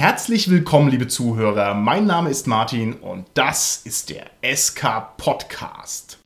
Herzlich 0.00 0.48
willkommen, 0.48 0.88
liebe 0.88 1.08
Zuhörer. 1.08 1.74
Mein 1.74 2.06
Name 2.06 2.30
ist 2.30 2.46
Martin 2.46 2.94
und 2.94 3.26
das 3.34 3.82
ist 3.84 4.08
der 4.08 4.30
SK 4.42 5.14
Podcast. 5.18 6.16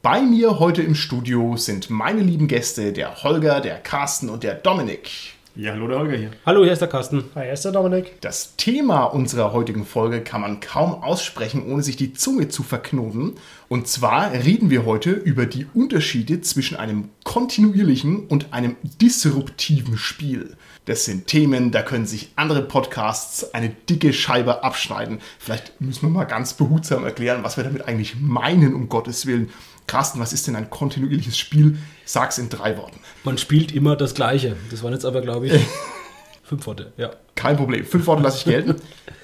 Bei 0.00 0.22
mir 0.22 0.58
heute 0.58 0.80
im 0.80 0.94
Studio 0.94 1.58
sind 1.58 1.90
meine 1.90 2.22
lieben 2.22 2.48
Gäste, 2.48 2.94
der 2.94 3.22
Holger, 3.22 3.60
der 3.60 3.80
Carsten 3.80 4.30
und 4.30 4.44
der 4.44 4.54
Dominik. 4.54 5.34
Ja, 5.56 5.72
hallo, 5.72 5.88
der 5.88 5.98
Holger 5.98 6.16
hier. 6.16 6.30
Hallo, 6.46 6.62
hier 6.62 6.72
ist 6.72 6.78
der 6.78 6.86
Carsten. 6.86 7.24
Hi, 7.34 7.42
hier 7.42 7.54
ist 7.54 7.64
der 7.64 7.72
Dominik. 7.72 8.20
Das 8.20 8.54
Thema 8.54 9.02
unserer 9.02 9.52
heutigen 9.52 9.84
Folge 9.84 10.20
kann 10.20 10.42
man 10.42 10.60
kaum 10.60 11.02
aussprechen, 11.02 11.66
ohne 11.68 11.82
sich 11.82 11.96
die 11.96 12.12
Zunge 12.12 12.48
zu 12.48 12.62
verknoten. 12.62 13.32
Und 13.68 13.88
zwar 13.88 14.32
reden 14.32 14.70
wir 14.70 14.86
heute 14.86 15.10
über 15.10 15.46
die 15.46 15.66
Unterschiede 15.74 16.40
zwischen 16.40 16.76
einem 16.76 17.08
kontinuierlichen 17.24 18.28
und 18.28 18.52
einem 18.52 18.76
disruptiven 19.02 19.98
Spiel. 19.98 20.56
Das 20.84 21.04
sind 21.04 21.26
Themen, 21.26 21.72
da 21.72 21.82
können 21.82 22.06
sich 22.06 22.30
andere 22.36 22.62
Podcasts 22.62 23.52
eine 23.52 23.70
dicke 23.70 24.12
Scheibe 24.12 24.62
abschneiden. 24.62 25.18
Vielleicht 25.40 25.80
müssen 25.80 26.02
wir 26.02 26.10
mal 26.10 26.24
ganz 26.24 26.54
behutsam 26.54 27.04
erklären, 27.04 27.42
was 27.42 27.56
wir 27.56 27.64
damit 27.64 27.88
eigentlich 27.88 28.20
meinen, 28.20 28.72
um 28.74 28.88
Gottes 28.88 29.26
Willen. 29.26 29.50
Carsten, 29.86 30.20
was 30.20 30.32
ist 30.32 30.46
denn 30.46 30.56
ein 30.56 30.70
kontinuierliches 30.70 31.36
Spiel? 31.36 31.78
Sag's 32.04 32.38
in 32.38 32.48
drei 32.48 32.76
Worten. 32.76 33.00
Man 33.24 33.38
spielt 33.38 33.72
immer 33.72 33.96
das 33.96 34.14
Gleiche. 34.14 34.56
Das 34.70 34.82
waren 34.82 34.92
jetzt 34.92 35.04
aber, 35.04 35.20
glaube 35.20 35.48
ich, 35.48 35.66
fünf 36.42 36.66
Worte. 36.66 36.92
Ja. 36.96 37.10
Kein 37.34 37.56
Problem. 37.56 37.84
Fünf 37.84 38.06
Worte 38.06 38.22
lasse 38.22 38.38
ich 38.38 38.44
gelten. 38.44 38.76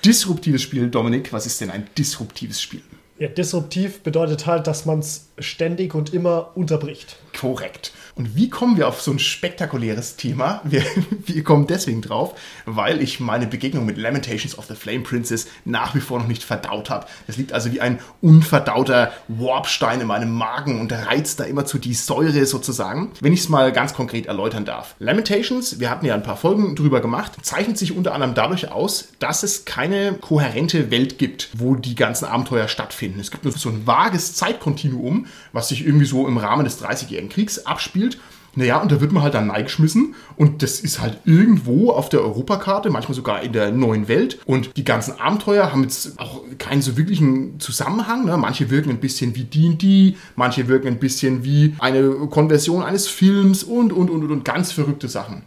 Disruptives 0.04 0.62
Spiel, 0.62 0.88
Dominik, 0.88 1.32
was 1.32 1.46
ist 1.46 1.60
denn 1.60 1.70
ein 1.70 1.86
disruptives 1.96 2.60
Spiel? 2.60 2.82
Ja, 3.18 3.28
disruptiv 3.28 4.00
bedeutet 4.00 4.46
halt, 4.46 4.66
dass 4.66 4.84
man 4.86 5.00
es 5.00 5.25
ständig 5.38 5.94
und 5.94 6.12
immer 6.12 6.56
unterbricht. 6.56 7.16
Korrekt. 7.38 7.92
Und 8.14 8.34
wie 8.34 8.48
kommen 8.48 8.78
wir 8.78 8.88
auf 8.88 9.02
so 9.02 9.10
ein 9.10 9.18
spektakuläres 9.18 10.16
Thema? 10.16 10.62
Wir, 10.76 10.82
wir 11.26 11.44
kommen 11.44 11.66
deswegen 11.66 12.02
drauf, 12.02 12.34
weil 12.64 13.00
ich 13.00 13.20
meine 13.20 13.46
Begegnung 13.46 13.86
mit 13.86 13.98
Lamentations 13.98 14.58
of 14.58 14.66
the 14.66 14.74
Flame 14.74 15.00
Princess 15.00 15.46
nach 15.64 15.94
wie 15.94 16.00
vor 16.00 16.18
noch 16.18 16.26
nicht 16.26 16.42
verdaut 16.42 16.90
habe. 16.90 17.06
Das 17.26 17.36
liegt 17.36 17.52
also 17.52 17.72
wie 17.72 17.80
ein 17.80 18.00
unverdauter 18.20 19.12
Warpstein 19.28 20.00
in 20.00 20.06
meinem 20.06 20.32
Magen 20.32 20.80
und 20.80 20.92
reizt 20.92 21.40
da 21.40 21.44
immer 21.44 21.64
zu 21.64 21.78
die 21.78 21.94
Säure 21.94 22.46
sozusagen. 22.46 23.12
Wenn 23.20 23.32
ich 23.32 23.40
es 23.40 23.48
mal 23.48 23.72
ganz 23.72 23.94
konkret 23.94 24.26
erläutern 24.26 24.64
darf. 24.64 24.96
Lamentations, 24.98 25.78
wir 25.78 25.90
hatten 25.90 26.06
ja 26.06 26.14
ein 26.14 26.22
paar 26.22 26.36
Folgen 26.36 26.74
drüber 26.74 27.00
gemacht, 27.00 27.32
zeichnet 27.42 27.78
sich 27.78 27.96
unter 27.96 28.12
anderem 28.12 28.34
dadurch 28.34 28.70
aus, 28.70 29.08
dass 29.18 29.42
es 29.42 29.64
keine 29.64 30.14
kohärente 30.14 30.90
Welt 30.90 31.18
gibt, 31.18 31.50
wo 31.54 31.74
die 31.74 31.94
ganzen 31.94 32.24
Abenteuer 32.24 32.68
stattfinden. 32.68 33.20
Es 33.20 33.30
gibt 33.30 33.44
nur 33.44 33.52
so 33.52 33.68
ein 33.68 33.86
vages 33.86 34.34
Zeitkontinuum, 34.34 35.25
was 35.52 35.68
sich 35.68 35.86
irgendwie 35.86 36.06
so 36.06 36.26
im 36.26 36.38
Rahmen 36.38 36.64
des 36.64 36.82
30-jährigen 36.82 37.28
Kriegs 37.28 37.66
abspielt 37.66 38.18
naja, 38.56 38.78
und 38.78 38.90
da 38.90 39.02
wird 39.02 39.12
man 39.12 39.22
halt 39.22 39.34
dann 39.34 39.48
neigeschmissen 39.48 40.14
und 40.36 40.62
das 40.62 40.80
ist 40.80 40.98
halt 40.98 41.18
irgendwo 41.26 41.90
auf 41.90 42.08
der 42.08 42.22
Europakarte, 42.22 42.88
manchmal 42.88 43.14
sogar 43.14 43.42
in 43.42 43.52
der 43.52 43.70
neuen 43.70 44.08
Welt. 44.08 44.38
Und 44.46 44.78
die 44.78 44.84
ganzen 44.84 45.20
Abenteuer 45.20 45.70
haben 45.70 45.82
jetzt 45.82 46.18
auch 46.18 46.42
keinen 46.56 46.80
so 46.80 46.96
wirklichen 46.96 47.60
Zusammenhang. 47.60 48.24
Ne? 48.24 48.34
Manche 48.38 48.70
wirken 48.70 48.88
ein 48.88 49.00
bisschen 49.00 49.36
wie 49.36 49.44
D&D, 49.44 50.16
manche 50.36 50.68
wirken 50.68 50.88
ein 50.88 50.98
bisschen 50.98 51.44
wie 51.44 51.74
eine 51.78 52.10
Konversion 52.30 52.82
eines 52.82 53.08
Films 53.08 53.62
und, 53.62 53.92
und, 53.92 54.08
und, 54.08 54.30
und, 54.30 54.44
ganz 54.44 54.72
verrückte 54.72 55.08
Sachen. 55.08 55.42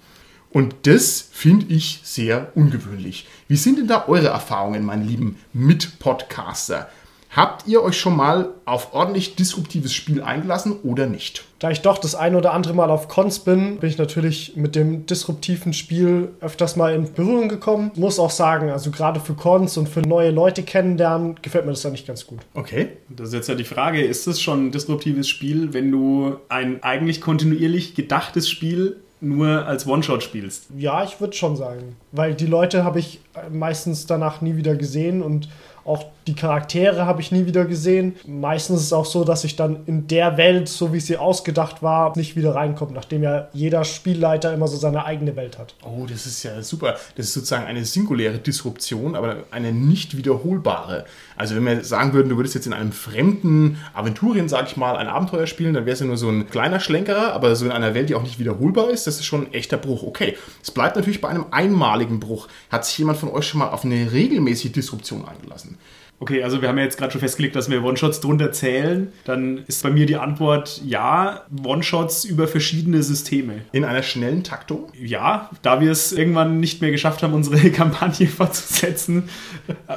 Und 0.51 0.75
das 0.83 1.29
finde 1.31 1.65
ich 1.73 2.01
sehr 2.03 2.51
ungewöhnlich. 2.53 3.27
Wie 3.47 3.55
sind 3.55 3.79
denn 3.79 3.87
da 3.87 4.05
eure 4.07 4.27
Erfahrungen, 4.27 4.85
meine 4.85 5.03
lieben 5.03 5.37
Mitpodcaster? 5.53 6.89
Habt 7.29 7.67
ihr 7.67 7.83
euch 7.83 7.95
schon 7.95 8.15
mal 8.15 8.49
auf 8.65 8.93
ordentlich 8.93 9.35
disruptives 9.35 9.93
Spiel 9.93 10.23
eingelassen 10.23 10.79
oder 10.83 11.05
nicht? 11.05 11.45
Da 11.59 11.69
ich 11.69 11.81
doch 11.81 11.99
das 11.99 12.15
ein 12.15 12.35
oder 12.35 12.53
andere 12.53 12.73
Mal 12.73 12.89
auf 12.89 13.07
Cons 13.07 13.39
bin, 13.39 13.77
bin 13.77 13.89
ich 13.89 13.99
natürlich 13.99 14.55
mit 14.55 14.75
dem 14.75 15.05
disruptiven 15.05 15.73
Spiel 15.73 16.29
öfters 16.41 16.75
mal 16.75 16.95
in 16.95 17.13
Berührung 17.13 17.47
gekommen. 17.47 17.91
Muss 17.95 18.17
auch 18.17 18.31
sagen, 18.31 18.71
also 18.71 18.89
gerade 18.89 19.19
für 19.19 19.35
Cons 19.35 19.77
und 19.77 19.87
für 19.87 20.01
neue 20.01 20.31
Leute 20.31 20.63
kennenlernen, 20.63 21.35
gefällt 21.43 21.65
mir 21.65 21.71
das 21.71 21.83
da 21.83 21.91
nicht 21.91 22.07
ganz 22.07 22.25
gut. 22.25 22.39
Okay. 22.55 22.89
Das 23.09 23.27
ist 23.29 23.35
jetzt 23.35 23.49
ja 23.49 23.55
die 23.55 23.63
Frage, 23.63 24.01
ist 24.01 24.25
es 24.25 24.41
schon 24.41 24.67
ein 24.67 24.71
disruptives 24.71 25.29
Spiel, 25.29 25.73
wenn 25.73 25.91
du 25.91 26.37
ein 26.49 26.81
eigentlich 26.81 27.21
kontinuierlich 27.21 27.93
gedachtes 27.93 28.49
Spiel 28.49 28.97
nur 29.21 29.67
als 29.67 29.85
One-Shot 29.85 30.23
spielst? 30.23 30.67
Ja, 30.77 31.03
ich 31.03 31.19
würde 31.19 31.35
schon 31.35 31.55
sagen. 31.55 31.95
Weil 32.11 32.33
die 32.33 32.45
Leute 32.45 32.83
habe 32.83 32.99
ich 32.99 33.19
meistens 33.51 34.07
danach 34.07 34.41
nie 34.41 34.55
wieder 34.55 34.75
gesehen 34.75 35.21
und 35.21 35.49
auch 35.85 36.05
die 36.29 36.35
Charaktere 36.35 37.07
habe 37.07 37.21
ich 37.21 37.31
nie 37.31 37.47
wieder 37.47 37.65
gesehen. 37.65 38.15
Meistens 38.27 38.81
ist 38.81 38.85
es 38.87 38.93
auch 38.93 39.05
so, 39.05 39.23
dass 39.23 39.43
ich 39.43 39.55
dann 39.55 39.79
in 39.87 40.05
der 40.05 40.37
Welt, 40.37 40.69
so 40.69 40.93
wie 40.93 40.99
sie 40.99 41.17
ausgedacht 41.17 41.81
war, 41.81 42.15
nicht 42.15 42.35
wieder 42.35 42.53
reinkomme, 42.53 42.91
nachdem 42.93 43.23
ja 43.23 43.47
jeder 43.51 43.83
Spielleiter 43.83 44.53
immer 44.53 44.67
so 44.67 44.77
seine 44.77 45.05
eigene 45.05 45.35
Welt 45.35 45.57
hat. 45.57 45.73
Oh, 45.83 46.05
das 46.07 46.27
ist 46.27 46.43
ja 46.43 46.61
super. 46.61 46.97
Das 47.15 47.25
ist 47.25 47.33
sozusagen 47.33 47.65
eine 47.65 47.83
singuläre 47.83 48.37
Disruption, 48.37 49.15
aber 49.15 49.37
eine 49.49 49.73
nicht 49.73 50.17
wiederholbare. 50.17 51.05
Also 51.35 51.55
wenn 51.55 51.65
wir 51.65 51.83
sagen 51.83 52.13
würden, 52.13 52.29
du 52.29 52.37
würdest 52.37 52.53
jetzt 52.53 52.67
in 52.67 52.73
einem 52.73 52.91
fremden 52.91 53.77
Aventurien, 53.95 54.47
sag 54.47 54.67
ich 54.67 54.77
mal, 54.77 54.95
ein 54.95 55.07
Abenteuer 55.07 55.47
spielen, 55.47 55.73
dann 55.73 55.87
wäre 55.87 55.95
es 55.95 55.99
ja 55.99 56.05
nur 56.05 56.17
so 56.17 56.29
ein 56.29 56.47
kleiner 56.47 56.79
Schlenkerer, 56.79 57.33
aber 57.33 57.55
so 57.55 57.65
in 57.65 57.71
einer 57.71 57.95
Welt, 57.95 58.09
die 58.09 58.15
auch 58.15 58.21
nicht 58.21 58.37
wiederholbar 58.37 58.91
ist, 58.91 59.07
das 59.07 59.15
ist 59.15 59.25
schon 59.25 59.47
ein 59.47 59.53
echter 59.53 59.77
Bruch. 59.77 60.03
Okay, 60.03 60.37
es 60.61 60.69
bleibt 60.69 60.95
natürlich 60.95 61.21
bei 61.21 61.29
einem 61.29 61.47
einmaligen 61.49 62.19
Bruch. 62.19 62.49
Hat 62.69 62.85
sich 62.85 62.99
jemand 62.99 63.17
von 63.17 63.29
euch 63.29 63.47
schon 63.47 63.59
mal 63.59 63.69
auf 63.69 63.83
eine 63.83 64.11
regelmäßige 64.11 64.71
Disruption 64.71 65.27
eingelassen? 65.27 65.79
Okay, 66.21 66.43
also 66.43 66.61
wir 66.61 66.67
haben 66.67 66.77
ja 66.77 66.83
jetzt 66.83 66.97
gerade 66.97 67.11
schon 67.11 67.21
festgelegt, 67.21 67.55
dass 67.55 67.69
wir 67.69 67.81
One-Shots 67.81 68.19
drunter 68.19 68.51
zählen. 68.51 69.13
Dann 69.23 69.63
ist 69.67 69.83
bei 69.83 69.89
mir 69.89 70.05
die 70.05 70.17
Antwort 70.17 70.81
ja, 70.85 71.45
One-Shots 71.63 72.25
über 72.25 72.47
verschiedene 72.47 73.01
Systeme. 73.03 73.61
In 73.71 73.85
einer 73.85 74.03
schnellen 74.03 74.43
Taktung? 74.43 74.87
Ja, 75.01 75.49
da 75.61 75.79
wir 75.79 75.91
es 75.91 76.11
irgendwann 76.11 76.59
nicht 76.59 76.81
mehr 76.81 76.91
geschafft 76.91 77.23
haben, 77.23 77.33
unsere 77.33 77.69
Kampagne 77.71 78.27
fortzusetzen 78.27 79.29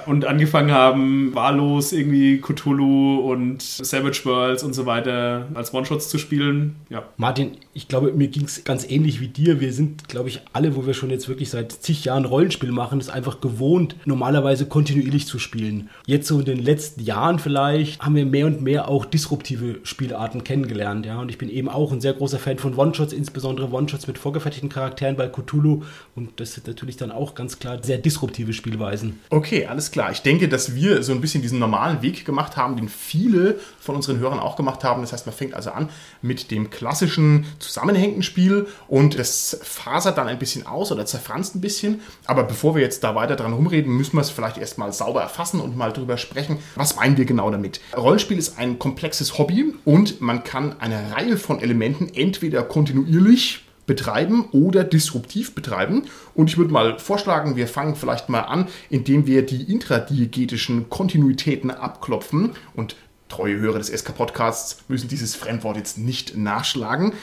und 0.07 0.25
angefangen 0.25 0.71
haben, 0.71 1.35
wahllos 1.35 1.93
irgendwie 1.93 2.41
Cthulhu 2.41 3.19
und 3.19 3.61
Savage 3.61 4.21
Worlds 4.25 4.63
und 4.63 4.75
so 4.75 4.87
weiter 4.87 5.49
als 5.55 5.75
One-Shots 5.75 6.09
zu 6.09 6.19
spielen. 6.19 6.77
Ja. 6.89 7.03
Martin, 7.17 7.57
ich 7.75 7.89
glaube, 7.89 8.13
mir 8.13 8.29
ging 8.29 8.45
es 8.45 8.63
ganz 8.63 8.89
ähnlich 8.89 9.21
wie 9.21 9.29
dir. 9.29 9.61
Wir 9.61 9.73
sind, 9.73 10.09
glaube 10.09 10.29
ich, 10.29 10.43
alle, 10.53 10.77
wo 10.77 10.87
wir 10.87 10.95
schon 10.95 11.11
jetzt 11.11 11.29
wirklich 11.29 11.51
seit 11.51 11.73
zig 11.73 12.05
Jahren 12.05 12.27
Rollenspiel 12.27 12.71
machen, 12.71 13.01
es 13.01 13.09
einfach 13.09 13.41
gewohnt, 13.41 13.97
normalerweise 14.05 14.67
kontinuierlich 14.67 15.27
zu 15.27 15.41
spielen 15.41 15.91
jetzt 16.13 16.29
so 16.29 16.41
in 16.41 16.45
den 16.45 16.63
letzten 16.63 17.03
Jahren 17.03 17.39
vielleicht 17.39 18.03
haben 18.03 18.15
wir 18.15 18.27
mehr 18.27 18.47
und 18.47 18.61
mehr 18.61 18.89
auch 18.89 19.07
disruptive 19.07 19.81
Spielarten 19.83 20.45
kennengelernt. 20.45 21.07
Ja? 21.07 21.19
Und 21.19 21.31
ich 21.31 21.39
bin 21.39 21.49
eben 21.49 21.69
auch 21.71 21.91
ein 21.91 22.03
sehr 22.03 22.13
großer 22.13 22.39
Fan 22.39 22.59
von 22.59 22.77
One-Shots, 22.77 23.15
insbesondere 23.15 23.73
One-Shots 23.73 24.07
mit 24.07 24.19
vorgefertigten 24.19 24.69
Charakteren 24.69 25.17
bei 25.17 25.29
Cthulhu. 25.29 25.83
Und 26.15 26.39
das 26.39 26.53
sind 26.53 26.67
natürlich 26.67 26.99
dann 26.99 27.11
auch 27.11 27.35
ganz 27.35 27.59
klar 27.59 27.83
sehr 27.83 27.97
disruptive 27.97 28.53
Spielweisen. 28.53 29.21
Okay, 29.31 29.67
alles 29.67 29.91
klar. 29.91 30.13
Ich 30.13 30.21
denke, 30.21 30.49
dass 30.49 30.75
wir 30.75 31.03
so 31.03 31.13
ein 31.13 31.23
bisschen 31.23 31.41
diesen 31.41 31.59
normalen 31.59 32.03
Weg 32.03 32.27
gemacht 32.27 32.57
haben, 32.57 32.77
den 32.77 32.91
viele 32.91 33.59
von 33.81 33.97
unseren 33.97 34.19
Hörern 34.19 34.39
auch 34.39 34.57
gemacht 34.57 34.85
haben. 34.85 35.01
Das 35.01 35.15
heißt, 35.15 35.25
man 35.25 35.35
fängt 35.35 35.55
also 35.55 35.71
an 35.71 35.89
mit 36.21 36.51
dem 36.51 36.69
klassischen 36.69 37.47
zusammenhängenden 37.59 38.23
Spiel 38.23 38.67
und 38.87 39.19
das 39.19 39.59
fasert 39.63 40.19
dann 40.19 40.29
ein 40.29 40.39
bisschen 40.39 40.67
aus 40.67 40.93
oder 40.93 41.07
zerfranst 41.07 41.55
ein 41.55 41.63
bisschen. 41.63 42.03
Aber 42.27 42.45
bevor 42.45 42.75
wir 42.75 42.83
jetzt 42.83 43.03
da 43.03 43.15
weiter 43.15 43.35
dran 43.35 43.55
rumreden, 43.55 43.97
müssen 43.97 44.17
wir 44.17 44.21
es 44.21 44.31
vielleicht 44.31 44.59
erstmal 44.59 44.93
sauber 44.93 45.23
erfassen 45.23 45.59
und 45.59 45.75
mal 45.75 45.91
drüber 45.91 46.02
darüber 46.03 46.19
sprechen, 46.19 46.59
was 46.75 46.97
meinen 46.97 47.17
wir 47.17 47.25
genau 47.25 47.51
damit. 47.51 47.81
Rollenspiel 47.97 48.39
ist 48.39 48.59
ein 48.59 48.79
komplexes 48.79 49.39
Hobby 49.39 49.75
und 49.85 50.21
man 50.21 50.45
kann 50.45 50.79
eine 50.81 51.13
Reihe 51.15 51.37
von 51.37 51.61
Elementen 51.61 52.11
entweder 52.15 52.63
kontinuierlich 52.63 53.65
betreiben 53.87 54.47
oder 54.53 54.85
disruptiv 54.85 55.55
betreiben. 55.55 56.05
Und 56.35 56.51
ich 56.51 56.59
würde 56.59 56.73
mal 56.73 56.99
vorschlagen, 56.99 57.57
wir 57.57 57.67
fangen 57.67 57.97
vielleicht 57.97 58.29
mal 58.29 58.41
an, 58.41 58.69
indem 58.91 59.27
wir 59.27 59.45
die 59.45 59.71
intradiegetischen 59.71 60.89
Kontinuitäten 60.89 61.71
abklopfen. 61.71 62.53
Und 62.75 62.97
treue 63.29 63.59
Hörer 63.59 63.79
des 63.79 63.89
SK-Podcasts 63.89 64.85
müssen 64.89 65.09
dieses 65.09 65.35
Fremdwort 65.35 65.77
jetzt 65.77 65.99
nicht 65.99 66.37
nachschlagen. 66.37 67.15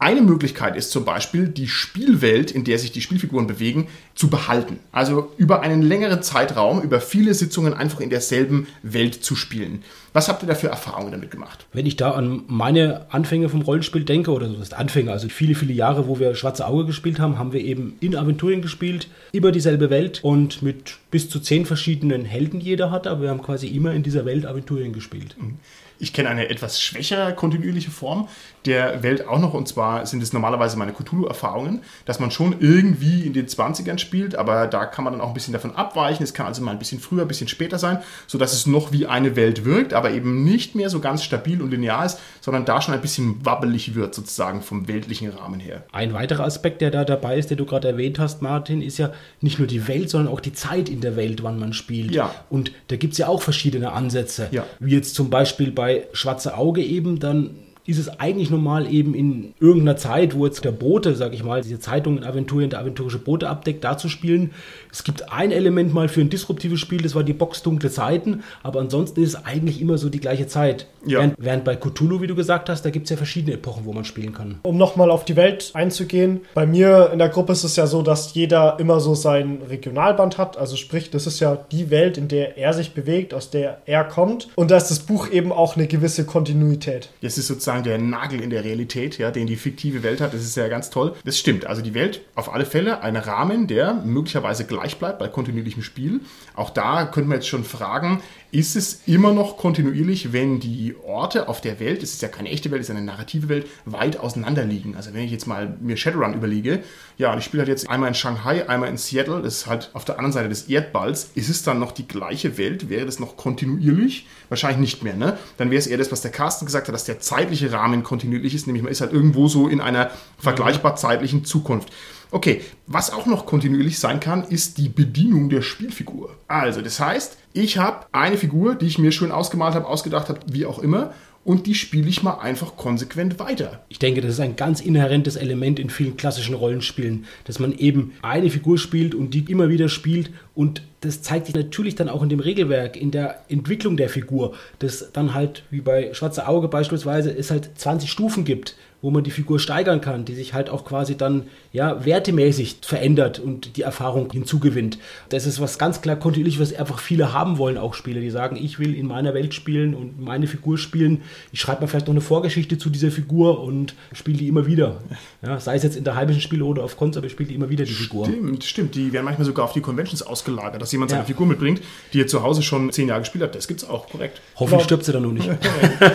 Eine 0.00 0.22
Möglichkeit 0.22 0.76
ist 0.76 0.92
zum 0.92 1.04
Beispiel, 1.04 1.48
die 1.48 1.66
Spielwelt, 1.66 2.52
in 2.52 2.62
der 2.62 2.78
sich 2.78 2.92
die 2.92 3.00
Spielfiguren 3.00 3.48
bewegen, 3.48 3.88
zu 4.14 4.30
behalten. 4.30 4.78
Also 4.92 5.32
über 5.38 5.60
einen 5.62 5.82
längeren 5.82 6.22
Zeitraum, 6.22 6.82
über 6.82 7.00
viele 7.00 7.34
Sitzungen 7.34 7.74
einfach 7.74 7.98
in 7.98 8.08
derselben 8.08 8.68
Welt 8.84 9.24
zu 9.24 9.34
spielen. 9.34 9.82
Was 10.12 10.28
habt 10.28 10.44
ihr 10.44 10.46
da 10.46 10.54
für 10.54 10.68
Erfahrungen 10.68 11.10
damit 11.10 11.32
gemacht? 11.32 11.66
Wenn 11.72 11.84
ich 11.84 11.96
da 11.96 12.12
an 12.12 12.44
meine 12.46 13.06
Anfänge 13.12 13.48
vom 13.48 13.62
Rollenspiel 13.62 14.04
denke, 14.04 14.30
oder 14.30 14.48
so 14.48 14.54
das 14.54 14.72
Anfänge, 14.72 15.10
also 15.10 15.28
viele, 15.28 15.56
viele 15.56 15.72
Jahre, 15.72 16.06
wo 16.06 16.20
wir 16.20 16.36
Schwarze 16.36 16.66
Auge 16.66 16.86
gespielt 16.86 17.18
haben, 17.18 17.36
haben 17.36 17.52
wir 17.52 17.60
eben 17.60 17.96
in 17.98 18.14
Aventurien 18.14 18.62
gespielt, 18.62 19.08
über 19.32 19.50
dieselbe 19.50 19.90
Welt 19.90 20.20
und 20.22 20.62
mit 20.62 20.96
bis 21.10 21.28
zu 21.28 21.40
zehn 21.40 21.66
verschiedenen 21.66 22.24
Helden 22.24 22.60
jeder 22.60 22.92
hatte, 22.92 23.10
aber 23.10 23.22
wir 23.22 23.30
haben 23.30 23.42
quasi 23.42 23.66
immer 23.66 23.92
in 23.94 24.04
dieser 24.04 24.24
Welt 24.24 24.46
Aventurien 24.46 24.92
gespielt. 24.92 25.34
Mhm. 25.38 25.56
Ich 25.98 26.12
kenne 26.12 26.28
eine 26.28 26.48
etwas 26.48 26.80
schwächere 26.80 27.34
kontinuierliche 27.34 27.90
Form 27.90 28.28
der 28.68 29.02
Welt 29.02 29.26
auch 29.26 29.38
noch, 29.38 29.54
und 29.54 29.66
zwar 29.66 30.06
sind 30.06 30.22
es 30.22 30.32
normalerweise 30.32 30.76
meine 30.76 30.92
Cthulhu-Erfahrungen, 30.92 31.80
dass 32.04 32.20
man 32.20 32.30
schon 32.30 32.56
irgendwie 32.60 33.22
in 33.22 33.32
den 33.32 33.46
20ern 33.46 33.98
spielt, 33.98 34.36
aber 34.36 34.66
da 34.66 34.84
kann 34.84 35.04
man 35.04 35.14
dann 35.14 35.22
auch 35.22 35.28
ein 35.28 35.34
bisschen 35.34 35.52
davon 35.52 35.74
abweichen. 35.74 36.22
Es 36.22 36.34
kann 36.34 36.46
also 36.46 36.62
mal 36.62 36.72
ein 36.72 36.78
bisschen 36.78 37.00
früher, 37.00 37.22
ein 37.22 37.28
bisschen 37.28 37.48
später 37.48 37.78
sein, 37.78 37.98
sodass 38.26 38.52
es 38.52 38.66
noch 38.66 38.92
wie 38.92 39.06
eine 39.06 39.36
Welt 39.36 39.64
wirkt, 39.64 39.94
aber 39.94 40.10
eben 40.10 40.44
nicht 40.44 40.74
mehr 40.74 40.90
so 40.90 41.00
ganz 41.00 41.24
stabil 41.24 41.62
und 41.62 41.70
linear 41.70 42.04
ist, 42.04 42.20
sondern 42.40 42.64
da 42.64 42.82
schon 42.82 42.94
ein 42.94 43.00
bisschen 43.00 43.44
wabbelig 43.44 43.94
wird, 43.94 44.14
sozusagen 44.14 44.60
vom 44.60 44.86
weltlichen 44.86 45.30
Rahmen 45.30 45.60
her. 45.60 45.84
Ein 45.92 46.12
weiterer 46.12 46.44
Aspekt, 46.44 46.80
der 46.80 46.90
da 46.90 47.04
dabei 47.04 47.38
ist, 47.38 47.50
der 47.50 47.56
du 47.56 47.64
gerade 47.64 47.88
erwähnt 47.88 48.18
hast, 48.18 48.42
Martin, 48.42 48.82
ist 48.82 48.98
ja 48.98 49.12
nicht 49.40 49.58
nur 49.58 49.68
die 49.68 49.88
Welt, 49.88 50.10
sondern 50.10 50.32
auch 50.32 50.40
die 50.40 50.52
Zeit 50.52 50.88
in 50.88 51.00
der 51.00 51.16
Welt, 51.16 51.42
wann 51.42 51.58
man 51.58 51.72
spielt. 51.72 52.10
Ja. 52.10 52.34
Und 52.50 52.72
da 52.88 52.96
gibt 52.96 53.12
es 53.12 53.18
ja 53.18 53.28
auch 53.28 53.40
verschiedene 53.40 53.92
Ansätze. 53.92 54.48
Ja. 54.50 54.66
Wie 54.78 54.94
jetzt 54.94 55.14
zum 55.14 55.30
Beispiel 55.30 55.70
bei 55.70 55.87
Schwarze 56.12 56.56
Auge 56.56 56.82
eben, 56.82 57.18
dann 57.18 57.50
ist 57.88 57.98
es 57.98 58.20
eigentlich 58.20 58.50
normal 58.50 58.92
eben 58.92 59.14
in 59.14 59.54
irgendeiner 59.60 59.96
Zeit, 59.96 60.34
wo 60.34 60.44
jetzt 60.44 60.62
der 60.62 60.72
Bote, 60.72 61.16
sag 61.16 61.32
ich 61.32 61.42
mal, 61.42 61.62
diese 61.62 61.80
Zeitungen, 61.80 62.22
Aventurien, 62.22 62.68
der 62.68 62.80
aventurische 62.80 63.18
Bote 63.18 63.48
abdeckt, 63.48 63.82
da 63.82 63.96
zu 63.96 64.10
spielen. 64.10 64.50
Es 64.92 65.04
gibt 65.04 65.32
ein 65.32 65.50
Element 65.50 65.94
mal 65.94 66.08
für 66.08 66.20
ein 66.20 66.28
disruptives 66.28 66.80
Spiel, 66.80 67.00
das 67.00 67.14
war 67.14 67.24
die 67.24 67.32
Box 67.32 67.62
Dunkle 67.62 67.90
Zeiten, 67.90 68.42
aber 68.62 68.80
ansonsten 68.80 69.22
ist 69.22 69.30
es 69.30 69.44
eigentlich 69.46 69.80
immer 69.80 69.96
so 69.96 70.10
die 70.10 70.20
gleiche 70.20 70.46
Zeit. 70.46 70.86
Ja. 71.06 71.20
Während, 71.20 71.34
während 71.38 71.64
bei 71.64 71.76
Cthulhu, 71.76 72.20
wie 72.20 72.26
du 72.26 72.34
gesagt 72.34 72.68
hast, 72.68 72.84
da 72.84 72.90
gibt 72.90 73.04
es 73.04 73.10
ja 73.10 73.16
verschiedene 73.16 73.54
Epochen, 73.54 73.86
wo 73.86 73.94
man 73.94 74.04
spielen 74.04 74.34
kann. 74.34 74.58
Um 74.64 74.76
nochmal 74.76 75.10
auf 75.10 75.24
die 75.24 75.36
Welt 75.36 75.70
einzugehen, 75.72 76.42
bei 76.52 76.66
mir 76.66 77.08
in 77.10 77.18
der 77.18 77.30
Gruppe 77.30 77.52
ist 77.52 77.64
es 77.64 77.76
ja 77.76 77.86
so, 77.86 78.02
dass 78.02 78.34
jeder 78.34 78.78
immer 78.78 79.00
so 79.00 79.14
sein 79.14 79.62
Regionalband 79.66 80.36
hat. 80.36 80.58
Also 80.58 80.76
sprich, 80.76 81.10
das 81.10 81.26
ist 81.26 81.40
ja 81.40 81.56
die 81.72 81.88
Welt, 81.88 82.18
in 82.18 82.28
der 82.28 82.58
er 82.58 82.74
sich 82.74 82.92
bewegt, 82.92 83.32
aus 83.32 83.48
der 83.50 83.80
er 83.86 84.04
kommt. 84.04 84.48
Und 84.56 84.70
da 84.70 84.76
ist 84.76 84.88
das 84.88 85.00
Buch 85.00 85.30
eben 85.30 85.52
auch 85.52 85.76
eine 85.76 85.86
gewisse 85.86 86.26
Kontinuität. 86.26 87.08
Das 87.22 87.38
ist 87.38 87.46
sozusagen 87.46 87.77
der 87.82 87.98
Nagel 87.98 88.40
in 88.40 88.50
der 88.50 88.64
Realität, 88.64 89.18
ja, 89.18 89.30
den 89.30 89.46
die 89.46 89.56
fiktive 89.56 90.02
Welt 90.02 90.20
hat. 90.20 90.34
Das 90.34 90.42
ist 90.42 90.56
ja 90.56 90.68
ganz 90.68 90.90
toll. 90.90 91.14
Das 91.24 91.38
stimmt. 91.38 91.66
Also 91.66 91.82
die 91.82 91.94
Welt 91.94 92.20
auf 92.34 92.52
alle 92.52 92.64
Fälle 92.64 93.02
ein 93.02 93.16
Rahmen, 93.16 93.66
der 93.66 93.94
möglicherweise 93.94 94.66
gleich 94.66 94.98
bleibt 94.98 95.18
bei 95.18 95.28
kontinuierlichem 95.28 95.82
Spiel. 95.82 96.20
Auch 96.58 96.70
da 96.70 97.04
könnte 97.04 97.28
man 97.28 97.38
jetzt 97.38 97.46
schon 97.46 97.62
fragen, 97.62 98.20
ist 98.50 98.74
es 98.74 99.02
immer 99.06 99.32
noch 99.32 99.58
kontinuierlich, 99.58 100.32
wenn 100.32 100.58
die 100.58 100.96
Orte 101.06 101.48
auf 101.48 101.60
der 101.60 101.78
Welt, 101.78 102.02
es 102.02 102.14
ist 102.14 102.22
ja 102.22 102.26
keine 102.26 102.48
echte 102.48 102.72
Welt, 102.72 102.80
es 102.80 102.88
ist 102.88 102.96
eine 102.96 103.04
narrative 103.04 103.48
Welt, 103.48 103.68
weit 103.84 104.18
auseinander 104.18 104.64
liegen? 104.64 104.96
Also 104.96 105.14
wenn 105.14 105.22
ich 105.22 105.30
jetzt 105.30 105.46
mal 105.46 105.76
mir 105.80 105.96
Shadowrun 105.96 106.34
überlege, 106.34 106.80
ja, 107.16 107.36
ich 107.38 107.44
spiele 107.44 107.60
halt 107.60 107.68
jetzt 107.68 107.88
einmal 107.88 108.08
in 108.08 108.14
Shanghai, 108.14 108.68
einmal 108.68 108.88
in 108.88 108.96
Seattle, 108.96 109.40
das 109.40 109.58
ist 109.58 109.66
halt 109.68 109.90
auf 109.92 110.04
der 110.04 110.16
anderen 110.16 110.32
Seite 110.32 110.48
des 110.48 110.62
Erdballs, 110.68 111.30
ist 111.36 111.48
es 111.48 111.62
dann 111.62 111.78
noch 111.78 111.92
die 111.92 112.08
gleiche 112.08 112.58
Welt? 112.58 112.88
Wäre 112.88 113.06
das 113.06 113.20
noch 113.20 113.36
kontinuierlich? 113.36 114.26
Wahrscheinlich 114.48 114.80
nicht 114.80 115.04
mehr, 115.04 115.14
ne? 115.14 115.38
Dann 115.58 115.70
wäre 115.70 115.78
es 115.78 115.86
eher 115.86 115.98
das, 115.98 116.10
was 116.10 116.22
der 116.22 116.32
Carsten 116.32 116.66
gesagt 116.66 116.88
hat, 116.88 116.94
dass 116.94 117.04
der 117.04 117.20
zeitliche 117.20 117.70
Rahmen 117.70 118.02
kontinuierlich 118.02 118.56
ist, 118.56 118.66
nämlich 118.66 118.82
man 118.82 118.90
ist 118.90 119.00
halt 119.00 119.12
irgendwo 119.12 119.46
so 119.46 119.68
in 119.68 119.80
einer 119.80 120.10
vergleichbar 120.38 120.96
zeitlichen 120.96 121.44
Zukunft. 121.44 121.92
Okay, 122.30 122.60
was 122.86 123.10
auch 123.12 123.26
noch 123.26 123.46
kontinuierlich 123.46 123.98
sein 123.98 124.20
kann, 124.20 124.44
ist 124.44 124.78
die 124.78 124.88
Bedienung 124.88 125.48
der 125.48 125.62
Spielfigur. 125.62 126.36
Also, 126.46 126.82
das 126.82 127.00
heißt, 127.00 127.38
ich 127.54 127.78
habe 127.78 128.06
eine 128.12 128.36
Figur, 128.36 128.74
die 128.74 128.86
ich 128.86 128.98
mir 128.98 129.12
schön 129.12 129.32
ausgemalt 129.32 129.74
habe, 129.74 129.86
ausgedacht 129.86 130.28
habe, 130.28 130.40
wie 130.46 130.66
auch 130.66 130.78
immer, 130.78 131.14
und 131.44 131.66
die 131.66 131.74
spiele 131.74 132.08
ich 132.08 132.22
mal 132.22 132.40
einfach 132.40 132.76
konsequent 132.76 133.38
weiter. 133.38 133.82
Ich 133.88 133.98
denke, 133.98 134.20
das 134.20 134.32
ist 134.32 134.40
ein 134.40 134.56
ganz 134.56 134.82
inhärentes 134.82 135.36
Element 135.36 135.78
in 135.78 135.88
vielen 135.88 136.18
klassischen 136.18 136.54
Rollenspielen, 136.54 137.24
dass 137.44 137.58
man 137.58 137.72
eben 137.72 138.12
eine 138.20 138.50
Figur 138.50 138.76
spielt 138.76 139.14
und 139.14 139.32
die 139.32 139.50
immer 139.50 139.70
wieder 139.70 139.88
spielt 139.88 140.30
und 140.58 140.82
das 141.02 141.22
zeigt 141.22 141.46
sich 141.46 141.54
natürlich 141.54 141.94
dann 141.94 142.08
auch 142.08 142.20
in 142.20 142.28
dem 142.28 142.40
Regelwerk, 142.40 142.96
in 142.96 143.12
der 143.12 143.44
Entwicklung 143.48 143.96
der 143.96 144.08
Figur, 144.08 144.54
dass 144.80 145.12
dann 145.12 145.32
halt, 145.32 145.62
wie 145.70 145.80
bei 145.80 146.12
Schwarze 146.14 146.48
Auge 146.48 146.66
beispielsweise, 146.66 147.30
es 147.30 147.52
halt 147.52 147.70
20 147.76 148.10
Stufen 148.10 148.44
gibt, 148.44 148.74
wo 149.00 149.12
man 149.12 149.22
die 149.22 149.30
Figur 149.30 149.60
steigern 149.60 150.00
kann, 150.00 150.24
die 150.24 150.34
sich 150.34 150.54
halt 150.54 150.70
auch 150.70 150.84
quasi 150.84 151.16
dann 151.16 151.44
ja 151.72 152.04
wertemäßig 152.04 152.78
verändert 152.82 153.38
und 153.38 153.76
die 153.76 153.82
Erfahrung 153.82 154.32
hinzugewinnt. 154.32 154.98
Das 155.28 155.46
ist 155.46 155.60
was 155.60 155.78
ganz 155.78 156.00
klar 156.00 156.16
kontinuierlich, 156.16 156.58
was 156.58 156.74
einfach 156.74 156.98
viele 156.98 157.32
haben 157.32 157.58
wollen, 157.58 157.78
auch 157.78 157.94
Spieler, 157.94 158.20
die 158.20 158.30
sagen, 158.30 158.56
ich 158.56 158.80
will 158.80 158.96
in 158.96 159.06
meiner 159.06 159.34
Welt 159.34 159.54
spielen 159.54 159.94
und 159.94 160.20
meine 160.20 160.48
Figur 160.48 160.78
spielen. 160.78 161.22
Ich 161.52 161.60
schreibe 161.60 161.82
mir 161.82 161.86
vielleicht 161.88 162.08
noch 162.08 162.14
eine 162.14 162.20
Vorgeschichte 162.20 162.76
zu 162.76 162.90
dieser 162.90 163.12
Figur 163.12 163.62
und 163.62 163.94
spiele 164.12 164.38
die 164.38 164.48
immer 164.48 164.66
wieder. 164.66 165.00
Ja, 165.42 165.60
sei 165.60 165.76
es 165.76 165.84
jetzt 165.84 165.96
in 165.96 166.02
der 166.02 166.16
heimischen 166.16 166.40
Spiele 166.40 166.64
oder 166.64 166.82
auf 166.82 166.96
Cons, 166.96 167.16
aber 167.16 167.26
ich 167.26 167.32
spiele 167.32 167.50
die 167.50 167.54
immer 167.54 167.70
wieder 167.70 167.84
die 167.84 167.92
Figur. 167.92 168.24
Stimmt, 168.26 168.64
stimmt. 168.64 168.94
Die 168.96 169.12
werden 169.12 169.26
manchmal 169.26 169.46
sogar 169.46 169.64
auf 169.64 169.74
die 169.74 169.80
Conventions 169.80 170.22
ausgelagert, 170.48 170.80
dass 170.80 170.92
jemand 170.92 171.10
seine 171.10 171.22
Ja. 171.22 171.26
Figur 171.26 171.46
mitbringt, 171.46 171.80
die 172.12 172.20
er 172.20 172.26
zu 172.26 172.42
Hause 172.42 172.62
schon 172.62 172.90
zehn 172.92 173.08
Jahre 173.08 173.20
gespielt 173.20 173.44
hat. 173.44 173.54
Das 173.54 173.68
gibt's 173.68 173.88
auch, 173.88 174.08
korrekt. 174.08 174.40
Hoffentlich 174.56 174.84
stirbt 174.84 175.04
sie 175.04 175.12
dann 175.12 175.22
nur 175.22 175.32
nicht. 175.32 175.48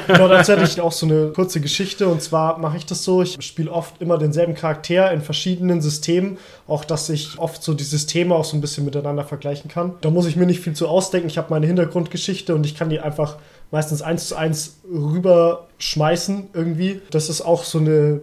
Genau, 0.08 0.28
dazu 0.28 0.54
hätte 0.54 0.64
ich 0.64 0.80
auch 0.82 0.92
so 0.92 1.06
eine 1.06 1.28
kurze 1.30 1.62
Geschichte. 1.62 2.08
Und 2.08 2.22
zwar 2.22 2.58
mache 2.58 2.78
ich 2.78 2.86
das 2.86 3.04
so, 3.04 3.22
ich 3.22 3.38
spiele 3.42 3.72
oft 3.72 4.02
immer 4.02 4.18
denselben 4.18 4.56
Charakter 4.56 5.12
in 5.12 5.22
verschiedenen 5.22 5.82
Systemen. 5.82 6.38
Auch, 6.68 6.86
dass 6.86 7.10
ich 7.10 7.38
oft 7.38 7.64
so 7.64 7.74
die 7.74 7.84
Systeme 7.84 8.36
auch 8.36 8.46
so 8.46 8.58
ein 8.58 8.62
bisschen 8.62 8.86
miteinander 8.86 9.24
vergleichen 9.24 9.70
kann. 9.70 9.94
Da 10.02 10.10
muss 10.10 10.26
ich 10.26 10.36
mir 10.36 10.46
nicht 10.46 10.62
viel 10.62 10.74
zu 10.74 10.88
ausdenken. 10.88 11.28
Ich 11.28 11.38
habe 11.38 11.48
meine 11.50 11.68
Hintergrundgeschichte 11.68 12.56
und 12.56 12.66
ich 12.66 12.76
kann 12.76 12.90
die 12.90 13.00
einfach 13.00 13.38
meistens 13.72 14.02
eins 14.02 14.28
zu 14.28 14.36
eins 14.36 14.78
rüberschmeißen 15.84 16.50
irgendwie. 16.54 17.02
Das 17.12 17.30
ist 17.30 17.42
auch 17.42 17.64
so 17.64 17.80
eine 17.80 18.22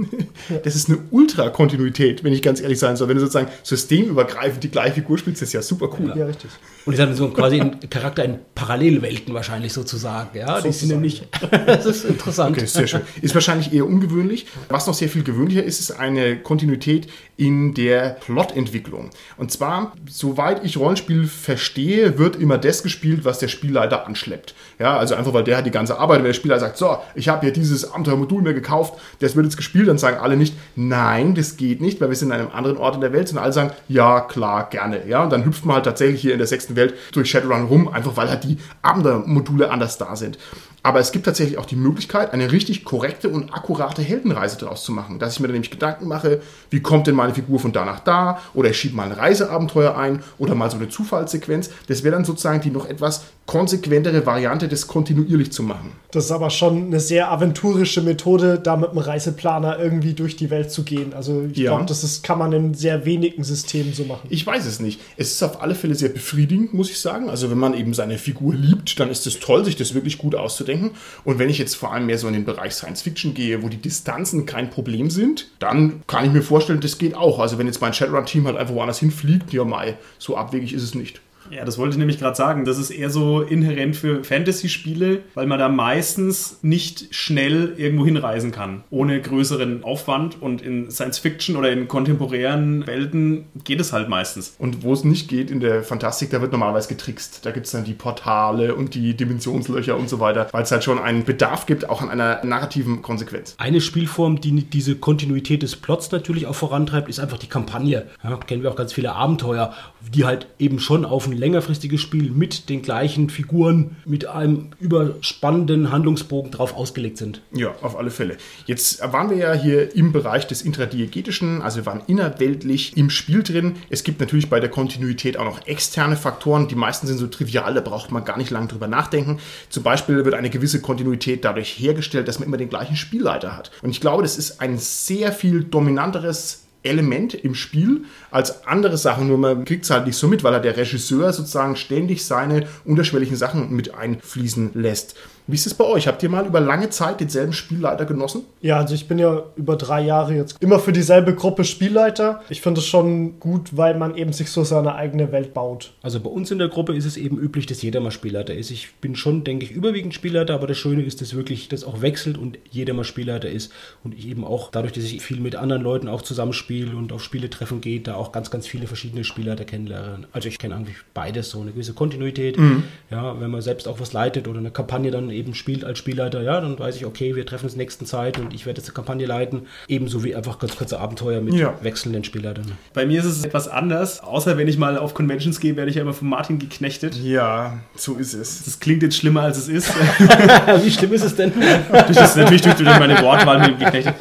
Das 0.64 0.74
ist 0.74 0.88
eine 0.88 0.98
Ultra-Kontinuität, 1.10 2.24
wenn 2.24 2.32
ich 2.32 2.42
ganz 2.42 2.60
ehrlich 2.60 2.78
sein 2.78 2.96
soll. 2.96 3.08
Wenn 3.08 3.16
du 3.16 3.20
sozusagen 3.20 3.48
systemübergreifend 3.62 4.62
die 4.62 4.70
gleiche 4.70 4.94
Figur 4.94 5.18
spielst, 5.18 5.42
ist 5.42 5.52
ja 5.52 5.62
super 5.62 5.90
cool. 5.98 6.14
Ja, 6.16 6.26
richtig. 6.26 6.50
Und 6.84 6.92
die 6.92 6.96
sind 6.96 7.14
so 7.16 7.28
quasi 7.28 7.60
ein 7.60 7.78
Charakter 7.90 8.24
in 8.24 8.38
Parallelwelten 8.54 9.34
wahrscheinlich 9.34 9.72
sozusagen. 9.72 10.36
Ja, 10.36 10.60
die 10.60 10.72
sind 10.72 10.88
nämlich. 10.88 11.22
das 11.66 11.86
ist 11.86 12.04
interessant. 12.04 12.56
Okay, 12.56 12.66
sehr 12.66 12.86
schön. 12.86 13.02
Ist 13.20 13.34
wahrscheinlich 13.34 13.72
eher 13.72 13.84
ungewöhnlich. 13.84 14.46
Was 14.68 14.86
noch 14.86 14.94
sehr 14.94 15.08
viel 15.08 15.22
gewöhnlicher 15.22 15.62
ist, 15.62 15.80
ist 15.80 15.90
eine 15.90 16.38
Kontinuität 16.38 17.08
in 17.36 17.74
der 17.74 18.16
Plotentwicklung. 18.20 19.10
Und 19.36 19.52
zwar, 19.52 19.92
soweit 20.08 20.64
ich 20.64 20.76
Rollenspiel 20.76 21.26
verstehe, 21.26 22.18
wird 22.18 22.36
immer 22.36 22.58
das 22.58 22.82
gespielt, 22.82 23.24
was 23.24 23.38
der 23.38 23.48
Spielleiter 23.48 24.06
anschleppt. 24.06 24.54
Ja, 24.78 24.96
also 24.96 25.14
einfach, 25.14 25.34
weil 25.34 25.44
der 25.44 25.58
hat 25.58 25.66
die 25.66 25.70
ganze 25.70 25.98
Arbeit, 25.98 26.18
wenn 26.18 26.26
der 26.26 26.32
Spieler 26.32 26.58
sagt, 26.58 26.78
so, 26.78 26.97
ich 27.14 27.28
habe 27.28 27.42
hier 27.42 27.52
dieses 27.52 27.92
Abenteuermodul 27.92 28.42
mir 28.42 28.54
gekauft, 28.54 28.94
das 29.20 29.36
wird 29.36 29.46
jetzt 29.46 29.56
gespielt, 29.56 29.88
dann 29.88 29.98
sagen 29.98 30.18
alle 30.18 30.36
nicht, 30.36 30.54
nein, 30.76 31.34
das 31.34 31.56
geht 31.56 31.80
nicht, 31.80 32.00
weil 32.00 32.08
wir 32.08 32.16
sind 32.16 32.32
an 32.32 32.40
einem 32.40 32.50
anderen 32.52 32.76
Ort 32.76 32.96
in 32.96 33.00
der 33.00 33.12
Welt, 33.12 33.28
sondern 33.28 33.44
alle 33.44 33.52
sagen, 33.52 33.70
ja, 33.88 34.20
klar, 34.20 34.68
gerne. 34.70 35.06
Ja, 35.06 35.22
und 35.22 35.30
dann 35.30 35.44
hüpft 35.44 35.64
man 35.64 35.76
halt 35.76 35.84
tatsächlich 35.84 36.20
hier 36.20 36.32
in 36.32 36.38
der 36.38 36.46
sechsten 36.46 36.76
Welt 36.76 36.94
durch 37.12 37.30
Shadowrun 37.30 37.66
rum, 37.66 37.88
einfach 37.88 38.16
weil 38.16 38.28
halt 38.28 38.44
die 38.44 38.58
Abenteuermodule 38.82 39.70
anders 39.70 39.98
da 39.98 40.16
sind. 40.16 40.38
Aber 40.82 41.00
es 41.00 41.12
gibt 41.12 41.26
tatsächlich 41.26 41.58
auch 41.58 41.66
die 41.66 41.76
Möglichkeit, 41.76 42.32
eine 42.32 42.52
richtig 42.52 42.84
korrekte 42.84 43.28
und 43.28 43.52
akkurate 43.52 44.00
Heldenreise 44.00 44.58
daraus 44.58 44.84
zu 44.84 44.92
machen. 44.92 45.18
Dass 45.18 45.34
ich 45.34 45.40
mir 45.40 45.48
dann 45.48 45.54
nämlich 45.54 45.70
Gedanken 45.70 46.06
mache, 46.06 46.40
wie 46.70 46.80
kommt 46.80 47.06
denn 47.06 47.16
meine 47.16 47.34
Figur 47.34 47.58
von 47.58 47.72
da 47.72 47.84
nach 47.84 48.00
da? 48.00 48.40
Oder 48.54 48.70
ich 48.70 48.78
schiebe 48.78 48.96
mal 48.96 49.04
ein 49.04 49.12
Reiseabenteuer 49.12 49.96
ein 49.96 50.22
oder 50.38 50.54
mal 50.54 50.70
so 50.70 50.76
eine 50.76 50.88
Zufallssequenz. 50.88 51.70
Das 51.88 52.04
wäre 52.04 52.14
dann 52.14 52.24
sozusagen 52.24 52.60
die 52.60 52.70
noch 52.70 52.88
etwas 52.88 53.24
konsequentere 53.48 54.26
Variante, 54.26 54.68
das 54.68 54.86
kontinuierlich 54.86 55.50
zu 55.52 55.62
machen. 55.62 55.92
Das 56.10 56.26
ist 56.26 56.30
aber 56.32 56.50
schon 56.50 56.84
eine 56.88 57.00
sehr 57.00 57.32
aventurische 57.32 58.02
Methode, 58.02 58.58
da 58.62 58.76
mit 58.76 58.90
einem 58.90 58.98
Reiseplaner 58.98 59.78
irgendwie 59.78 60.12
durch 60.12 60.36
die 60.36 60.50
Welt 60.50 60.70
zu 60.70 60.82
gehen. 60.84 61.14
Also 61.14 61.44
ich 61.50 61.56
Ja. 61.56 61.70
glaube, 61.70 61.86
das 61.86 62.04
ist, 62.04 62.22
kann 62.22 62.38
man 62.38 62.52
in 62.52 62.74
sehr 62.74 63.06
wenigen 63.06 63.42
Systemen 63.44 63.94
so 63.94 64.04
machen. 64.04 64.26
Ich 64.28 64.46
weiß 64.46 64.66
es 64.66 64.80
nicht. 64.80 65.00
Es 65.16 65.32
ist 65.32 65.42
auf 65.42 65.62
alle 65.62 65.74
Fälle 65.74 65.94
sehr 65.94 66.10
befriedigend, 66.10 66.74
muss 66.74 66.90
ich 66.90 66.98
sagen. 67.00 67.30
Also 67.30 67.50
wenn 67.50 67.56
man 67.56 67.72
eben 67.72 67.94
seine 67.94 68.18
Figur 68.18 68.54
liebt, 68.54 69.00
dann 69.00 69.08
ist 69.08 69.26
es 69.26 69.40
toll, 69.40 69.64
sich 69.64 69.76
das 69.76 69.94
wirklich 69.94 70.18
gut 70.18 70.34
auszudenken. 70.34 70.90
Und 71.24 71.38
wenn 71.38 71.48
ich 71.48 71.56
jetzt 71.56 71.74
vor 71.74 71.94
allem 71.94 72.04
mehr 72.04 72.18
so 72.18 72.28
in 72.28 72.34
den 72.34 72.44
Bereich 72.44 72.74
Science 72.74 73.00
Fiction 73.00 73.32
gehe, 73.32 73.62
wo 73.62 73.70
die 73.70 73.78
Distanzen 73.78 74.44
kein 74.44 74.68
Problem 74.68 75.08
sind, 75.08 75.48
dann 75.58 76.02
kann 76.06 76.26
ich 76.26 76.32
mir 76.32 76.42
vorstellen, 76.42 76.80
das 76.80 76.98
geht 76.98 77.14
auch. 77.14 77.38
Also 77.38 77.56
wenn 77.56 77.66
jetzt 77.66 77.80
mein 77.80 77.94
Shadowrun-Team 77.94 78.46
halt 78.46 78.58
einfach 78.58 78.74
woanders 78.74 78.98
hinfliegt, 78.98 79.54
ja 79.54 79.64
mai, 79.64 79.96
so 80.18 80.36
abwegig 80.36 80.74
ist 80.74 80.82
es 80.82 80.94
nicht. 80.94 81.22
Ja, 81.50 81.64
das 81.64 81.78
wollte 81.78 81.92
ich 81.92 81.98
nämlich 81.98 82.18
gerade 82.18 82.36
sagen. 82.36 82.64
Das 82.64 82.78
ist 82.78 82.90
eher 82.90 83.10
so 83.10 83.40
inhärent 83.42 83.96
für 83.96 84.24
Fantasy-Spiele, 84.24 85.20
weil 85.34 85.46
man 85.46 85.58
da 85.58 85.68
meistens 85.68 86.58
nicht 86.62 87.14
schnell 87.14 87.74
irgendwo 87.76 88.04
hinreisen 88.04 88.52
kann, 88.52 88.84
ohne 88.90 89.20
größeren 89.20 89.84
Aufwand. 89.84 90.40
Und 90.40 90.62
in 90.62 90.90
Science-Fiction 90.90 91.56
oder 91.56 91.70
in 91.70 91.88
kontemporären 91.88 92.86
Welten 92.86 93.46
geht 93.64 93.80
es 93.80 93.92
halt 93.92 94.08
meistens. 94.08 94.54
Und 94.58 94.82
wo 94.82 94.92
es 94.92 95.04
nicht 95.04 95.28
geht 95.28 95.50
in 95.50 95.60
der 95.60 95.82
Fantastik, 95.82 96.30
da 96.30 96.40
wird 96.40 96.52
normalerweise 96.52 96.88
getrickst. 96.88 97.44
Da 97.44 97.50
gibt 97.50 97.66
es 97.66 97.72
dann 97.72 97.84
die 97.84 97.94
Portale 97.94 98.74
und 98.74 98.94
die 98.94 99.14
Dimensionslöcher 99.14 99.96
und 99.96 100.08
so 100.08 100.20
weiter, 100.20 100.48
weil 100.52 100.62
es 100.62 100.72
halt 100.72 100.84
schon 100.84 100.98
einen 100.98 101.24
Bedarf 101.24 101.66
gibt, 101.66 101.88
auch 101.88 102.02
an 102.02 102.10
einer 102.10 102.44
narrativen 102.44 103.02
Konsequenz. 103.02 103.54
Eine 103.58 103.80
Spielform, 103.80 104.40
die 104.40 104.64
diese 104.64 104.96
Kontinuität 104.96 105.62
des 105.62 105.76
Plots 105.76 106.10
natürlich 106.10 106.46
auch 106.46 106.54
vorantreibt, 106.54 107.08
ist 107.08 107.20
einfach 107.20 107.38
die 107.38 107.46
Kampagne. 107.46 108.06
Ja, 108.22 108.36
kennen 108.36 108.62
wir 108.62 108.70
auch 108.70 108.76
ganz 108.76 108.92
viele 108.92 109.12
Abenteuer, 109.12 109.74
die 110.14 110.24
halt 110.24 110.46
eben 110.58 110.78
schon 110.78 111.04
auf 111.04 111.26
ein 111.26 111.32
längerfristiges 111.38 112.00
Spiel 112.00 112.30
mit 112.30 112.68
den 112.68 112.82
gleichen 112.82 113.30
Figuren, 113.30 113.96
mit 114.04 114.26
einem 114.26 114.68
überspannenden 114.80 115.90
Handlungsbogen 115.90 116.50
drauf 116.50 116.74
ausgelegt 116.74 117.16
sind. 117.18 117.40
Ja, 117.52 117.74
auf 117.80 117.96
alle 117.96 118.10
Fälle. 118.10 118.36
Jetzt 118.66 119.00
waren 119.12 119.30
wir 119.30 119.36
ja 119.36 119.52
hier 119.54 119.94
im 119.94 120.12
Bereich 120.12 120.46
des 120.46 120.62
Intradiegetischen, 120.62 121.62
also 121.62 121.78
wir 121.78 121.86
waren 121.86 122.02
innerweltlich 122.06 122.96
im 122.96 123.10
Spiel 123.10 123.42
drin. 123.42 123.76
Es 123.90 124.04
gibt 124.04 124.20
natürlich 124.20 124.50
bei 124.50 124.60
der 124.60 124.68
Kontinuität 124.68 125.36
auch 125.36 125.44
noch 125.44 125.66
externe 125.66 126.16
Faktoren. 126.16 126.68
Die 126.68 126.74
meisten 126.74 127.06
sind 127.06 127.18
so 127.18 127.26
trivial, 127.26 127.74
da 127.74 127.80
braucht 127.80 128.10
man 128.10 128.24
gar 128.24 128.36
nicht 128.36 128.50
lange 128.50 128.68
drüber 128.68 128.88
nachdenken. 128.88 129.38
Zum 129.68 129.82
Beispiel 129.82 130.24
wird 130.24 130.34
eine 130.34 130.50
gewisse 130.50 130.80
Kontinuität 130.80 131.44
dadurch 131.44 131.78
hergestellt, 131.78 132.28
dass 132.28 132.38
man 132.38 132.48
immer 132.48 132.56
den 132.56 132.68
gleichen 132.68 132.96
Spielleiter 132.96 133.56
hat. 133.56 133.70
Und 133.82 133.90
ich 133.90 134.00
glaube, 134.00 134.22
das 134.22 134.36
ist 134.36 134.60
ein 134.60 134.78
sehr 134.78 135.32
viel 135.32 135.64
dominanteres 135.64 136.67
Element 136.82 137.34
im 137.34 137.54
Spiel 137.54 138.04
als 138.30 138.66
andere 138.66 138.96
Sachen, 138.96 139.28
nur 139.28 139.38
man 139.38 139.64
kriegt 139.64 139.84
es 139.84 139.90
halt 139.90 140.06
nicht 140.06 140.16
so 140.16 140.28
mit, 140.28 140.44
weil 140.44 140.54
er 140.54 140.60
der 140.60 140.76
Regisseur 140.76 141.32
sozusagen 141.32 141.76
ständig 141.76 142.24
seine 142.24 142.66
unterschwelligen 142.84 143.36
Sachen 143.36 143.72
mit 143.74 143.94
einfließen 143.94 144.70
lässt. 144.74 145.16
Wie 145.48 145.54
ist 145.54 145.66
es 145.66 145.72
bei 145.72 145.84
euch? 145.84 146.06
Habt 146.06 146.22
ihr 146.22 146.28
mal 146.28 146.44
über 146.44 146.60
lange 146.60 146.90
Zeit 146.90 147.20
denselben 147.20 147.54
Spielleiter 147.54 148.04
genossen? 148.04 148.42
Ja, 148.60 148.76
also 148.76 148.94
ich 148.94 149.08
bin 149.08 149.18
ja 149.18 149.44
über 149.56 149.76
drei 149.76 150.02
Jahre 150.02 150.34
jetzt 150.34 150.56
immer 150.60 150.78
für 150.78 150.92
dieselbe 150.92 151.34
Gruppe 151.34 151.64
Spielleiter. 151.64 152.42
Ich 152.50 152.60
finde 152.60 152.80
es 152.80 152.86
schon 152.86 153.40
gut, 153.40 153.74
weil 153.74 153.96
man 153.96 154.14
eben 154.14 154.34
sich 154.34 154.50
so 154.50 154.62
seine 154.62 154.94
eigene 154.94 155.32
Welt 155.32 155.54
baut. 155.54 155.94
Also 156.02 156.20
bei 156.20 156.28
uns 156.28 156.50
in 156.50 156.58
der 156.58 156.68
Gruppe 156.68 156.94
ist 156.94 157.06
es 157.06 157.16
eben 157.16 157.38
üblich, 157.38 157.64
dass 157.64 157.80
jeder 157.80 158.00
mal 158.00 158.10
Spielleiter 158.10 158.54
ist. 158.54 158.70
Ich 158.70 158.96
bin 158.96 159.16
schon, 159.16 159.42
denke 159.42 159.64
ich, 159.64 159.70
überwiegend 159.70 160.12
Spielleiter, 160.12 160.52
aber 160.52 160.66
das 160.66 160.76
Schöne 160.76 161.02
ist, 161.02 161.22
dass 161.22 161.34
wirklich 161.34 161.70
das 161.70 161.82
auch 161.82 162.02
wechselt 162.02 162.36
und 162.36 162.58
jeder 162.70 162.92
mal 162.92 163.04
Spielleiter 163.04 163.48
ist 163.48 163.72
und 164.04 164.14
ich 164.18 164.28
eben 164.28 164.44
auch 164.44 164.70
dadurch, 164.70 164.92
dass 164.92 165.04
ich 165.04 165.22
viel 165.22 165.40
mit 165.40 165.56
anderen 165.56 165.80
Leuten 165.80 166.08
auch 166.08 166.20
zusammenspiele 166.20 166.94
und 166.94 167.10
auf 167.10 167.24
Spieletreffen 167.24 167.80
gehe, 167.80 168.00
da 168.00 168.16
auch 168.16 168.32
ganz, 168.32 168.50
ganz 168.50 168.66
viele 168.66 168.86
verschiedene 168.86 169.24
Spielleiter 169.24 169.64
kennenlerne. 169.64 170.28
Also 170.32 170.48
ich 170.48 170.58
kenne 170.58 170.76
eigentlich 170.76 170.96
beides, 171.14 171.48
so 171.48 171.62
eine 171.62 171.70
gewisse 171.70 171.94
Kontinuität. 171.94 172.58
Mhm. 172.58 172.82
Ja, 173.10 173.40
wenn 173.40 173.50
man 173.50 173.62
selbst 173.62 173.88
auch 173.88 173.98
was 173.98 174.12
leitet 174.12 174.46
oder 174.46 174.58
eine 174.58 174.70
Kampagne 174.70 175.10
dann 175.10 175.37
eben 175.38 175.54
spielt 175.54 175.84
als 175.84 175.98
Spielleiter, 175.98 176.42
ja, 176.42 176.60
dann 176.60 176.78
weiß 176.78 176.96
ich, 176.96 177.06
okay, 177.06 177.34
wir 177.36 177.46
treffen 177.46 177.64
uns 177.66 177.76
nächsten 177.76 178.06
Zeit 178.06 178.38
und 178.38 178.52
ich 178.52 178.66
werde 178.66 178.80
jetzt 178.80 178.88
eine 178.88 178.94
Kampagne 178.94 179.26
leiten. 179.26 179.62
Ebenso 179.86 180.24
wie 180.24 180.34
einfach 180.34 180.58
ganz 180.58 180.76
kurze 180.76 180.98
Abenteuer 181.00 181.40
mit 181.40 181.54
Ja. 181.54 181.74
wechselnden 181.82 182.24
Spielleitern. 182.24 182.72
Bei 182.94 183.06
mir 183.06 183.20
ist 183.20 183.26
es 183.26 183.44
etwas 183.44 183.68
anders. 183.68 184.20
Außer 184.22 184.56
wenn 184.58 184.68
ich 184.68 184.78
mal 184.78 184.98
auf 184.98 185.14
Conventions 185.14 185.60
gehe, 185.60 185.76
werde 185.76 185.90
ich 185.90 185.96
ja 185.96 186.02
immer 186.02 186.12
von 186.12 186.28
Martin 186.28 186.58
geknechtet. 186.58 187.14
Ja, 187.16 187.78
so 187.96 188.14
ist 188.16 188.34
es. 188.34 188.64
Das 188.64 188.80
klingt 188.80 189.02
jetzt 189.02 189.16
schlimmer, 189.16 189.42
als 189.42 189.58
es 189.58 189.68
ist. 189.68 189.92
wie 190.82 190.90
schlimm 190.90 191.12
ist 191.12 191.24
es 191.24 191.36
denn? 191.36 191.52
das, 191.90 192.36
natürlich 192.36 192.62
durch, 192.62 192.78
meine 192.98 193.20
Wortwahl 193.22 193.60
mit 193.60 193.68
dem 193.68 193.78
geknechtet. 193.78 194.14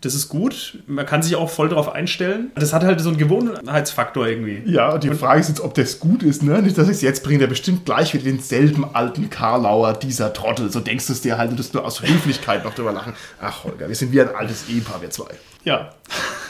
Das 0.00 0.14
ist 0.14 0.28
gut. 0.28 0.78
Man 0.86 1.06
kann 1.06 1.22
sich 1.22 1.36
auch 1.36 1.48
voll 1.50 1.68
darauf 1.68 1.92
einstellen. 1.92 2.50
Das 2.54 2.72
hat 2.72 2.84
halt 2.84 3.00
so 3.00 3.08
einen 3.08 3.18
Gewohnheitsfaktor 3.18 4.26
irgendwie. 4.26 4.62
Ja, 4.66 4.92
und 4.94 5.04
die 5.04 5.10
Frage 5.10 5.40
ist 5.40 5.48
jetzt, 5.48 5.60
ob 5.60 5.74
das 5.74 6.00
gut 6.00 6.22
ist, 6.22 6.42
ne? 6.42 6.60
Nicht, 6.62 6.76
dass 6.78 6.88
ich 6.88 6.96
es 6.96 7.02
jetzt 7.02 7.22
bringe, 7.24 7.38
der 7.40 7.46
bestimmt 7.46 7.84
gleich 7.84 8.14
wieder 8.14 8.24
denselben 8.24 8.84
alten 8.94 9.30
Karlauer, 9.30 9.94
dieser 9.94 10.23
Trottel. 10.32 10.70
So 10.70 10.80
denkst 10.80 11.06
du 11.06 11.12
es 11.12 11.20
dir 11.20 11.38
halt 11.38 11.50
und 11.50 11.58
das 11.58 11.72
nur 11.72 11.84
aus 11.84 12.02
Höflichkeit 12.02 12.64
noch 12.64 12.74
drüber 12.74 12.92
lachen. 12.92 13.14
Ach, 13.40 13.64
Holger, 13.64 13.88
wir 13.88 13.94
sind 13.94 14.12
wie 14.12 14.20
ein 14.20 14.34
altes 14.34 14.68
Ehepaar, 14.68 15.02
wir 15.02 15.10
zwei. 15.10 15.34
Ja. 15.64 15.90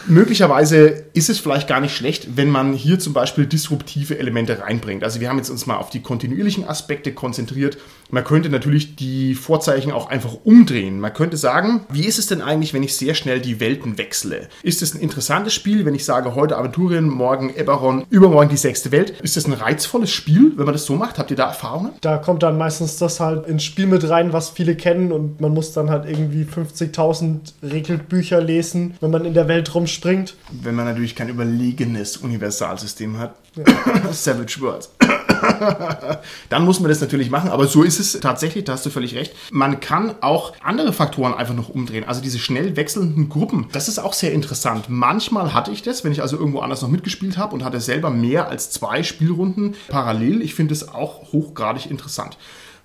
Möglicherweise 0.06 1.04
ist 1.14 1.30
es 1.30 1.38
vielleicht 1.38 1.66
gar 1.66 1.80
nicht 1.80 1.96
schlecht, 1.96 2.36
wenn 2.36 2.50
man 2.50 2.74
hier 2.74 2.98
zum 2.98 3.14
Beispiel 3.14 3.46
disruptive 3.46 4.18
Elemente 4.18 4.60
reinbringt. 4.60 5.02
Also 5.02 5.20
wir 5.20 5.30
haben 5.30 5.38
jetzt 5.38 5.48
uns 5.48 5.66
mal 5.66 5.76
auf 5.76 5.88
die 5.88 6.02
kontinuierlichen 6.02 6.68
Aspekte 6.68 7.14
konzentriert. 7.14 7.78
Man 8.14 8.22
könnte 8.22 8.48
natürlich 8.48 8.94
die 8.94 9.34
Vorzeichen 9.34 9.90
auch 9.90 10.08
einfach 10.08 10.36
umdrehen. 10.44 11.00
Man 11.00 11.12
könnte 11.12 11.36
sagen, 11.36 11.80
wie 11.88 12.04
ist 12.04 12.20
es 12.20 12.28
denn 12.28 12.42
eigentlich, 12.42 12.72
wenn 12.72 12.84
ich 12.84 12.94
sehr 12.94 13.14
schnell 13.14 13.40
die 13.40 13.58
Welten 13.58 13.98
wechsle? 13.98 14.46
Ist 14.62 14.82
es 14.82 14.94
ein 14.94 15.00
interessantes 15.00 15.52
Spiel, 15.52 15.84
wenn 15.84 15.96
ich 15.96 16.04
sage, 16.04 16.36
heute 16.36 16.56
Aventurien, 16.56 17.08
morgen 17.08 17.52
Eberron, 17.52 18.04
übermorgen 18.10 18.50
die 18.50 18.56
sechste 18.56 18.92
Welt? 18.92 19.18
Ist 19.22 19.36
das 19.36 19.46
ein 19.46 19.52
reizvolles 19.52 20.12
Spiel, 20.12 20.52
wenn 20.54 20.64
man 20.64 20.74
das 20.74 20.84
so 20.84 20.94
macht? 20.94 21.18
Habt 21.18 21.32
ihr 21.32 21.36
da 21.36 21.48
Erfahrungen? 21.48 21.90
Da 22.02 22.18
kommt 22.18 22.44
dann 22.44 22.56
meistens 22.56 22.98
das 22.98 23.18
halt 23.18 23.48
ins 23.48 23.64
Spiel 23.64 23.86
mit 23.86 24.08
rein, 24.08 24.32
was 24.32 24.50
viele 24.50 24.76
kennen 24.76 25.10
und 25.10 25.40
man 25.40 25.52
muss 25.52 25.72
dann 25.72 25.90
halt 25.90 26.08
irgendwie 26.08 26.44
50.000 26.44 27.54
Regelbücher 27.64 28.40
lesen, 28.40 28.94
wenn 29.00 29.10
man 29.10 29.24
in 29.24 29.34
der 29.34 29.48
Welt 29.48 29.74
rumspringt. 29.74 30.36
Wenn 30.52 30.76
man 30.76 30.84
natürlich 30.84 31.16
kein 31.16 31.30
überlegenes 31.30 32.18
Universalsystem 32.18 33.18
hat. 33.18 33.34
Savage 34.12 34.60
Worlds. 34.60 34.90
Dann 36.48 36.64
muss 36.64 36.80
man 36.80 36.88
das 36.88 37.00
natürlich 37.00 37.30
machen, 37.30 37.50
aber 37.50 37.66
so 37.66 37.82
ist 37.82 37.98
es 37.98 38.18
tatsächlich, 38.20 38.64
da 38.64 38.72
hast 38.72 38.86
du 38.86 38.90
völlig 38.90 39.14
recht. 39.14 39.34
Man 39.50 39.80
kann 39.80 40.14
auch 40.20 40.52
andere 40.62 40.92
Faktoren 40.92 41.34
einfach 41.34 41.54
noch 41.54 41.68
umdrehen. 41.68 42.04
Also 42.04 42.20
diese 42.20 42.38
schnell 42.38 42.76
wechselnden 42.76 43.28
Gruppen, 43.28 43.66
das 43.72 43.88
ist 43.88 43.98
auch 43.98 44.12
sehr 44.12 44.32
interessant. 44.32 44.86
Manchmal 44.88 45.54
hatte 45.54 45.70
ich 45.70 45.82
das, 45.82 46.04
wenn 46.04 46.12
ich 46.12 46.22
also 46.22 46.36
irgendwo 46.36 46.60
anders 46.60 46.82
noch 46.82 46.88
mitgespielt 46.88 47.36
habe 47.38 47.54
und 47.54 47.64
hatte 47.64 47.80
selber 47.80 48.10
mehr 48.10 48.48
als 48.48 48.70
zwei 48.70 49.02
Spielrunden 49.02 49.74
parallel. 49.88 50.42
Ich 50.42 50.54
finde 50.54 50.74
es 50.74 50.88
auch 50.88 51.32
hochgradig 51.32 51.90
interessant. 51.90 52.36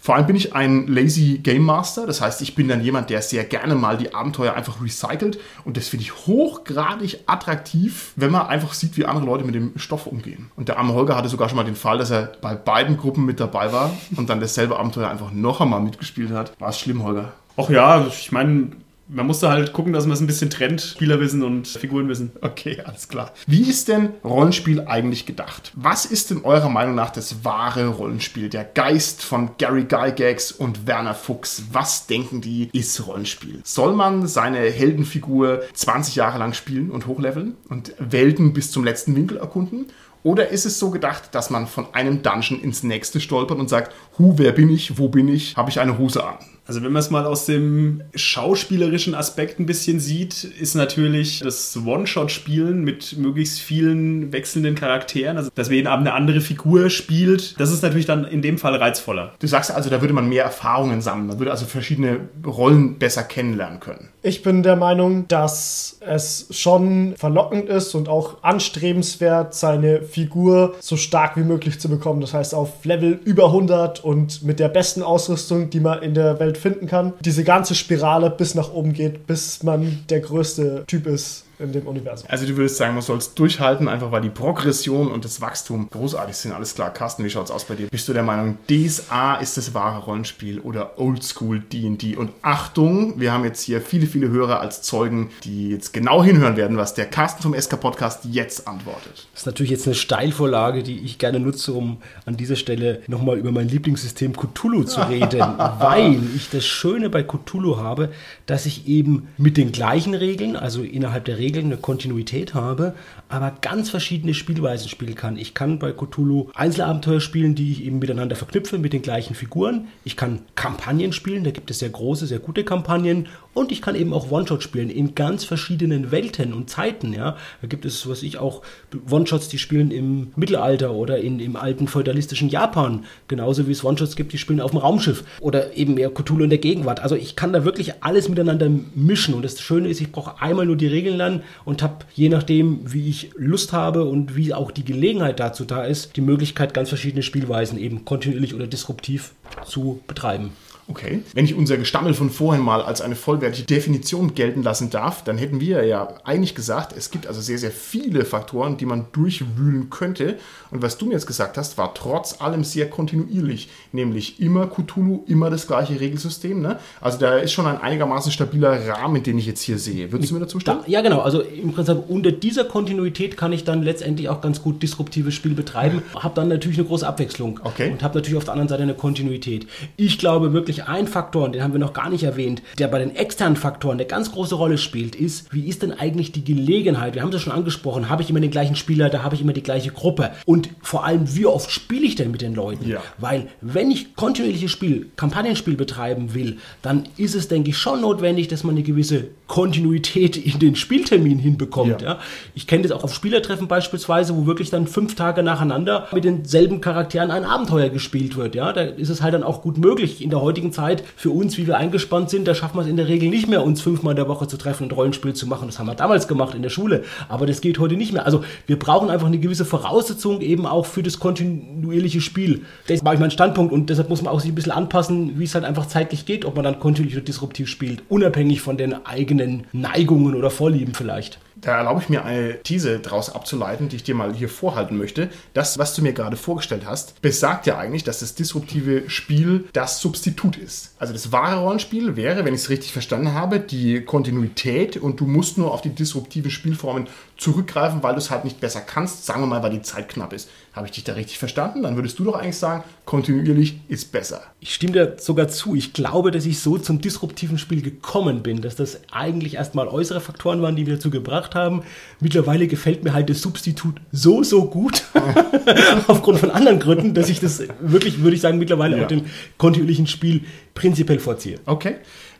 Vor 0.02 0.16
allem 0.16 0.28
bin 0.28 0.38
ich 0.38 0.56
ein 0.56 0.88
lazy 0.88 1.40
Game 1.44 1.64
Master, 1.64 2.08
das 2.08 2.22
heißt, 2.22 2.42
ich 2.42 2.56
bin 2.56 2.70
dann 2.70 2.82
jemand, 2.82 3.10
der 3.10 3.22
sehr 3.22 3.44
gerne 3.44 3.76
mal 3.76 3.98
die 3.98 4.14
Abenteuer 4.14 4.54
einfach 4.54 4.82
recycelt 4.82 5.40
und 5.66 5.76
das 5.76 5.90
finde 5.90 6.04
ich 6.04 6.26
hochgradig 6.26 7.20
attraktiv, 7.26 8.14
wenn 8.16 8.32
man 8.32 8.48
einfach 8.48 8.74
sieht, 8.74 8.96
wie 8.96 9.06
andere 9.06 9.26
Leute 9.26 9.44
mit 9.44 9.56
dem 9.56 9.74
Stoff 9.76 10.08
umgehen. 10.08 10.52
Und 10.56 10.70
der 10.70 10.78
arme 10.78 10.94
Holger 10.94 11.18
hatte 11.18 11.28
sogar 11.28 11.50
schon 11.50 11.58
mal 11.58 11.66
den 11.66 11.76
Fall, 11.76 11.98
dass 11.98 12.12
er 12.12 12.32
bei 12.42 12.56
beiden 12.56 12.96
Gruppen 12.96 13.26
mit 13.26 13.42
dabei 13.42 13.74
war 13.74 13.92
und 14.16 14.30
dann 14.30 14.40
dasselbe 14.40 14.80
Abenteuer 14.80 15.10
einfach 15.10 15.32
noch 15.32 15.60
einmal 15.60 15.82
mitgespielt 15.82 16.32
hat. 16.32 16.54
War 16.60 16.70
es 16.70 16.80
schlimm, 16.80 17.04
Holger? 17.04 17.34
Ach 17.58 17.70
ja, 17.70 18.08
ich 18.08 18.32
meine, 18.32 18.70
man 19.10 19.26
musste 19.26 19.50
halt 19.50 19.74
gucken, 19.74 19.92
dass 19.92 20.06
man 20.06 20.14
es 20.14 20.22
ein 20.22 20.28
bisschen 20.28 20.50
trennt. 20.50 20.82
Spielerwissen 20.82 21.44
und 21.44 21.68
Figurenwissen. 21.68 22.32
Okay, 22.42 22.82
alles 22.86 23.08
klar. 23.08 23.34
Wie 23.48 23.64
ist 23.64 23.88
denn 23.88 24.10
Rollenspiel 24.24 24.82
eigentlich 24.82 25.26
gedacht? 25.26 25.72
Was 25.76 26.06
ist 26.06 26.32
in 26.32 26.44
eurer 26.46 26.70
Meinung 26.70 26.96
nach 26.96 27.10
das 27.10 27.44
wahre 27.44 27.88
Rollenspiel? 27.88 28.50
Der 28.50 28.64
Geist 28.64 29.24
von 29.24 29.52
Gary 29.58 29.84
Gygax 29.84 30.52
und 30.52 30.86
Werner 30.88 31.16
Fuchs. 31.16 31.64
Was 31.72 32.08
denken 32.08 32.42
die, 32.42 32.70
ist 32.72 33.06
Rollenspiel? 33.08 33.62
Soll 33.64 33.94
man 33.94 34.28
seine 34.28 34.60
Heldenfigur 34.60 35.64
20 35.74 36.16
Jahre 36.16 36.38
lang 36.38 36.54
spielen 36.54 36.92
und 36.92 37.08
hochleveln 37.08 37.56
und 37.68 37.94
Welten 37.98 38.54
bis 38.54 38.72
zum 38.72 38.84
letzten 38.84 39.16
Winkel 39.16 39.38
erkunden? 39.38 39.88
Oder 40.22 40.50
ist 40.50 40.66
es 40.66 40.80
so 40.80 40.92
gedacht, 40.92 41.34
dass 41.34 41.50
man 41.50 41.66
von 41.66 41.94
einem 41.94 42.22
Dungeon 42.22 42.62
ins 42.62 42.84
nächste 42.84 43.22
stolpert 43.22 43.58
und 43.58 43.70
sagt, 43.70 43.96
hu, 44.18 44.34
wer 44.36 44.52
bin 44.52 44.70
ich, 44.70 44.98
wo 44.98 45.08
bin 45.08 45.30
ich, 45.30 45.56
habe 45.56 45.70
ich 45.70 45.80
eine 45.80 45.98
Hose 45.98 46.26
an? 46.26 46.38
Also 46.70 46.84
wenn 46.84 46.92
man 46.92 47.00
es 47.00 47.10
mal 47.10 47.26
aus 47.26 47.48
dem 47.48 48.04
schauspielerischen 48.14 49.16
Aspekt 49.16 49.60
ein 49.60 49.66
bisschen 49.66 50.00
sieht, 50.00 50.44
ist 50.44 50.76
natürlich 50.76 51.40
das 51.40 51.76
One-Shot-Spielen 51.84 52.84
mit 52.84 53.18
möglichst 53.18 53.60
vielen 53.60 54.32
wechselnden 54.32 54.76
Charakteren, 54.76 55.38
also 55.38 55.50
dass 55.56 55.72
wir 55.72 55.78
jeden 55.78 55.88
Abend 55.88 56.08
eine 56.08 56.16
andere 56.16 56.42
Figur 56.42 56.92
spielt, 56.92 57.60
das 57.60 57.72
ist 57.72 57.82
natürlich 57.82 58.06
dann 58.06 58.24
in 58.24 58.44
dem 58.44 58.60
Fall 58.60 58.76
reizvoller. 58.76 59.34
Du 59.40 59.48
sagst 59.48 59.72
also, 59.72 59.90
da 59.90 60.00
würde 60.02 60.14
man 60.14 60.30
mehr 60.30 60.44
Erfahrungen 60.44 61.02
sammeln, 61.02 61.26
man 61.26 61.40
würde 61.40 61.50
also 61.50 61.66
verschiedene 61.66 62.30
Rollen 62.46 63.00
besser 63.00 63.24
kennenlernen 63.24 63.80
können. 63.80 64.10
Ich 64.22 64.44
bin 64.44 64.62
der 64.62 64.76
Meinung, 64.76 65.28
dass 65.28 65.98
es 66.02 66.50
schon 66.52 67.16
verlockend 67.18 67.68
ist 67.68 67.96
und 67.96 68.10
auch 68.10 68.44
anstrebenswert, 68.44 69.56
seine 69.56 70.04
Figur 70.04 70.76
so 70.82 70.98
stark 70.98 71.36
wie 71.36 71.44
möglich 71.44 71.80
zu 71.80 71.90
bekommen. 71.90 72.22
Das 72.22 72.34
heißt, 72.34 72.54
auf 72.54 72.86
Level 72.86 73.20
über 73.24 73.46
100 73.46 74.04
und 74.04 74.44
mit 74.44 74.60
der 74.60 74.68
besten 74.68 75.02
Ausrüstung, 75.02 75.72
die 75.72 75.80
man 75.80 76.04
in 76.04 76.14
der 76.14 76.40
Welt 76.40 76.59
finden 76.60 76.88
kann, 76.88 77.14
diese 77.22 77.44
ganze 77.44 77.76
Spirale 77.76 78.30
bis 78.30 78.56
nach 78.56 78.72
oben 78.72 78.94
geht, 78.94 79.26
bis 79.28 79.64
man 79.64 80.04
der 80.10 80.20
größte 80.20 80.84
Typ 80.88 81.08
ist 81.08 81.46
in 81.60 81.74
dem 81.74 81.88
Universum. 81.88 82.28
Also 82.30 82.46
du 82.46 82.56
würdest 82.56 82.78
sagen, 82.78 82.94
man 82.94 83.04
soll 83.04 83.18
es 83.18 83.34
durchhalten, 83.34 83.88
einfach 83.88 84.12
weil 84.12 84.22
die 84.22 84.30
Progression 84.30 85.12
und 85.12 85.26
das 85.26 85.42
Wachstum 85.42 85.90
großartig 85.90 86.36
sind. 86.36 86.54
Alles 86.54 86.74
klar. 86.76 86.94
Carsten, 86.94 87.24
wie 87.24 87.30
schaut's 87.30 87.52
aus 87.52 87.66
bei 87.66 87.76
dir? 87.76 87.88
Bist 87.88 88.08
du 88.08 88.14
der 88.14 88.24
Meinung, 88.24 88.58
DSA 88.70 89.36
ist 89.36 89.58
das 89.58 89.74
wahre 89.74 90.04
Rollenspiel 90.04 90.60
oder 90.60 90.98
Oldschool 90.98 91.60
D&D? 91.60 92.16
Und 92.16 92.32
Achtung, 92.42 93.20
wir 93.20 93.34
haben 93.34 93.44
jetzt 93.44 93.62
hier 93.62 93.82
viele, 93.82 94.08
viele 94.08 94.30
Hörer 94.30 94.62
als 94.62 94.82
Zeugen, 94.82 95.30
die 95.44 95.70
jetzt 95.70 95.92
genau 95.92 96.24
hinhören 96.24 96.56
werden, 96.56 96.78
was 96.78 96.94
der 96.94 97.06
Carsten 97.06 97.44
vom 97.44 97.60
SK 97.60 97.80
Podcast 97.80 98.26
jetzt 98.26 98.68
antwortet. 98.68 99.28
Das 99.34 99.42
ist 99.42 99.46
natürlich 99.46 99.72
jetzt 99.72 99.86
eine 99.86 99.96
Steilvorlage, 99.96 100.84
die 100.84 101.00
ich 101.00 101.18
gerne 101.18 101.40
nutze, 101.40 101.74
um 101.74 101.98
an 102.26 102.38
dieser 102.38 102.56
Stelle 102.56 103.02
nochmal 103.08 103.38
über 103.38 103.52
mein 103.52 103.68
Lieblingssystem 103.68 104.34
Cthulhu 104.36 104.84
zu 104.84 105.02
reden, 105.02 105.40
weil 105.80 106.20
ich 106.36 106.50
das 106.50 106.66
Schöne 106.66 107.10
bei 107.10 107.24
Cthulhu 107.24 107.78
habe, 107.78 108.10
dass 108.46 108.66
ich 108.66 108.88
eben 108.88 109.28
mit 109.38 109.58
den 109.58 109.72
gleichen 109.72 110.14
Regeln, 110.14 110.56
also 110.56 110.84
innerhalb 110.84 111.26
der 111.26 111.38
Regeln, 111.38 111.49
eine 111.58 111.78
Kontinuität 111.78 112.54
habe, 112.54 112.96
aber 113.28 113.56
ganz 113.62 113.90
verschiedene 113.90 114.34
Spielweisen 114.34 114.90
spielen 114.90 115.16
kann. 115.16 115.38
Ich 115.38 115.54
kann 115.54 115.80
bei 115.80 115.92
Cthulhu 115.92 116.50
Einzelabenteuer 116.54 117.20
spielen, 117.20 117.56
die 117.56 117.72
ich 117.72 117.84
eben 117.84 118.00
miteinander 118.00 118.36
verknüpfe 118.36 118.78
mit 118.78 118.94
den 118.94 119.02
gleichen 119.02 119.36
Figuren. 119.36 119.88
Ich 120.04 120.16
kann 120.16 120.40
Kampagnen 120.56 121.14
spielen, 121.14 121.44
da 121.44 121.52
gibt 121.52 121.72
es 121.72 121.80
sehr 121.80 121.90
große, 121.90 122.28
sehr 122.28 122.40
gute 122.40 122.64
Kampagnen. 122.64 123.28
Und 123.54 123.72
ich 123.72 123.82
kann 123.82 123.96
eben 123.96 124.14
auch 124.14 124.32
One-Shot 124.32 124.62
spielen 124.62 124.90
in 124.90 125.16
ganz 125.16 125.44
verschiedenen 125.44 126.12
Welten 126.12 126.54
und 126.54 126.70
Zeiten. 126.70 127.14
Ja, 127.14 127.36
da 127.62 127.68
gibt 127.68 127.84
es, 127.84 128.08
was 128.08 128.22
ich 128.22 128.38
auch 128.38 128.62
One-Shots, 129.10 129.50
die 129.50 129.58
spielen 129.58 129.92
im 129.92 130.32
Mittelalter 130.36 130.92
oder 130.94 131.18
in, 131.18 131.40
im 131.40 131.56
alten 131.56 131.88
feudalistischen 131.88 132.50
Japan, 132.50 133.06
genauso 133.28 133.68
wie 133.68 133.72
es 133.72 133.84
One-Shots 133.84 134.16
gibt, 134.16 134.34
die 134.34 134.38
spielen 134.38 134.62
auf 134.62 134.72
dem 134.72 134.80
Raumschiff 134.80 135.24
oder 135.42 135.76
eben 135.76 135.96
mehr 135.96 136.12
Cthulhu 136.12 136.44
in 136.44 136.52
der 136.52 136.60
Gegenwart. 136.60 137.00
Also 137.00 137.16
ich 137.16 137.36
kann 137.36 137.52
da 137.52 137.66
wirklich 137.66 138.04
alles 138.04 138.30
miteinander 138.30 138.70
mischen. 138.94 139.34
Und 139.34 139.44
das 139.44 139.60
Schöne 139.60 139.90
ist, 139.90 140.00
ich 140.00 140.12
brauche 140.12 140.42
einmal 140.42 140.68
nur 140.68 140.78
die 140.78 140.88
Regeln 140.88 141.18
lernen 141.18 141.42
und 141.66 141.82
habe 141.82 142.06
je 142.14 142.30
nachdem, 142.30 142.82
wie 142.94 143.10
ich 143.10 143.32
Lust 143.36 143.74
habe 143.74 144.06
und 144.06 144.36
wie 144.36 144.54
auch 144.54 144.72
die 144.72 144.86
Gelegenheit 144.86 145.40
dazu 145.40 145.66
da 145.66 145.84
ist, 145.84 146.16
die 146.16 146.22
Möglichkeit, 146.22 146.74
ganz 146.74 146.90
verschiedene 146.90 147.24
Spielweisen 147.24 147.80
eben 147.80 148.06
kontinuierlich 148.06 148.54
oder 148.54 148.68
disruptiv 148.68 149.34
zu 149.66 150.02
betreiben. 150.08 150.52
Okay. 150.90 151.22
Wenn 151.34 151.46
ich 151.46 151.54
unser 151.54 151.78
Gestammel 151.78 152.16
von 152.16 152.32
vorhin 152.32 152.64
mal 152.64 152.82
als 152.82 153.00
eine 153.02 153.16
vollwertige 153.16 153.68
Definition 153.68 154.34
gelten 154.34 154.64
lassen 154.64 154.90
darf, 154.90 155.24
dann 155.24 155.38
hätten 155.38 155.60
wir 155.60 155.86
ja 155.86 156.16
eigentlich 156.24 156.56
gesagt, 156.56 156.96
es 156.98 157.12
gibt 157.12 157.28
also 157.28 157.42
sehr, 157.42 157.60
sehr 157.60 157.70
viele 157.70 158.26
Faktoren, 158.26 158.78
die 158.78 158.86
man 158.86 159.06
durchwühlen 159.12 159.92
könnte. 159.92 160.38
Und 160.72 160.82
was 160.82 160.98
du 160.98 161.06
mir 161.06 161.14
jetzt 161.14 161.28
gesagt 161.28 161.58
hast, 161.58 161.78
war 161.78 161.94
trotz 161.94 162.42
allem 162.42 162.64
sehr 162.64 162.90
kontinuierlich. 162.90 163.70
Nämlich 163.92 164.42
immer 164.42 164.68
Cthulhu, 164.68 165.24
immer 165.28 165.52
das 165.52 165.68
gleiche 165.68 166.00
Regelsystem. 166.00 166.60
Ne? 166.60 166.80
Also 167.02 167.20
da 167.20 167.38
ist 167.38 167.52
schon 167.52 167.68
ein 167.68 167.80
einigermaßen 167.80 168.32
stabiler 168.32 168.88
Rahmen, 168.88 169.22
den 169.22 169.38
ich 169.38 169.46
jetzt 169.46 169.62
hier 169.62 169.78
sehe. 169.78 170.12
Würdest 170.12 170.32
du 170.32 170.36
mir 170.36 170.42
dazu 170.42 170.60
stimmen? 170.60 170.82
Ja, 170.88 171.02
genau. 171.02 171.20
Also 171.20 171.42
im 171.42 171.72
Prinzip 171.72 172.04
unter 172.08 172.32
dieser 172.32 172.66
Kontinuität 172.66 173.38
kann 173.38 173.54
ich 173.54 173.64
dann 173.64 173.84
letztendlich 173.84 174.28
auch 174.30 174.42
ganz 174.42 174.64
gut 174.64 174.82
disruptives 174.82 175.36
Spiel 175.36 175.54
betreiben. 175.54 176.02
Habe 176.16 176.34
dann 176.34 176.48
natürlich 176.48 176.80
eine 176.80 176.88
große 176.88 177.08
Abwechslung. 177.08 177.60
Okay. 177.64 177.92
Und 177.92 178.02
habe 178.02 178.18
natürlich 178.18 178.38
auf 178.38 178.46
der 178.46 178.54
anderen 178.54 178.70
Seite 178.70 178.82
eine 178.82 178.96
Kontinuität. 178.96 179.68
Ich 179.96 180.18
glaube 180.18 180.52
wirklich 180.52 180.79
ein 180.88 181.08
Faktor, 181.08 181.46
und 181.46 181.56
den 181.56 181.64
haben 181.64 181.74
wir 181.74 181.80
noch 181.80 181.94
gar 181.94 182.10
nicht 182.10 182.24
erwähnt, 182.24 182.62
der 182.78 182.88
bei 182.88 183.00
den 183.00 183.16
externen 183.16 183.56
Faktoren 183.56 183.98
eine 183.98 184.06
ganz 184.06 184.32
große 184.32 184.56
Rolle 184.56 184.78
spielt, 184.78 185.16
ist, 185.16 185.54
wie 185.54 185.68
ist 185.68 185.82
denn 185.84 185.92
eigentlich 185.92 186.32
die 186.32 186.44
Gelegenheit? 186.44 187.16
Wir 187.16 187.22
haben 187.22 187.34
es 187.34 187.42
schon 187.42 187.54
angesprochen. 187.54 188.10
Habe 188.10 188.22
ich 188.22 188.30
immer 188.30 188.40
den 188.40 188.52
gleichen 188.52 188.76
Spieler, 188.76 189.10
da 189.10 189.24
habe 189.24 189.36
ich 189.36 189.42
immer 189.42 189.54
die 189.54 189.64
gleiche 189.64 189.92
Gruppe. 189.92 190.32
Und 190.46 190.70
vor 190.82 191.06
allem, 191.06 191.36
wie 191.36 191.46
oft 191.46 191.72
spiele 191.72 192.06
ich 192.06 192.16
denn 192.16 192.32
mit 192.32 192.42
den 192.42 192.56
Leuten? 192.56 192.88
Ja. 192.88 193.02
Weil 193.18 193.48
wenn 193.62 193.92
ich 193.92 194.16
kontinuierliches 194.16 194.72
Spiel, 194.72 195.10
Kampagnenspiel 195.16 195.76
betreiben 195.76 196.34
will, 196.34 196.58
dann 196.82 197.04
ist 197.18 197.36
es, 197.36 197.48
denke 197.48 197.70
ich, 197.70 197.78
schon 197.78 198.02
notwendig, 198.02 198.48
dass 198.48 198.64
man 198.64 198.76
eine 198.76 198.84
gewisse 198.84 199.28
Kontinuität 199.48 200.38
in 200.38 200.60
den 200.60 200.76
Spieltermin 200.76 201.40
hinbekommt. 201.40 202.02
Ja. 202.02 202.10
Ja. 202.10 202.20
Ich 202.56 202.68
kenne 202.68 202.84
das 202.84 202.92
auch 202.92 203.04
auf 203.04 203.14
Spielertreffen 203.14 203.68
beispielsweise, 203.68 204.36
wo 204.36 204.46
wirklich 204.46 204.70
dann 204.70 204.88
fünf 204.88 205.16
Tage 205.16 205.44
nacheinander 205.44 206.08
mit 206.12 206.24
denselben 206.24 206.82
Charakteren 206.82 207.32
ein 207.32 207.46
Abenteuer 207.46 207.90
gespielt 207.90 208.36
wird. 208.36 208.56
Ja. 208.56 208.74
Da 208.74 208.82
ist 208.82 209.10
es 209.10 209.22
halt 209.22 209.34
dann 209.34 209.44
auch 209.44 209.62
gut 209.62 209.78
möglich 209.78 210.24
in 210.24 210.30
der 210.30 210.42
heutigen 210.42 210.69
Zeit 210.72 211.04
für 211.16 211.32
uns, 211.32 211.58
wie 211.58 211.68
wir 211.68 211.78
eingespannt 211.78 212.30
sind, 212.30 212.48
da 212.48 212.56
schaffen 212.56 212.78
wir 212.78 212.82
es 212.82 212.88
in 212.88 212.98
der 212.98 213.08
Regel 213.08 213.30
nicht 213.30 213.48
mehr, 213.48 213.64
uns 213.64 213.82
fünfmal 213.82 214.12
in 214.12 214.18
der 214.18 214.28
Woche 214.28 214.48
zu 214.48 214.58
treffen 214.58 214.84
und 214.84 214.96
Rollenspiel 214.96 215.34
zu 215.34 215.48
machen. 215.48 215.68
Das 215.68 215.80
haben 215.80 215.88
wir 215.88 215.96
damals 215.96 216.28
gemacht 216.28 216.56
in 216.56 216.62
der 216.62 216.70
Schule, 216.70 217.04
aber 217.28 217.46
das 217.46 217.62
geht 217.62 217.80
heute 217.80 217.96
nicht 217.96 218.14
mehr. 218.14 218.26
Also 218.26 218.44
wir 218.68 218.78
brauchen 218.80 219.10
einfach 219.10 219.28
eine 219.28 219.40
gewisse 219.40 219.66
Voraussetzung 219.66 220.42
eben 220.42 220.66
auch 220.66 220.86
für 220.86 221.04
das 221.04 221.20
kontinuierliche 221.20 222.22
Spiel. 222.22 222.62
Das 222.88 223.04
war 223.04 223.14
ich 223.14 223.20
mein 223.20 223.32
Standpunkt 223.32 223.74
und 223.74 223.90
deshalb 223.90 224.10
muss 224.10 224.22
man 224.22 224.34
auch 224.34 224.40
sich 224.40 224.52
ein 224.52 224.56
bisschen 224.56 224.72
anpassen, 224.72 225.40
wie 225.40 225.44
es 225.44 225.56
halt 225.56 225.66
einfach 225.66 225.88
zeitlich 225.88 226.26
geht, 226.26 226.46
ob 226.46 226.56
man 226.56 226.64
dann 226.64 226.80
kontinuierlich 226.80 227.18
oder 227.18 227.26
disruptiv 227.26 227.68
spielt, 227.68 228.04
unabhängig 228.10 228.62
von 228.62 228.78
den 228.78 229.06
eigenen 229.06 229.66
Neigungen 229.72 230.36
oder 230.36 230.50
Vorlieben 230.50 230.94
vielleicht. 230.94 231.40
Da 231.62 231.78
erlaube 231.78 232.02
ich 232.02 232.10
mir 232.10 232.24
eine 232.24 232.62
These 232.64 233.00
daraus 233.00 233.30
abzuleiten, 233.30 233.90
die 233.90 233.98
ich 233.98 234.04
dir 234.04 234.16
mal 234.16 234.34
hier 234.34 234.50
vorhalten 234.50 234.98
möchte. 234.98 235.30
Das, 235.54 235.78
was 235.78 235.96
du 235.96 236.02
mir 236.02 236.14
gerade 236.14 236.38
vorgestellt 236.38 236.84
hast, 236.86 237.22
besagt 237.22 237.68
ja 237.68 237.78
eigentlich, 237.78 238.04
dass 238.04 238.20
das 238.20 238.36
disruptive 238.36 239.10
Spiel 239.10 239.68
das 239.74 240.00
Substitut 240.00 240.58
ist. 240.58 240.96
Also 241.00 241.14
das 241.14 241.32
wahre 241.32 241.62
Rollenspiel 241.62 242.16
wäre, 242.16 242.46
wenn 242.46 242.54
ich 242.54 242.62
es 242.62 242.70
richtig 242.70 242.94
verstanden 242.94 243.34
habe, 243.34 243.60
die 243.60 244.02
Kontinuität 244.02 244.98
und 244.98 245.20
du 245.20 245.26
musst 245.26 245.58
nur 245.58 245.74
auf 245.74 245.82
die 245.82 245.90
disruptiven 245.90 246.52
Spielformen 246.52 247.08
zurückgreifen, 247.38 248.04
weil 248.04 248.14
du 248.14 248.20
es 248.20 248.32
halt 248.32 248.44
nicht 248.44 248.60
besser 248.60 248.82
kannst. 248.82 249.26
Sagen 249.26 249.42
wir 249.42 249.48
mal, 249.48 249.64
weil 249.64 249.72
die 249.72 249.82
Zeit 249.82 250.10
knapp 250.10 250.34
ist. 250.34 250.50
Habe 250.74 250.86
ich 250.86 250.92
dich 250.94 251.04
da 251.04 251.14
richtig 251.14 251.40
verstanden? 251.40 251.82
Dann 251.84 251.96
würdest 251.96 252.20
du 252.20 252.24
doch 252.24 252.36
eigentlich 252.36 252.58
sagen, 252.58 252.84
kontinuierlich 253.06 253.80
ist 253.88 254.12
besser. 254.12 254.42
Ich 254.60 254.74
stimme 254.76 254.94
dir 254.94 255.16
sogar 255.18 255.48
zu. 255.48 255.74
Ich 255.76 255.94
glaube, 255.94 256.30
dass 256.32 256.46
ich 256.46 256.60
so 256.60 256.78
zum 256.78 257.02
disruptiven 257.02 257.58
Spiel 257.58 257.82
gekommen 257.82 258.44
bin, 258.44 258.62
dass 258.62 258.76
das 258.76 259.00
eigentlich 259.12 259.56
erstmal 259.56 259.88
äußere 259.88 260.22
Faktoren 260.22 260.62
waren, 260.62 260.76
die 260.76 260.86
wir 260.86 260.94
dazu 260.96 261.10
gebracht 261.10 261.56
haben. 261.56 261.82
Mittlerweile 262.20 262.68
gefällt 262.68 263.04
mir 263.04 263.14
halt 263.14 263.30
das 263.30 263.42
Substitut 263.42 263.96
so, 264.12 264.44
so 264.44 264.66
gut, 264.66 265.04
aufgrund 266.08 266.40
von 266.40 266.52
anderen 266.52 266.80
Gründen, 266.80 267.14
dass 267.14 267.30
ich 267.30 267.40
das 267.40 267.64
wirklich, 267.82 268.22
würde 268.22 268.36
ich 268.36 268.42
sagen, 268.42 268.58
mittlerweile 268.60 268.98
Ja. 268.98 269.04
auch 269.04 269.08
dem 269.08 269.26
kontinuierlichen 269.58 270.08
Spiel 270.08 270.42
prinzipiell 270.76 271.20
vorziehe. 271.20 271.60
Okay. 271.66 271.96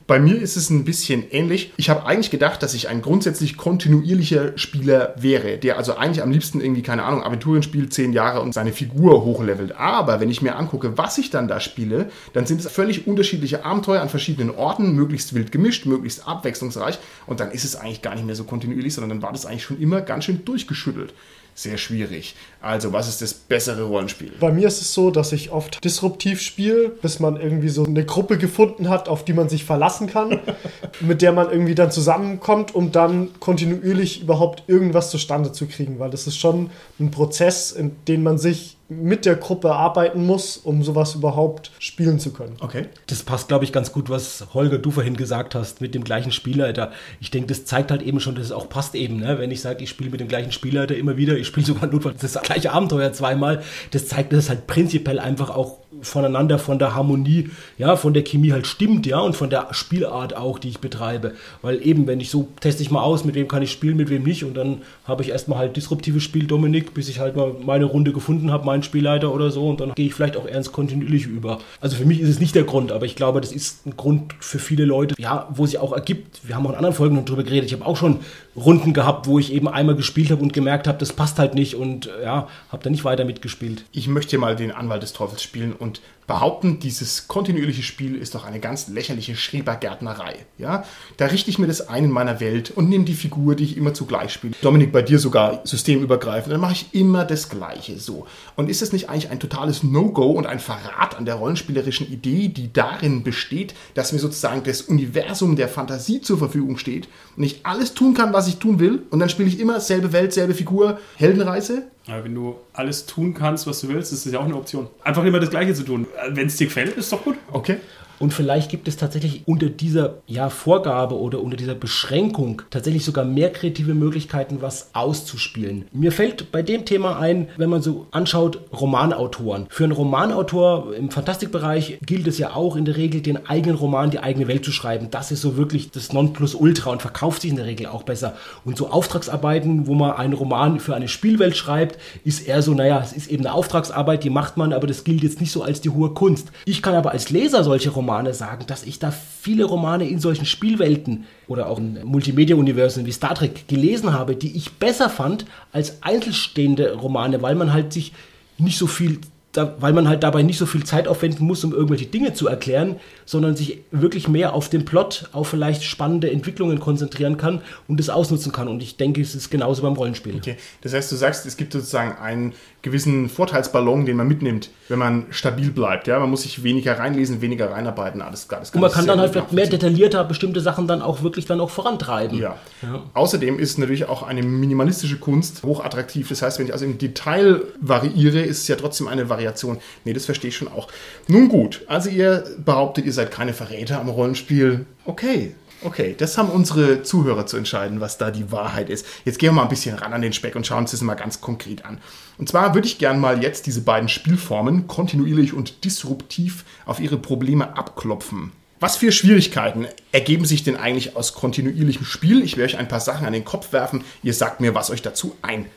Bei 0.10 0.20
mir 0.20 0.42
ist 0.42 0.58
es 0.58 0.72
ein 0.72 0.86
bisschen 0.86 1.24
ähnlich. 1.30 1.72
Ich 1.78 1.92
habe 1.92 2.08
eigentlich 2.08 2.32
gedacht, 2.32 2.64
dass 2.64 2.74
ich 2.74 2.90
ein 2.90 3.04
grundsätzlich 3.04 3.58
kontinuierlicher 3.58 4.58
Spieler 4.58 5.14
wäre, 5.20 5.60
der 5.60 5.78
also 5.78 5.98
eigentlich 5.98 6.24
am 6.24 6.32
liebsten 6.32 6.62
irgendwie, 6.62 6.82
keine 6.82 7.04
Ahnung, 7.04 7.24
Aventurien 7.24 7.62
spielt, 7.62 7.94
zehn 7.94 8.12
Jahre 8.12 8.42
und 8.42 8.52
seine 8.52 8.74
Figur 8.74 9.24
hochlevelt. 9.24 9.76
Aber 9.76 10.20
wenn 10.20 10.32
ich 10.32 10.42
mir 10.42 10.56
angucke, 10.56 10.98
was 10.98 11.20
ich 11.20 11.30
dann 11.30 11.48
da 11.48 11.60
spiele, 11.60 12.10
dann 12.34 12.48
sind 12.48 12.60
es 12.60 12.72
völlig 12.72 13.06
unterschiedliche 13.06 13.64
Abenteuer 13.64 14.02
an 14.02 14.10
verschiedenen 14.10 14.50
Orten, 14.50 14.96
möglichst 14.96 15.36
wild 15.36 15.52
gemischt, 15.52 15.86
möglichst 15.86 16.28
abwechslungsreich. 16.28 16.98
Und 17.28 17.40
dann 17.40 17.52
ist 17.52 17.64
es 17.64 17.76
eigentlich 17.76 18.02
gar 18.02 18.16
nicht 18.16 18.26
mehr 18.26 18.36
so 18.36 18.46
kontinuierlich, 18.46 18.96
sondern 18.96 19.12
dann 19.12 19.22
war 19.22 19.32
das 19.32 19.46
eigentlich 19.46 19.66
schon 19.66 19.80
immer 19.80 20.02
ganz 20.02 20.26
schön 20.26 20.44
durchgeschüttelt. 20.44 21.14
Sehr 21.60 21.78
schwierig. 21.78 22.36
Also, 22.62 22.94
was 22.94 23.10
ist 23.10 23.22
das 23.22 23.34
bessere 23.34 23.84
Rollenspiel? 23.84 24.32
Bei 24.40 24.50
mir 24.50 24.70
ist 24.70 24.80
es 24.80 24.94
so, 24.94 25.12
dass 25.12 25.34
ich 25.34 25.52
oft 25.52 25.84
disruptiv 25.84 26.40
spiele, 26.40 26.88
bis 26.88 27.20
man 27.20 27.36
irgendwie 27.36 27.68
so 27.68 27.84
eine 27.84 28.06
Gruppe 28.06 28.38
gefunden 28.38 28.88
hat, 28.88 29.10
auf 29.10 29.26
die 29.26 29.34
man 29.34 29.50
sich 29.50 29.66
verlassen 29.66 30.08
kann, 30.08 30.40
mit 31.02 31.22
der 31.22 31.34
man 31.34 31.52
irgendwie 31.52 31.76
dann 31.76 31.92
zusammenkommt, 31.92 32.74
um 32.74 32.94
dann 32.94 33.38
kontinuierlich 33.42 34.22
überhaupt 34.22 34.64
irgendwas 34.68 35.12
zustande 35.12 35.52
zu 35.52 35.68
kriegen. 35.68 36.00
Weil 36.00 36.12
das 36.12 36.28
ist 36.28 36.38
schon 36.38 36.70
ein 36.98 37.12
Prozess, 37.12 37.74
in 37.74 37.92
den 38.08 38.24
man 38.24 38.38
sich 38.38 38.78
mit 38.90 39.26
der 39.26 39.36
Gruppe 39.36 39.74
arbeiten 39.74 40.26
muss, 40.26 40.58
um 40.58 40.84
sowas 40.84 41.14
überhaupt 41.14 41.72
spielen 41.78 42.20
zu 42.20 42.34
können. 42.34 42.58
Okay. 42.60 42.88
Das 43.06 43.22
passt, 43.22 43.48
glaube 43.48 43.64
ich, 43.64 43.72
ganz 43.72 43.92
gut, 43.92 44.10
was 44.10 44.48
Holger, 44.56 44.80
du 44.80 44.90
vorhin 44.90 45.16
gesagt 45.16 45.54
hast, 45.54 45.80
mit 45.80 45.94
dem 45.94 46.04
gleichen 46.04 46.32
Spielleiter. 46.32 46.92
Ich 47.20 47.30
denke, 47.30 47.48
das 47.48 47.66
zeigt 47.66 47.92
halt 47.92 48.02
eben 48.02 48.20
schon, 48.20 48.34
dass 48.34 48.46
es 48.46 48.52
auch 48.52 48.68
passt 48.68 48.96
eben. 48.96 49.18
Ne? 49.18 49.38
Wenn 49.38 49.52
ich 49.52 49.62
sage, 49.62 49.84
ich 49.84 49.92
spiele 49.92 50.10
mit 50.10 50.20
dem 50.20 50.28
gleichen 50.28 50.52
Spielleiter 50.52 50.96
immer 50.96 51.18
wieder, 51.18 51.38
ich 51.38 51.46
spiele 51.46 51.68
sogar 51.68 51.88
notfalls 51.92 52.22
das 52.22 52.42
gleiche 52.42 52.72
Abenteuer 52.72 53.14
zweimal, 53.14 53.62
das 53.92 54.08
zeigt, 54.08 54.34
dass 54.34 54.46
es 54.46 54.50
halt 54.50 54.66
prinzipiell 54.66 55.20
einfach 55.20 55.52
auch 55.52 55.79
voneinander, 56.02 56.60
von 56.60 56.80
der 56.80 56.96
Harmonie, 56.96 57.50
ja, 57.78 57.96
von 57.96 58.14
der 58.14 58.24
Chemie 58.24 58.52
halt 58.52 58.68
stimmt, 58.68 59.06
ja, 59.06 59.20
und 59.20 59.36
von 59.36 59.50
der 59.50 59.68
Spielart 59.72 60.36
auch, 60.36 60.60
die 60.60 60.70
ich 60.70 60.80
betreibe. 60.80 61.34
Weil 61.62 61.86
eben, 61.86 62.08
wenn 62.08 62.20
ich 62.20 62.30
so 62.30 62.48
teste 62.60 62.82
ich 62.82 62.92
mal 62.92 63.02
aus, 63.02 63.26
mit 63.26 63.36
wem 63.36 63.48
kann 63.48 63.62
ich 63.62 63.72
spielen, 63.72 63.98
mit 63.98 64.10
wem 64.10 64.24
nicht, 64.24 64.44
und 64.44 64.56
dann 64.56 64.82
habe 65.06 65.24
ich 65.24 65.30
erstmal 65.30 65.60
halt 65.60 65.76
disruptives 65.76 66.24
Spiel 66.24 66.48
Dominik, 66.48 66.94
bis 66.94 67.10
ich 67.10 67.20
halt 67.20 67.36
mal 67.36 67.56
meine 67.66 67.86
Runde 67.86 68.14
gefunden 68.14 68.52
habe, 68.52 68.66
meinen 68.66 68.84
Spielleiter 68.84 69.34
oder 69.34 69.52
so, 69.52 69.70
und 69.70 69.82
dann 69.82 69.94
gehe 69.94 70.08
ich 70.08 70.14
vielleicht 70.14 70.38
auch 70.38 70.48
eher 70.48 70.58
ins 70.58 70.72
Kontinuierliche 70.72 71.30
über. 71.30 71.60
Also 71.82 71.96
für 71.96 72.06
mich 72.06 72.20
ist 72.20 72.30
es 72.30 72.40
nicht 72.40 72.56
der 72.56 72.64
Grund, 72.64 72.92
aber 72.92 73.06
ich 73.06 73.16
glaube, 73.16 73.42
das 73.42 73.52
ist 73.52 73.86
ein 73.86 73.98
Grund 73.98 74.34
für 74.40 74.60
viele 74.60 74.86
Leute, 74.86 75.16
ja, 75.18 75.48
wo 75.54 75.66
sich 75.66 75.80
auch 75.80 75.94
ergibt. 75.94 76.42
Wir 76.44 76.56
haben 76.56 76.66
auch 76.66 76.72
in 76.72 76.76
anderen 76.76 76.96
Folgen 76.96 77.24
drüber 77.26 77.44
geredet. 77.44 77.66
Ich 77.66 77.74
habe 77.74 77.86
auch 77.86 77.98
schon 77.98 78.20
Runden 78.60 78.94
gehabt, 78.94 79.28
wo 79.28 79.40
ich 79.40 79.54
eben 79.54 79.68
einmal 79.68 79.96
gespielt 79.96 80.32
habe 80.32 80.42
und 80.42 80.54
gemerkt 80.54 80.88
habe, 80.88 80.98
das 80.98 81.14
passt 81.14 81.40
halt 81.40 81.56
nicht 81.56 81.76
und 81.76 82.08
äh, 82.08 82.24
ja, 82.24 82.48
habe 82.72 82.84
da 82.84 82.90
nicht 82.90 83.04
weiter 83.04 83.26
mitgespielt. 83.26 83.86
Ich 83.92 84.08
möchte 84.08 84.38
mal 84.38 84.56
den 84.56 84.72
Anwalt 84.72 85.04
des 85.04 85.14
Teufels 85.14 85.42
spielen 85.42 85.74
und 85.74 86.02
behaupten, 86.30 86.80
dieses 86.80 87.28
kontinuierliche 87.28 87.82
Spiel 87.82 88.16
ist 88.16 88.36
doch 88.36 88.46
eine 88.46 88.60
ganz 88.60 88.88
lächerliche 88.88 89.36
Schrebergärtnerei. 89.36 90.36
Ja? 90.60 90.86
Da 91.18 91.26
richte 91.26 91.50
ich 91.50 91.58
mir 91.58 91.66
das 91.66 91.90
ein 91.90 92.06
in 92.06 92.12
meiner 92.12 92.40
Welt 92.40 92.70
und 92.70 92.88
nehme 92.88 93.04
die 93.04 93.16
Figur, 93.16 93.56
die 93.56 93.64
ich 93.64 93.76
immer 93.76 93.96
zugleich 93.96 94.32
spiele. 94.32 94.54
Dominik, 94.62 94.92
bei 94.92 95.02
dir 95.02 95.18
sogar 95.18 95.62
systemübergreifend. 95.64 96.54
Dann 96.54 96.62
mache 96.62 96.74
ich 96.74 96.94
immer 96.94 97.26
das 97.26 97.50
Gleiche 97.50 97.98
so. 97.98 98.28
Und 98.56 98.70
ist 98.70 98.84
das 98.84 98.94
nicht 98.94 99.10
eigentlich 99.10 99.32
ein 99.32 99.40
totales 99.40 99.82
No-Go 99.82 100.30
und 100.30 100.46
ein 100.46 100.60
Verrat 100.60 101.18
an 101.18 101.26
der 101.26 101.34
rollenspielerischen 101.34 102.08
Idee, 102.08 102.48
die 102.50 102.72
darin 102.72 103.24
besteht, 103.24 103.74
dass 103.96 104.14
mir 104.14 104.20
sozusagen 104.20 104.64
das 104.64 104.84
Universum 104.84 105.56
der 105.56 105.68
Fantasie 105.68 106.22
zur 106.22 106.38
Verfügung 106.38 106.78
steht 106.78 107.10
und 107.38 107.44
ich 107.44 107.66
alles 107.66 107.96
tun 107.96 108.14
kann, 108.14 108.34
was 108.34 108.48
ich 108.48 108.58
tun 108.58 108.80
will 108.80 109.02
und 109.10 109.18
dann 109.18 109.30
spiele 109.30 109.50
ich 109.50 109.60
immer 109.60 109.80
selbe 109.80 110.14
Welt, 110.14 110.32
selbe 110.32 110.54
Figur, 110.54 111.00
Heldenreise? 111.16 111.88
Ja, 112.10 112.24
wenn 112.24 112.34
du 112.34 112.56
alles 112.74 113.06
tun 113.06 113.36
kannst, 113.36 113.68
was 113.68 113.82
du 113.82 113.90
willst, 113.90 114.12
ist 114.12 114.26
das 114.26 114.34
ja 114.34 114.40
auch 114.40 114.46
eine 114.46 114.56
Option. 114.56 114.88
Einfach 115.04 115.24
immer 115.24 115.40
das 115.40 115.52
Gleiche 115.52 115.76
zu 115.76 115.84
tun. 115.84 116.08
Wenn 116.30 116.48
es 116.48 116.58
dir 116.58 116.66
gefällt, 116.66 116.98
ist 116.98 117.14
doch 117.14 117.24
gut. 117.24 117.38
Okay. 117.52 117.78
Und 118.20 118.34
vielleicht 118.34 118.70
gibt 118.70 118.88
es 118.88 118.98
tatsächlich 118.98 119.44
unter 119.46 119.68
dieser 119.68 120.16
ja, 120.28 120.50
Vorgabe 120.50 121.18
oder 121.18 121.42
unter 121.42 121.58
dieser 121.58 121.76
Beschränkung 121.76 122.62
tatsächlich 122.70 123.06
sogar 123.06 123.26
mehr 123.26 123.52
kreative 123.52 123.94
Möglichkeiten, 123.94 124.62
was 124.62 124.90
auszuspielen. 124.94 125.86
Mir 125.94 126.12
fällt 126.12 126.52
bei 126.52 126.62
dem 126.62 126.86
Thema 126.86 127.18
ein, 127.20 127.48
wenn 127.58 127.70
man 127.70 127.82
so 127.82 128.08
anschaut, 128.12 128.60
Romanautoren. 128.74 129.68
Für 129.70 129.86
einen 129.86 129.94
Romanautor 129.94 130.94
im 130.96 131.12
Fantastikbereich 131.12 132.00
gilt 132.06 132.28
es 132.28 132.38
ja 132.38 132.54
auch 132.56 132.76
in 132.76 132.86
der 132.86 132.98
Regel, 132.98 133.22
den 133.22 133.48
eigenen 133.48 133.78
Roman, 133.78 134.12
die 134.12 134.20
eigene 134.20 134.48
Welt 134.48 134.66
zu 134.66 134.72
schreiben. 134.72 135.08
Das 135.12 135.32
ist 135.32 135.42
so 135.42 135.56
wirklich 135.56 135.92
das 135.92 136.12
Nonplusultra 136.12 136.92
und 136.92 137.02
verkauft 137.02 137.42
sich 137.42 137.52
in 137.52 137.58
der 137.58 137.66
Regel 137.66 137.88
auch 137.88 138.04
besser. 138.04 138.36
Und 138.66 138.78
so 138.78 138.90
Auftragsarbeiten, 138.90 139.88
wo 139.88 139.94
man 139.94 140.12
einen 140.12 140.34
Roman 140.34 140.80
für 140.80 140.96
eine 140.96 141.08
Spielwelt 141.08 141.56
schreibt, 141.56 141.98
ist 142.26 142.48
eher 142.48 142.62
so, 142.62 142.74
naja, 142.74 143.02
es 143.04 143.14
ist 143.14 143.32
eben 143.32 143.46
eine 143.46 143.54
Auftragsarbeit, 143.54 144.24
die 144.24 144.30
macht 144.30 144.58
man, 144.58 144.74
aber 144.74 144.88
das 144.88 145.04
gilt 145.04 145.24
jetzt 145.24 145.40
nicht 145.40 145.52
so 145.52 145.64
als 145.64 145.82
die 145.82 145.90
hohe 145.90 146.10
Kunst. 146.10 146.52
Ich 146.66 146.82
kann 146.82 146.96
aber 146.96 147.12
als 147.12 147.30
Leser 147.30 147.64
solche 147.64 147.90
Romane 147.90 148.09
sagen, 148.34 148.66
dass 148.68 148.84
ich 148.84 149.00
da 149.00 149.12
viele 149.12 149.66
Romane 149.66 150.08
in 150.08 150.20
solchen 150.20 150.46
Spielwelten 150.46 151.26
oder 151.48 151.68
auch 151.68 151.78
in 151.78 152.04
Multimedia-Universen 152.04 153.06
wie 153.06 153.12
Star 153.12 153.36
Trek 153.36 153.68
gelesen 153.68 154.14
habe, 154.14 154.36
die 154.36 154.56
ich 154.56 154.74
besser 154.74 155.10
fand 155.10 155.46
als 155.72 156.04
einzelstehende 156.04 156.94
Romane, 156.94 157.42
weil 157.42 157.56
man 157.56 157.74
halt 157.74 157.94
sich 157.94 158.14
nicht 158.58 158.78
so 158.78 158.88
viel 158.88 159.20
weil 159.54 159.94
man 159.94 160.08
halt 160.08 160.22
dabei 160.22 160.44
nicht 160.44 160.60
so 160.60 160.68
viel 160.68 160.84
Zeit 160.84 161.08
aufwenden 161.08 161.46
muss, 161.46 161.64
um 161.64 161.74
irgendwelche 161.74 162.06
Dinge 162.06 162.34
zu 162.34 162.48
erklären, 162.48 162.98
sondern 163.26 163.56
sich 163.56 163.80
wirklich 163.92 164.28
mehr 164.28 164.54
auf 164.54 164.70
den 164.70 164.86
Plot, 164.86 165.30
auf 165.32 165.48
vielleicht 165.48 165.84
spannende 165.84 166.32
Entwicklungen 166.32 166.80
konzentrieren 166.80 167.38
kann 167.38 167.62
und 167.88 168.00
das 168.00 168.10
ausnutzen 168.10 168.52
kann. 168.52 168.68
Und 168.68 168.84
ich 168.84 168.98
denke, 168.98 169.22
es 169.22 169.34
ist 169.34 169.50
genauso 169.50 169.82
beim 169.82 169.94
Rollenspiel. 169.94 170.36
Okay, 170.36 170.58
das 170.82 170.94
heißt, 170.94 171.12
du 171.12 171.16
sagst, 171.16 171.48
es 171.48 171.58
gibt 171.58 171.74
sozusagen 171.74 172.16
einen 172.20 172.54
gewissen 172.82 173.30
Vorteilsballon, 173.30 174.06
den 174.06 174.16
man 174.16 174.28
mitnimmt, 174.28 174.70
wenn 174.88 175.00
man 175.00 175.26
stabil 175.32 175.70
bleibt. 175.72 176.08
Ja, 176.08 176.20
man 176.20 176.30
muss 176.30 176.44
sich 176.44 176.64
weniger 176.64 176.98
reinlesen, 176.98 177.42
weniger 177.42 177.72
reinarbeiten. 177.72 178.22
Alles, 178.22 178.50
alles 178.50 178.72
Und 178.72 178.82
man 178.82 178.92
kann 178.92 179.06
dann 179.06 179.20
halt 179.20 179.32
vielleicht 179.32 179.52
mehr 179.52 179.68
detaillierter 179.68 180.24
bestimmte 180.24 180.62
Sachen 180.62 180.88
dann 180.88 181.02
auch 181.02 181.22
wirklich 181.22 181.46
dann 181.46 181.60
auch 181.60 181.70
vorantreiben. 181.70 182.38
Ja. 182.38 182.56
ja. 182.82 183.04
Außerdem 183.14 183.60
ist 183.60 183.78
natürlich 183.78 184.08
auch 184.08 184.24
eine 184.24 184.44
minimalistische 184.44 185.18
Kunst 185.18 185.64
hochattraktiv. 185.64 186.30
Das 186.30 186.42
heißt, 186.42 186.60
wenn 186.60 186.68
ich 186.68 186.74
also 186.74 186.86
im 186.86 186.98
Detail 186.98 187.64
variiere, 187.82 188.42
ist 188.42 188.62
es 188.62 188.68
ja 188.68 188.76
trotzdem 188.76 189.08
eine 189.08 189.30
Variation. 189.30 189.80
Nee, 190.06 190.14
das 190.14 190.26
verstehe 190.26 190.50
ich 190.50 190.58
schon 190.58 190.70
auch. 190.70 190.88
Nun 191.28 191.50
gut, 191.50 191.82
also 191.88 192.10
ihr 192.10 192.46
behauptet, 192.64 193.06
ihr 193.06 193.14
seid 193.14 193.32
keine 193.32 193.54
Verräter 193.54 194.00
am 194.00 194.10
Rollenspiel. 194.10 194.86
Okay, 195.06 195.56
Okay, 195.82 196.14
das 196.18 196.38
haben 196.38 196.50
unsere 196.50 197.04
Zuhörer 197.04 197.46
zu 197.46 197.56
entscheiden, 197.56 198.02
was 198.02 198.18
da 198.18 198.32
die 198.32 198.52
Wahrheit 198.52 198.90
ist. 198.90 199.06
Jetzt 199.24 199.40
gehen 199.40 199.50
wir 199.50 199.54
mal 199.54 199.64
ein 199.64 199.70
bisschen 199.70 199.96
ran 199.96 200.12
an 200.12 200.22
den 200.22 200.34
Speck 200.34 200.56
und 200.56 200.68
schauen 200.68 200.80
uns 200.80 200.92
das 200.92 201.02
mal 201.02 201.16
ganz 201.16 201.40
konkret 201.40 201.86
an. 201.86 202.00
Und 202.38 202.50
zwar 202.50 202.76
würde 202.76 202.88
ich 202.88 202.98
gern 202.98 203.20
mal 203.20 203.42
jetzt 203.42 203.66
diese 203.66 203.82
beiden 203.82 204.10
Spielformen 204.10 204.88
kontinuierlich 204.88 205.54
und 205.54 205.86
disruptiv 205.86 206.66
auf 206.86 207.00
ihre 207.00 207.18
Probleme 207.18 207.78
abklopfen. 207.78 208.52
Was 208.82 208.96
für 208.96 209.12
Schwierigkeiten 209.12 209.88
ergeben 210.14 210.46
sich 210.46 210.64
denn 210.64 210.78
eigentlich 210.78 211.18
aus 211.18 211.34
kontinuierlichem 211.34 212.06
Spiel? 212.06 212.42
Ich 212.44 212.56
werde 212.56 212.74
euch 212.74 212.80
ein 212.80 212.88
paar 212.88 213.02
Sachen 213.02 213.26
an 213.26 213.34
den 213.34 213.44
Kopf 213.44 213.74
werfen. 213.74 214.04
Ihr 214.24 214.34
sagt 214.34 214.62
mir, 214.62 214.74
was 214.74 214.90
euch 214.90 215.02
dazu 215.02 215.36
einfällt. 215.42 215.70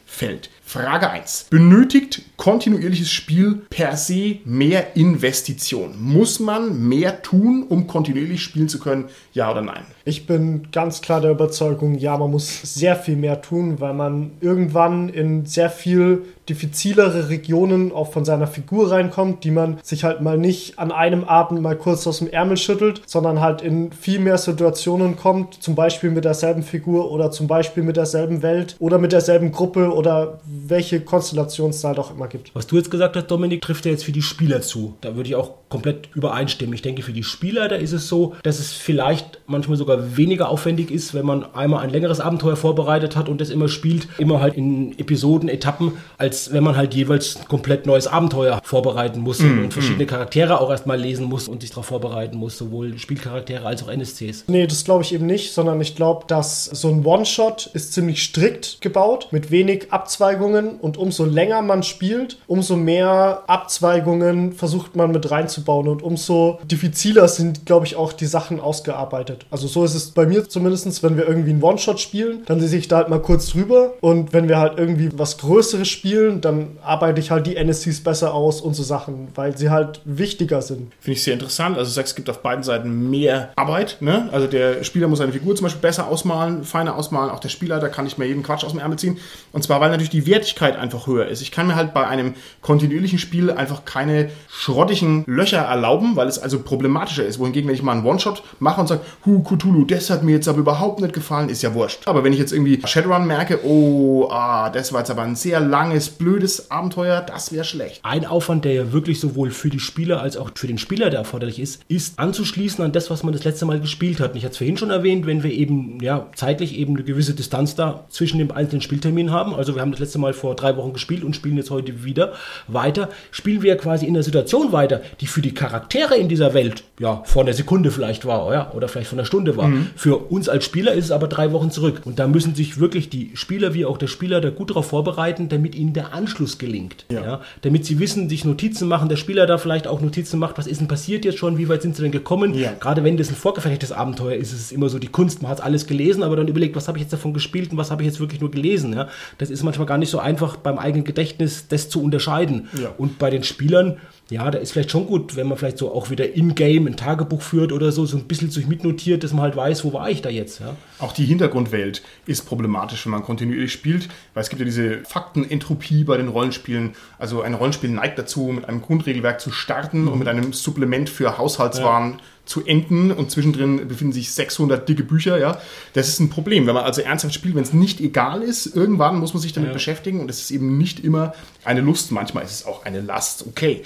Frage 0.65 1.11
1. 1.11 1.49
Benötigt 1.51 2.23
kontinuierliches 2.37 3.11
Spiel 3.11 3.63
per 3.69 3.97
se 3.97 4.37
mehr 4.45 4.97
Investition? 4.97 6.01
Muss 6.01 6.41
man 6.41 6.89
mehr 6.89 7.23
tun, 7.23 7.67
um 7.69 7.87
kontinuierlich 7.87 8.43
spielen 8.43 8.69
zu 8.69 8.79
können? 8.79 9.07
Ja 9.33 9.51
oder 9.51 9.63
nein? 9.63 9.85
Ich 10.05 10.27
bin 10.27 10.69
ganz 10.73 11.01
klar 11.01 11.21
der 11.21 11.31
Überzeugung, 11.31 11.95
ja, 11.95 12.17
man 12.17 12.31
muss 12.31 12.63
sehr 12.63 12.97
viel 12.97 13.17
mehr 13.17 13.43
tun, 13.43 13.81
weil 13.81 13.95
man 13.95 14.33
irgendwann 14.41 15.09
in 15.09 15.47
sehr 15.47 15.71
viel 15.71 16.25
diffizilere 16.49 17.29
Regionen 17.29 17.93
auch 17.93 18.11
von 18.11 18.25
seiner 18.25 18.49
Figur 18.49 18.91
reinkommt, 18.91 19.45
die 19.45 19.53
man 19.53 19.79
sich 19.83 20.03
halt 20.03 20.23
mal 20.23 20.37
nicht 20.37 20.79
an 20.79 20.91
einem 20.91 21.23
Abend 21.23 21.63
mal 21.63 21.77
kurz 21.77 22.05
aus 22.09 22.19
dem 22.19 22.29
Ärmel 22.29 22.57
schüttelt, 22.57 23.03
sondern 23.07 23.41
halt 23.41 23.63
in 23.63 23.93
viel 23.93 24.19
mehr 24.19 24.39
Situationen 24.39 25.17
kommt, 25.17 25.63
zum 25.63 25.77
Beispiel 25.77 26.11
mit 26.11 26.25
derselben 26.25 26.65
Figur 26.65 27.13
oder 27.13 27.31
zum 27.31 27.47
Beispiel 27.47 27.85
mit 27.85 27.97
derselben 27.97 28.43
Welt 28.43 28.75
oder 28.81 28.99
mit 28.99 29.13
derselben 29.13 29.53
Gruppe 29.53 29.95
oder 29.95 30.02
welche 30.45 31.01
Konstellation 31.01 31.71
es 31.71 31.81
da 31.81 31.95
doch 31.95 32.15
immer 32.15 32.29
gibt. 32.29 32.55
Was 32.55 32.67
du 32.67 32.77
jetzt 32.77 32.91
gesagt 32.91 33.17
hast, 33.17 33.27
Dominik, 33.31 33.63
trifft 33.63 33.85
ja 33.85 33.93
jetzt 33.93 34.05
für 34.05 34.13
die 34.13 34.23
Spieler 34.23 34.63
zu. 34.63 34.95
Da 35.01 35.17
würde 35.17 35.29
ich 35.29 35.37
auch 35.37 35.51
komplett 35.69 36.11
übereinstimmen. 36.15 36.75
Ich 36.75 36.83
denke, 36.83 37.03
für 37.03 37.13
die 37.13 37.23
Spieler, 37.23 37.69
da 37.69 37.77
ist 37.77 37.93
es 37.93 38.09
so, 38.09 38.35
dass 38.43 38.59
es 38.59 38.73
vielleicht 38.73 39.41
manchmal 39.47 39.79
sogar 39.79 40.17
weniger 40.17 40.49
aufwendig 40.51 40.91
ist, 40.91 41.15
wenn 41.15 41.25
man 41.25 41.55
einmal 41.55 41.83
ein 41.83 41.91
längeres 41.91 42.21
Abenteuer 42.21 42.57
vorbereitet 42.57 43.17
hat 43.17 43.29
und 43.29 43.41
das 43.41 43.49
immer 43.49 43.69
spielt, 43.69 44.07
immer 44.19 44.41
halt 44.41 44.55
in 44.55 44.99
Episoden, 44.99 45.49
Etappen, 45.49 45.93
als 46.19 46.53
wenn 46.53 46.63
man 46.63 46.77
halt 46.77 46.95
jeweils 46.95 47.37
ein 47.37 47.49
komplett 47.49 47.87
neues 47.87 48.07
Abenteuer 48.07 48.61
vorbereiten 48.63 49.21
muss 49.21 49.41
mm, 49.41 49.65
und 49.65 49.73
verschiedene 49.73 50.05
mm. 50.05 50.09
Charaktere 50.09 50.61
auch 50.61 50.71
erstmal 50.71 51.01
lesen 51.01 51.27
muss 51.27 51.49
und 51.49 51.63
sich 51.63 51.71
darauf 51.71 51.87
vorbereiten 51.87 52.37
muss, 52.37 52.59
sowohl 52.59 52.99
Spielcharaktere 52.99 53.65
als 53.65 53.83
auch 53.83 53.89
NSCs. 53.89 54.45
Nee, 54.49 54.67
das 54.67 54.85
glaube 54.85 55.05
ich 55.05 55.15
eben 55.15 55.27
nicht, 55.27 55.53
sondern 55.53 55.81
ich 55.81 55.97
glaube, 55.97 56.27
dass 56.27 56.67
so 56.67 56.89
ein 56.89 57.05
One-Shot 57.05 57.71
ist 57.73 57.95
ziemlich 57.95 58.23
strikt 58.23 58.81
gebaut, 58.81 59.29
mit 59.31 59.51
wenig 59.51 59.92
Abzweigungen 59.93 60.77
und 60.77 60.97
umso 60.97 61.25
länger 61.25 61.63
man 61.63 61.83
spielt, 61.83 62.39
umso 62.47 62.77
mehr 62.77 63.43
Abzweigungen 63.47 64.53
versucht 64.53 64.97
man 64.97 65.13
mit 65.13 65.31
reinzubauen 65.31 65.89
und 65.89 66.03
umso 66.03 66.59
diffiziler 66.65 67.29
sind, 67.29 67.67
glaube 67.67 67.87
ich, 67.87 67.97
auch 67.97 68.13
die 68.13 68.27
Sachen 68.27 68.61
ausgearbeitet. 68.61 69.47
Also 69.51 69.67
so 69.67 69.85
ist 69.85 69.95
es 69.95 70.11
bei 70.11 70.27
mir 70.27 70.49
zumindest, 70.49 71.03
wenn 71.03 71.17
wir 71.17 71.29
irgendwie 71.29 71.51
einen 71.51 71.63
One-Shot 71.63 72.01
spielen, 72.01 72.43
dann 72.47 72.61
sehe 72.61 72.79
ich 72.79 72.89
da 72.89 72.97
halt 72.99 73.09
mal 73.09 73.21
kurz 73.21 73.51
drüber 73.51 73.95
und 74.01 74.33
wenn 74.33 74.49
wir 74.49 74.59
halt 74.59 74.79
irgendwie 74.79 75.11
was 75.15 75.39
Größeres 75.39 75.89
spielen, 75.89 76.41
dann 76.41 76.79
arbeite 76.83 77.21
ich 77.21 77.31
halt 77.31 77.47
die 77.47 77.57
NSCs 77.57 78.03
besser 78.03 78.35
aus 78.35 78.61
und 78.61 78.75
so 78.75 78.83
Sachen, 78.83 79.29
weil 79.35 79.57
sie 79.57 79.71
halt 79.71 80.01
wichtiger 80.05 80.63
sind. 80.63 80.93
Finde 81.01 81.17
ich 81.17 81.23
sehr 81.23 81.35
interessant. 81.35 81.77
Also 81.77 81.91
sagst, 81.91 82.13
es 82.13 82.17
gibt 82.17 82.31
auf 82.31 82.39
beiden 82.39 82.65
Seiten 82.65 83.11
mehr 83.11 83.51
Arbeit. 83.57 83.99
Ne? 84.01 84.29
Also 84.33 84.47
der 84.47 84.85
Spieler 84.85 85.09
muss 85.09 85.19
seine 85.19 85.33
Figur 85.33 85.55
zum 85.55 85.65
Beispiel 85.65 85.83
besser 85.83 86.09
ausmalen, 86.09 86.65
feiner 86.65 86.97
ausmalen. 86.97 87.31
Auch 87.31 87.41
der 87.41 87.51
Spieler, 87.51 87.79
da 87.79 87.89
kann 87.89 88.07
ich 88.07 88.17
mir 88.17 88.27
jeden 88.27 88.43
Quatsch 88.43 88.65
aus 88.65 88.73
dem 88.73 88.81
Ärmel 88.81 88.99
ziehen. 88.99 89.19
Und 89.53 89.63
zwar, 89.63 89.82
weil 89.83 89.91
natürlich 89.91 90.11
die 90.11 90.29
Wertigkeit 90.29 90.79
einfach 90.79 91.09
höher 91.09 91.27
ist. 91.27 91.43
Ich 91.43 91.51
kann 91.51 91.67
mir 91.67 91.75
halt 91.75 91.93
bei 91.93 92.07
einem 92.07 92.35
kontinuierlichen 92.61 93.19
Spiel 93.19 93.51
einfach 93.51 93.85
keine 93.85 94.31
schrottigen 94.49 95.25
Löcher 95.27 95.59
erlauben, 95.59 96.15
weil 96.15 96.29
es 96.29 96.39
also 96.39 96.61
problematischer 96.61 97.27
ist. 97.27 97.41
Wohingegen, 97.41 97.67
wenn 97.67 97.75
ich 97.75 97.83
mal 97.83 97.97
einen 97.97 98.07
One-Shot 98.07 98.45
mache 98.61 98.81
und 98.81 98.87
sage, 98.87 99.01
Hu, 99.27 99.43
Cthulhu, 99.43 99.85
das 99.85 100.09
hat 100.09 100.23
mir 100.23 100.37
jetzt 100.37 100.47
aber 100.47 100.59
überhaupt 100.59 101.01
nicht 101.01 101.15
gefallen, 101.15 101.49
ist 101.49 101.63
ja 101.63 101.75
wurscht. 101.75 102.07
Aber 102.07 102.23
wenn 102.23 102.33
ich 102.33 102.39
jetzt 102.39 102.53
irgendwie 102.53 102.81
Shadowrun 102.85 103.27
merke, 103.27 103.59
oh, 103.65 104.29
ah, 104.31 104.71
das 104.71 104.93
war 104.93 105.01
jetzt 105.01 105.11
aber 105.11 105.23
ein 105.23 105.35
sehr 105.35 105.59
langes, 105.59 106.11
blödes 106.11 106.71
Abenteuer, 106.71 107.21
das 107.21 107.51
wäre 107.51 107.65
schlecht. 107.65 108.05
Ein 108.05 108.25
Aufwand, 108.25 108.65
der 108.65 108.75
ja 108.75 108.93
wirklich 108.93 109.19
sowohl 109.19 109.51
für 109.51 109.69
die 109.69 109.81
Spieler 109.81 110.21
als 110.21 110.37
auch 110.37 110.53
für 110.55 110.69
den 110.69 110.79
Spieler, 110.79 111.11
der 111.11 111.19
erforderlich 111.19 111.59
ist, 111.59 111.83
ist 111.89 112.21
anzuschließen 112.21 112.85
an 112.85 112.93
das, 112.93 113.11
was 113.11 113.25
man 113.25 113.33
das 113.33 113.43
letzte 113.43 113.67
Mal 113.67 113.81
gespielt 113.81 114.21
hat. 114.21 114.31
Und 114.31 114.37
ich 114.37 114.45
hatte 114.45 114.53
es 114.53 114.59
vorhin 114.59 114.77
schon 114.77 114.91
erwähnt, 114.91 115.27
wenn 115.27 115.43
wir 115.43 115.51
eben 115.51 116.01
ja 116.01 116.29
zeitlich 116.37 116.79
eben 116.79 116.95
eine 116.95 117.03
gewisse 117.03 117.35
Distanz 117.35 117.75
da 117.75 118.05
zwischen 118.11 118.39
den 118.39 118.53
einzelnen 118.53 118.83
Spielterminen 118.83 119.33
haben. 119.33 119.55
Also 119.63 119.77
wir 119.77 119.81
haben 119.81 119.93
das 119.93 120.01
letzte 120.01 120.19
Mal 120.19 120.33
vor 120.33 120.57
drei 120.57 120.77
Wochen 120.77 120.93
gespielt 120.93 121.23
und 121.23 121.37
spielen 121.37 121.57
jetzt 121.57 121.71
heute 121.71 122.05
wieder 122.05 122.33
weiter, 122.67 123.09
spielen 123.31 123.63
wir 123.63 123.77
quasi 123.77 124.07
in 124.07 124.15
der 124.15 124.25
Situation 124.25 124.73
weiter, 124.73 125.03
die 125.21 125.29
für 125.29 125.41
die 125.41 125.55
Charaktere 125.55 126.17
in 126.17 126.29
dieser 126.29 126.53
Welt 126.53 126.83
ja 126.99 127.23
vor 127.25 127.43
einer 127.43 127.53
Sekunde 127.53 127.93
vielleicht 127.93 128.25
war, 128.25 128.53
ja, 128.53 128.73
oder 128.73 128.89
vielleicht 128.89 129.09
von 129.09 129.19
einer 129.19 129.27
Stunde 129.27 129.57
war. 129.57 129.69
Mhm. 129.69 129.87
Für 129.95 130.17
uns 130.17 130.49
als 130.49 130.65
Spieler 130.65 130.95
ist 130.95 131.05
es 131.05 131.11
aber 131.13 131.29
drei 131.29 131.53
Wochen 131.53 131.71
zurück. 131.71 132.03
Und 132.05 132.19
da 132.19 132.27
müssen 132.27 132.55
sich 132.55 132.81
wirklich 132.81 133.09
die 133.09 133.31
Spieler 133.35 133.75
wie 133.75 133.85
auch 133.85 133.99
der 133.99 134.07
Spieler 134.09 134.41
da 134.41 134.51
gut 134.51 134.71
darauf 134.71 134.87
vorbereiten, 134.87 135.49
damit 135.49 135.75
ihnen 135.75 135.93
der 135.93 136.13
Anschluss 136.13 136.59
gelingt. 136.59 137.05
Ja. 137.11 137.23
ja. 137.23 137.41
Damit 137.61 137.87
sie 137.87 137.99
wissen, 137.99 138.29
sich 138.29 138.45
Notizen 138.45 138.89
machen, 138.89 139.09
der 139.09 139.17
Spieler 139.17 139.47
da 139.47 139.59
vielleicht 139.59 139.87
auch 139.87 140.01
Notizen 140.01 140.39
macht, 140.39 140.59
was 140.59 140.67
ist 140.67 140.81
denn 140.81 140.89
passiert 140.89 141.25
jetzt 141.25 141.39
schon, 141.39 141.59
wie 141.59 141.69
weit 141.69 141.83
sind 141.83 141.97
sie 141.97 142.03
denn 142.03 142.13
gekommen. 142.13 142.55
Ja. 142.55 142.73
Gerade 142.79 143.05
wenn 143.05 143.17
das 143.17 143.29
ein 143.29 143.37
vorgefertigtes 143.37 143.93
Abenteuer 143.93 144.35
ist, 144.35 144.53
ist 144.53 144.61
es 144.61 144.73
immer 144.73 144.89
so 144.89 144.99
die 144.99 145.09
Kunst, 145.09 145.43
man 145.43 145.51
hat 145.51 145.63
alles 145.63 145.87
gelesen, 145.87 146.23
aber 146.23 146.37
dann 146.37 146.49
überlegt, 146.49 146.77
was 146.77 146.89
habe 146.89 146.99
ich 146.99 147.03
jetzt 147.03 147.13
davon 147.13 147.33
gespielt 147.33 147.73
und 147.73 147.79
was 147.79 147.91
habe 147.91 148.03
ich 148.03 148.09
jetzt 148.09 148.21
wirklich 148.21 148.41
nur 148.41 148.51
gelesen. 148.51 148.93
Ja. 148.93 149.09
Das 149.39 149.51
ist 149.53 149.63
manchmal 149.63 149.87
gar 149.87 149.99
nicht 149.99 150.11
so 150.11 150.19
einfach 150.19 150.57
bei 150.57 150.73
beim 150.73 150.79
eigenen 150.79 151.05
Gedächtnis 151.05 151.69
das 151.69 151.89
zu 151.89 152.03
unterscheiden. 152.03 152.69
Ja. 152.81 152.93
Und 152.97 153.19
bei 153.19 153.31
den 153.31 153.45
Spielern, 153.45 153.99
ja, 154.33 154.51
da 154.51 154.59
ist 154.59 154.73
vielleicht 154.73 154.91
schon 154.91 155.07
gut, 155.07 155.37
wenn 155.37 155.47
man 155.47 155.59
vielleicht 155.59 155.79
so 155.79 155.93
auch 155.93 156.09
wieder 156.09 156.33
in-game 156.33 156.87
ein 156.87 156.97
Tagebuch 156.97 157.43
führt 157.43 157.71
oder 157.71 157.93
so, 157.93 158.07
so 158.07 158.17
ein 158.17 158.25
bisschen 158.25 158.51
sich 158.51 158.67
mitnotiert, 158.67 159.23
dass 159.23 159.33
man 159.33 159.43
halt 159.43 159.57
weiß, 159.57 159.85
wo 159.85 159.93
war 159.93 160.11
ich 160.11 160.23
da 160.23 160.31
jetzt. 160.31 160.61
Ja? 160.61 160.75
Auch 160.99 161.13
die 161.13 161.27
Hintergrundwelt 161.27 162.03
ist 162.27 162.47
problematisch, 162.47 163.05
wenn 163.05 163.13
man 163.13 163.23
kontinuierlich 163.23 163.73
spielt, 163.73 164.09
weil 164.33 164.43
es 164.43 164.49
gibt 164.49 164.61
ja 164.61 164.65
diese 164.65 165.05
Faktenentropie 165.05 166.05
bei 166.05 166.17
den 166.17 166.29
Rollenspielen. 166.29 166.93
Also 167.19 167.43
ein 167.43 167.55
Rollenspiel 167.55 167.91
neigt 167.91 168.19
dazu, 168.19 168.47
mit 168.47 168.65
einem 168.65 168.81
Grundregelwerk 168.81 169.41
zu 169.41 169.53
starten 169.53 170.03
mhm. 170.03 170.09
und 170.09 170.19
mit 170.19 170.29
einem 170.29 170.53
Supplement 170.53 171.11
für 171.11 171.37
Haushaltswaren 171.37 172.13
ja 172.13 172.19
zu 172.45 172.65
enden 172.65 173.13
und 173.13 173.31
zwischendrin 173.31 173.89
befinden 173.89 174.13
sich 174.13 174.33
600 174.33 174.89
dicke 174.89 175.05
Bücher, 175.05 175.39
ja. 175.39 175.61
Das 175.93 176.09
ist 176.09 176.19
ein 176.19 176.29
Problem, 176.29 176.67
wenn 176.67 176.75
man 176.75 176.85
also 176.85 177.01
ernsthaft 177.01 177.35
spielt, 177.35 177.55
wenn 177.55 177.63
es 177.63 177.73
nicht 177.73 178.01
egal 178.01 178.43
ist, 178.43 178.67
irgendwann 178.67 179.19
muss 179.19 179.33
man 179.33 179.41
sich 179.41 179.53
damit 179.53 179.69
ja. 179.69 179.73
beschäftigen 179.73 180.21
und 180.21 180.29
es 180.29 180.41
ist 180.41 180.51
eben 180.51 180.77
nicht 180.77 181.05
immer 181.05 181.35
eine 181.65 181.81
Lust, 181.81 182.11
manchmal 182.11 182.45
ist 182.45 182.53
es 182.53 182.67
auch 182.67 182.85
eine 182.85 183.01
Last. 183.01 183.47
Okay, 183.47 183.85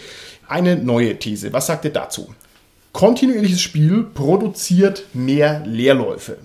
eine 0.48 0.76
neue 0.76 1.18
These. 1.18 1.52
Was 1.52 1.66
sagt 1.66 1.85
ihr 1.85 1.92
dazu? 1.92 2.35
Kontinuierliches 2.92 3.61
Spiel 3.61 4.04
produziert 4.14 5.04
mehr 5.12 5.62
Leerläufe. 5.66 6.38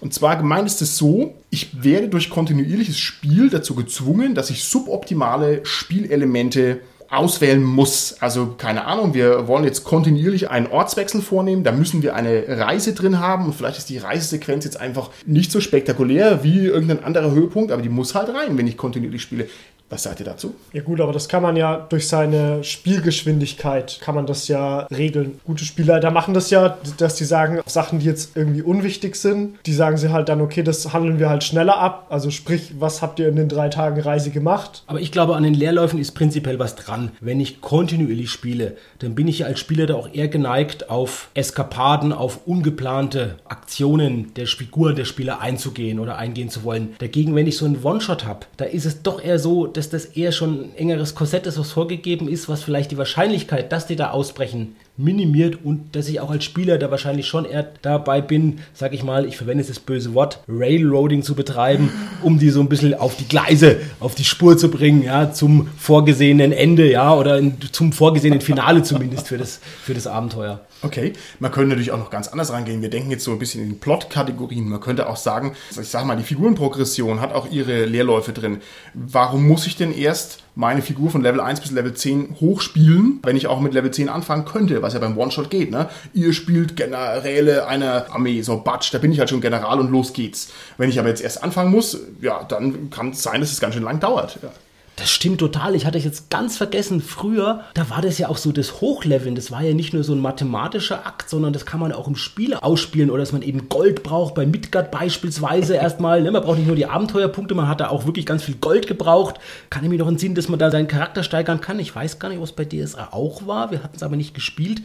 Und 0.00 0.12
zwar 0.12 0.36
gemeint 0.36 0.66
ist 0.66 0.82
es 0.82 0.98
so, 0.98 1.34
ich 1.50 1.84
werde 1.84 2.08
durch 2.08 2.28
kontinuierliches 2.28 2.98
Spiel 2.98 3.50
dazu 3.50 3.76
gezwungen, 3.76 4.34
dass 4.34 4.50
ich 4.50 4.64
suboptimale 4.64 5.64
Spielelemente 5.64 6.80
auswählen 7.12 7.62
muss. 7.62 8.16
Also 8.20 8.54
keine 8.56 8.86
Ahnung, 8.86 9.12
wir 9.12 9.46
wollen 9.46 9.64
jetzt 9.64 9.84
kontinuierlich 9.84 10.50
einen 10.50 10.66
Ortswechsel 10.66 11.20
vornehmen, 11.20 11.62
da 11.62 11.70
müssen 11.70 12.02
wir 12.02 12.16
eine 12.16 12.44
Reise 12.48 12.94
drin 12.94 13.20
haben 13.20 13.44
und 13.44 13.54
vielleicht 13.54 13.76
ist 13.76 13.90
die 13.90 13.98
Reisesequenz 13.98 14.64
jetzt 14.64 14.80
einfach 14.80 15.10
nicht 15.26 15.52
so 15.52 15.60
spektakulär 15.60 16.42
wie 16.42 16.64
irgendein 16.64 17.04
anderer 17.04 17.30
Höhepunkt, 17.30 17.70
aber 17.70 17.82
die 17.82 17.90
muss 17.90 18.14
halt 18.14 18.30
rein, 18.30 18.56
wenn 18.56 18.66
ich 18.66 18.78
kontinuierlich 18.78 19.20
spiele. 19.20 19.48
Was 19.92 20.04
sagt 20.04 20.20
ihr 20.20 20.26
dazu? 20.26 20.54
Ja 20.72 20.80
gut, 20.80 21.02
aber 21.02 21.12
das 21.12 21.28
kann 21.28 21.42
man 21.42 21.54
ja 21.54 21.76
durch 21.76 22.08
seine 22.08 22.64
Spielgeschwindigkeit 22.64 23.98
kann 24.00 24.14
man 24.14 24.24
das 24.24 24.48
ja 24.48 24.86
regeln. 24.86 25.38
Gute 25.44 25.66
Spieler, 25.66 26.00
da 26.00 26.10
machen 26.10 26.32
das 26.32 26.48
ja, 26.48 26.78
dass 26.96 27.16
die 27.16 27.24
sagen, 27.24 27.60
Sachen, 27.66 27.98
die 27.98 28.06
jetzt 28.06 28.34
irgendwie 28.34 28.62
unwichtig 28.62 29.16
sind, 29.16 29.58
die 29.66 29.74
sagen 29.74 29.98
sie 29.98 30.10
halt 30.10 30.30
dann, 30.30 30.40
okay, 30.40 30.62
das 30.62 30.94
handeln 30.94 31.18
wir 31.18 31.28
halt 31.28 31.44
schneller 31.44 31.76
ab. 31.76 32.06
Also 32.08 32.30
sprich, 32.30 32.72
was 32.78 33.02
habt 33.02 33.18
ihr 33.18 33.28
in 33.28 33.36
den 33.36 33.50
drei 33.50 33.68
Tagen 33.68 34.00
Reise 34.00 34.30
gemacht? 34.30 34.82
Aber 34.86 34.98
ich 34.98 35.12
glaube, 35.12 35.36
an 35.36 35.42
den 35.42 35.52
Leerläufen 35.52 35.98
ist 35.98 36.12
prinzipiell 36.12 36.58
was 36.58 36.74
dran. 36.74 37.10
Wenn 37.20 37.38
ich 37.38 37.60
kontinuierlich 37.60 38.30
spiele, 38.30 38.78
dann 39.00 39.14
bin 39.14 39.28
ich 39.28 39.40
ja 39.40 39.46
als 39.46 39.60
Spieler 39.60 39.84
da 39.84 39.96
auch 39.96 40.08
eher 40.10 40.28
geneigt, 40.28 40.88
auf 40.88 41.28
Eskapaden, 41.34 42.14
auf 42.14 42.46
ungeplante 42.46 43.36
Aktionen 43.44 44.32
der 44.36 44.46
Figur 44.46 44.94
der 44.94 45.04
Spieler 45.04 45.42
einzugehen 45.42 45.98
oder 45.98 46.16
eingehen 46.16 46.48
zu 46.48 46.64
wollen. 46.64 46.94
Dagegen, 46.98 47.34
wenn 47.34 47.46
ich 47.46 47.58
so 47.58 47.66
einen 47.66 47.84
One-Shot 47.84 48.24
habe, 48.24 48.46
da 48.56 48.64
ist 48.64 48.86
es 48.86 49.02
doch 49.02 49.22
eher 49.22 49.38
so, 49.38 49.66
dass 49.66 49.81
dass 49.82 49.90
das 49.90 50.04
eher 50.04 50.30
schon 50.30 50.60
ein 50.60 50.74
engeres 50.76 51.16
Korsett 51.16 51.46
ist, 51.46 51.58
was 51.58 51.72
vorgegeben 51.72 52.28
ist, 52.28 52.48
was 52.48 52.62
vielleicht 52.62 52.92
die 52.92 52.98
Wahrscheinlichkeit, 52.98 53.72
dass 53.72 53.88
die 53.88 53.96
da 53.96 54.10
ausbrechen, 54.10 54.76
minimiert 54.96 55.58
und 55.64 55.96
dass 55.96 56.08
ich 56.08 56.20
auch 56.20 56.30
als 56.30 56.44
Spieler 56.44 56.78
da 56.78 56.90
wahrscheinlich 56.90 57.26
schon 57.26 57.44
eher 57.44 57.66
dabei 57.80 58.20
bin, 58.20 58.58
sag 58.74 58.92
ich 58.92 59.02
mal, 59.02 59.24
ich 59.24 59.36
verwende 59.36 59.62
jetzt 59.62 59.70
das 59.70 59.80
böse 59.80 60.12
Wort, 60.14 60.40
Railroading 60.48 61.22
zu 61.22 61.34
betreiben, 61.34 61.90
um 62.22 62.38
die 62.38 62.50
so 62.50 62.60
ein 62.60 62.68
bisschen 62.68 62.94
auf 62.94 63.16
die 63.16 63.26
Gleise, 63.26 63.78
auf 64.00 64.14
die 64.14 64.24
Spur 64.24 64.58
zu 64.58 64.70
bringen, 64.70 65.02
ja, 65.02 65.32
zum 65.32 65.68
vorgesehenen 65.78 66.52
Ende, 66.52 66.90
ja, 66.90 67.14
oder 67.14 67.38
in, 67.38 67.56
zum 67.72 67.92
vorgesehenen 67.92 68.42
Finale 68.42 68.82
zumindest 68.82 69.28
für 69.28 69.38
das, 69.38 69.60
für 69.82 69.94
das 69.94 70.06
Abenteuer. 70.06 70.60
Okay, 70.82 71.12
man 71.38 71.52
könnte 71.52 71.68
natürlich 71.70 71.92
auch 71.92 71.98
noch 71.98 72.10
ganz 72.10 72.28
anders 72.28 72.52
rangehen. 72.52 72.82
Wir 72.82 72.90
denken 72.90 73.10
jetzt 73.12 73.24
so 73.24 73.30
ein 73.30 73.38
bisschen 73.38 73.62
in 73.62 73.78
Plot-Kategorien. 73.78 74.68
Man 74.68 74.80
könnte 74.80 75.08
auch 75.08 75.16
sagen, 75.16 75.54
ich 75.70 75.88
sag 75.88 76.04
mal, 76.04 76.16
die 76.16 76.24
Figurenprogression 76.24 77.20
hat 77.20 77.32
auch 77.32 77.48
ihre 77.50 77.84
Leerläufe 77.84 78.32
drin. 78.32 78.58
Warum 78.92 79.46
muss 79.46 79.66
ich 79.66 79.76
denn 79.76 79.96
erst 79.96 80.41
meine 80.54 80.82
Figur 80.82 81.10
von 81.10 81.22
Level 81.22 81.40
1 81.40 81.60
bis 81.60 81.70
Level 81.70 81.94
10 81.94 82.36
hochspielen, 82.40 83.20
wenn 83.22 83.36
ich 83.36 83.46
auch 83.46 83.60
mit 83.60 83.74
Level 83.74 83.90
10 83.90 84.08
anfangen 84.08 84.44
könnte, 84.44 84.82
was 84.82 84.94
ja 84.94 85.00
beim 85.00 85.16
One-Shot 85.16 85.50
geht, 85.50 85.70
ne? 85.70 85.88
Ihr 86.12 86.32
spielt 86.32 86.76
Generäle 86.76 87.66
einer 87.66 88.06
Armee, 88.10 88.42
so 88.42 88.58
Batsch, 88.58 88.92
da 88.92 88.98
bin 88.98 89.12
ich 89.12 89.18
halt 89.18 89.30
schon 89.30 89.40
General 89.40 89.80
und 89.80 89.90
los 89.90 90.12
geht's. 90.12 90.48
Wenn 90.76 90.90
ich 90.90 90.98
aber 90.98 91.08
jetzt 91.08 91.22
erst 91.22 91.42
anfangen 91.42 91.70
muss, 91.70 91.98
ja, 92.20 92.44
dann 92.44 92.90
kann 92.90 93.10
es 93.10 93.22
sein, 93.22 93.40
dass 93.40 93.52
es 93.52 93.60
ganz 93.60 93.74
schön 93.74 93.84
lang 93.84 94.00
dauert. 94.00 94.38
Ja. 94.42 94.50
Das 94.96 95.10
stimmt 95.10 95.40
total. 95.40 95.74
Ich 95.74 95.86
hatte 95.86 95.98
jetzt 95.98 96.28
ganz 96.28 96.58
vergessen, 96.58 97.00
früher, 97.00 97.64
da 97.72 97.88
war 97.88 98.02
das 98.02 98.18
ja 98.18 98.28
auch 98.28 98.36
so 98.36 98.52
das 98.52 98.82
Hochleveln. 98.82 99.34
Das 99.34 99.50
war 99.50 99.62
ja 99.62 99.72
nicht 99.72 99.94
nur 99.94 100.04
so 100.04 100.12
ein 100.12 100.20
mathematischer 100.20 101.06
Akt, 101.06 101.30
sondern 101.30 101.54
das 101.54 101.64
kann 101.64 101.80
man 101.80 101.92
auch 101.92 102.06
im 102.06 102.14
Spiel 102.14 102.54
ausspielen 102.54 103.10
oder 103.10 103.20
dass 103.20 103.32
man 103.32 103.40
eben 103.40 103.70
Gold 103.70 104.02
braucht, 104.02 104.34
bei 104.34 104.44
Midgard 104.44 104.90
beispielsweise 104.90 105.76
erstmal. 105.76 106.22
Ne? 106.22 106.30
Man 106.30 106.42
braucht 106.42 106.58
nicht 106.58 106.66
nur 106.66 106.76
die 106.76 106.86
Abenteuerpunkte, 106.86 107.54
man 107.54 107.68
hat 107.68 107.80
da 107.80 107.88
auch 107.88 108.04
wirklich 108.04 108.26
ganz 108.26 108.44
viel 108.44 108.56
Gold 108.56 108.86
gebraucht. 108.86 109.36
Kann 109.70 109.82
ich 109.82 109.88
mir 109.88 109.98
noch 109.98 110.08
entsinnen, 110.08 110.34
dass 110.34 110.48
man 110.48 110.58
da 110.58 110.70
seinen 110.70 110.88
Charakter 110.88 111.22
steigern 111.22 111.62
kann. 111.62 111.78
Ich 111.78 111.94
weiß 111.94 112.18
gar 112.18 112.28
nicht, 112.28 112.42
was 112.42 112.52
bei 112.52 112.66
DSA 112.66 113.08
auch 113.12 113.46
war. 113.46 113.70
Wir 113.70 113.82
hatten 113.82 113.96
es 113.96 114.02
aber 114.02 114.16
nicht 114.16 114.34
gespielt. 114.34 114.82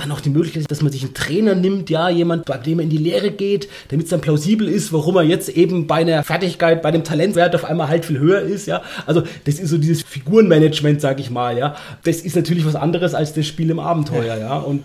Dann 0.00 0.12
auch 0.12 0.20
die 0.20 0.30
Möglichkeit, 0.30 0.70
dass 0.70 0.80
man 0.80 0.90
sich 0.90 1.02
einen 1.02 1.12
Trainer 1.12 1.54
nimmt, 1.54 1.90
ja, 1.90 2.08
jemand, 2.08 2.46
bei 2.46 2.56
dem 2.56 2.78
er 2.78 2.84
in 2.84 2.90
die 2.90 2.96
Lehre 2.96 3.30
geht, 3.30 3.68
damit 3.88 4.04
es 4.04 4.10
dann 4.10 4.22
plausibel 4.22 4.66
ist, 4.66 4.94
warum 4.94 5.16
er 5.16 5.24
jetzt 5.24 5.50
eben 5.50 5.86
bei 5.86 5.96
einer 5.96 6.22
Fertigkeit, 6.24 6.80
bei 6.80 6.88
einem 6.88 7.04
Talentwert 7.04 7.54
auf 7.54 7.66
einmal 7.66 7.88
halt 7.88 8.06
viel 8.06 8.18
höher 8.18 8.40
ist, 8.40 8.66
ja. 8.66 8.80
Also 9.04 9.22
das 9.44 9.58
ist 9.58 9.68
so 9.68 9.76
dieses 9.76 10.02
Figurenmanagement, 10.02 11.02
sag 11.02 11.20
ich 11.20 11.30
mal, 11.30 11.58
ja. 11.58 11.76
Das 12.04 12.22
ist 12.22 12.34
natürlich 12.34 12.64
was 12.64 12.76
anderes 12.76 13.14
als 13.14 13.34
das 13.34 13.46
Spiel 13.46 13.68
im 13.68 13.78
Abenteuer, 13.78 14.38
ja. 14.38 14.56
Und 14.56 14.84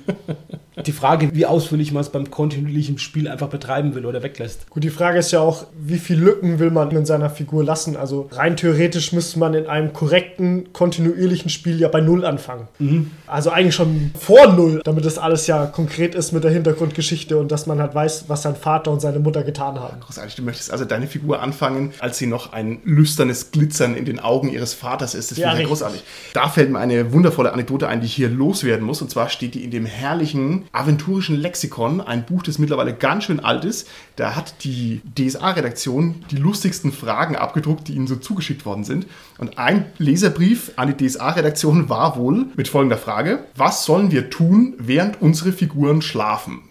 die 0.83 0.91
Frage, 0.91 1.29
wie 1.33 1.45
ausführlich 1.45 1.91
man 1.93 2.01
es 2.01 2.09
beim 2.09 2.29
kontinuierlichen 2.29 2.97
Spiel 2.97 3.27
einfach 3.27 3.47
betreiben 3.47 3.95
will 3.95 4.05
oder 4.05 4.23
weglässt. 4.23 4.69
Gut, 4.69 4.83
die 4.83 4.89
Frage 4.89 5.19
ist 5.19 5.31
ja 5.31 5.39
auch, 5.39 5.65
wie 5.79 5.97
viel 5.97 6.19
Lücken 6.19 6.59
will 6.59 6.69
man 6.71 6.91
in 6.91 7.05
seiner 7.05 7.29
Figur 7.29 7.63
lassen? 7.63 7.95
Also 7.95 8.27
rein 8.31 8.57
theoretisch 8.57 9.13
müsste 9.13 9.39
man 9.39 9.53
in 9.53 9.67
einem 9.67 9.93
korrekten, 9.93 10.73
kontinuierlichen 10.73 11.49
Spiel 11.49 11.79
ja 11.79 11.87
bei 11.87 12.01
Null 12.01 12.25
anfangen. 12.25 12.67
Mhm. 12.79 13.11
Also 13.27 13.51
eigentlich 13.51 13.75
schon 13.75 14.11
vor 14.19 14.51
Null, 14.53 14.81
damit 14.83 15.05
das 15.05 15.17
alles 15.17 15.47
ja 15.47 15.65
konkret 15.65 16.13
ist 16.13 16.31
mit 16.33 16.43
der 16.43 16.51
Hintergrundgeschichte 16.51 17.37
und 17.37 17.51
dass 17.51 17.67
man 17.67 17.79
halt 17.79 17.95
weiß, 17.95 18.25
was 18.27 18.41
sein 18.41 18.55
Vater 18.55 18.91
und 18.91 18.99
seine 18.99 19.19
Mutter 19.19 19.43
getan 19.43 19.79
haben. 19.79 19.99
Großartig, 20.01 20.35
du 20.35 20.41
möchtest 20.41 20.71
also 20.71 20.85
deine 20.85 21.07
Figur 21.07 21.41
anfangen, 21.41 21.93
als 21.99 22.17
sie 22.17 22.27
noch 22.27 22.51
ein 22.53 22.79
lüsternes 22.83 23.51
Glitzern 23.51 23.95
in 23.95 24.05
den 24.05 24.19
Augen 24.19 24.49
ihres 24.49 24.73
Vaters 24.73 25.15
ist. 25.15 25.31
Das 25.31 25.37
Ja, 25.37 25.49
finde 25.51 25.63
ich 25.63 25.69
richtig. 25.69 25.79
großartig. 25.87 26.03
Da 26.33 26.49
fällt 26.49 26.69
mir 26.69 26.79
eine 26.79 27.13
wundervolle 27.13 27.53
Anekdote 27.53 27.87
ein, 27.87 28.01
die 28.01 28.07
ich 28.07 28.13
hier 28.15 28.29
loswerden 28.29 28.85
muss. 28.85 29.01
Und 29.01 29.09
zwar 29.09 29.29
steht 29.29 29.55
die 29.55 29.63
in 29.63 29.71
dem 29.71 29.85
herrlichen 29.85 30.64
aventurischen 30.71 31.35
Lexikon, 31.35 32.01
ein 32.01 32.25
Buch, 32.25 32.43
das 32.43 32.59
mittlerweile 32.59 32.93
ganz 32.93 33.25
schön 33.25 33.39
alt 33.39 33.65
ist. 33.65 33.87
Da 34.15 34.35
hat 34.35 34.63
die 34.63 35.01
DSA-Redaktion 35.17 36.23
die 36.31 36.37
lustigsten 36.37 36.91
Fragen 36.91 37.35
abgedruckt, 37.35 37.87
die 37.87 37.93
ihnen 37.93 38.07
so 38.07 38.15
zugeschickt 38.15 38.65
worden 38.65 38.83
sind. 38.83 39.07
Und 39.37 39.57
ein 39.57 39.85
Leserbrief 39.97 40.71
an 40.75 40.93
die 40.95 41.07
DSA-Redaktion 41.07 41.89
war 41.89 42.17
wohl 42.17 42.47
mit 42.55 42.67
folgender 42.67 42.97
Frage: 42.97 43.45
Was 43.55 43.85
sollen 43.85 44.11
wir 44.11 44.29
tun, 44.29 44.75
während 44.77 45.21
unsere 45.21 45.51
Figuren 45.51 46.01
schlafen? 46.01 46.61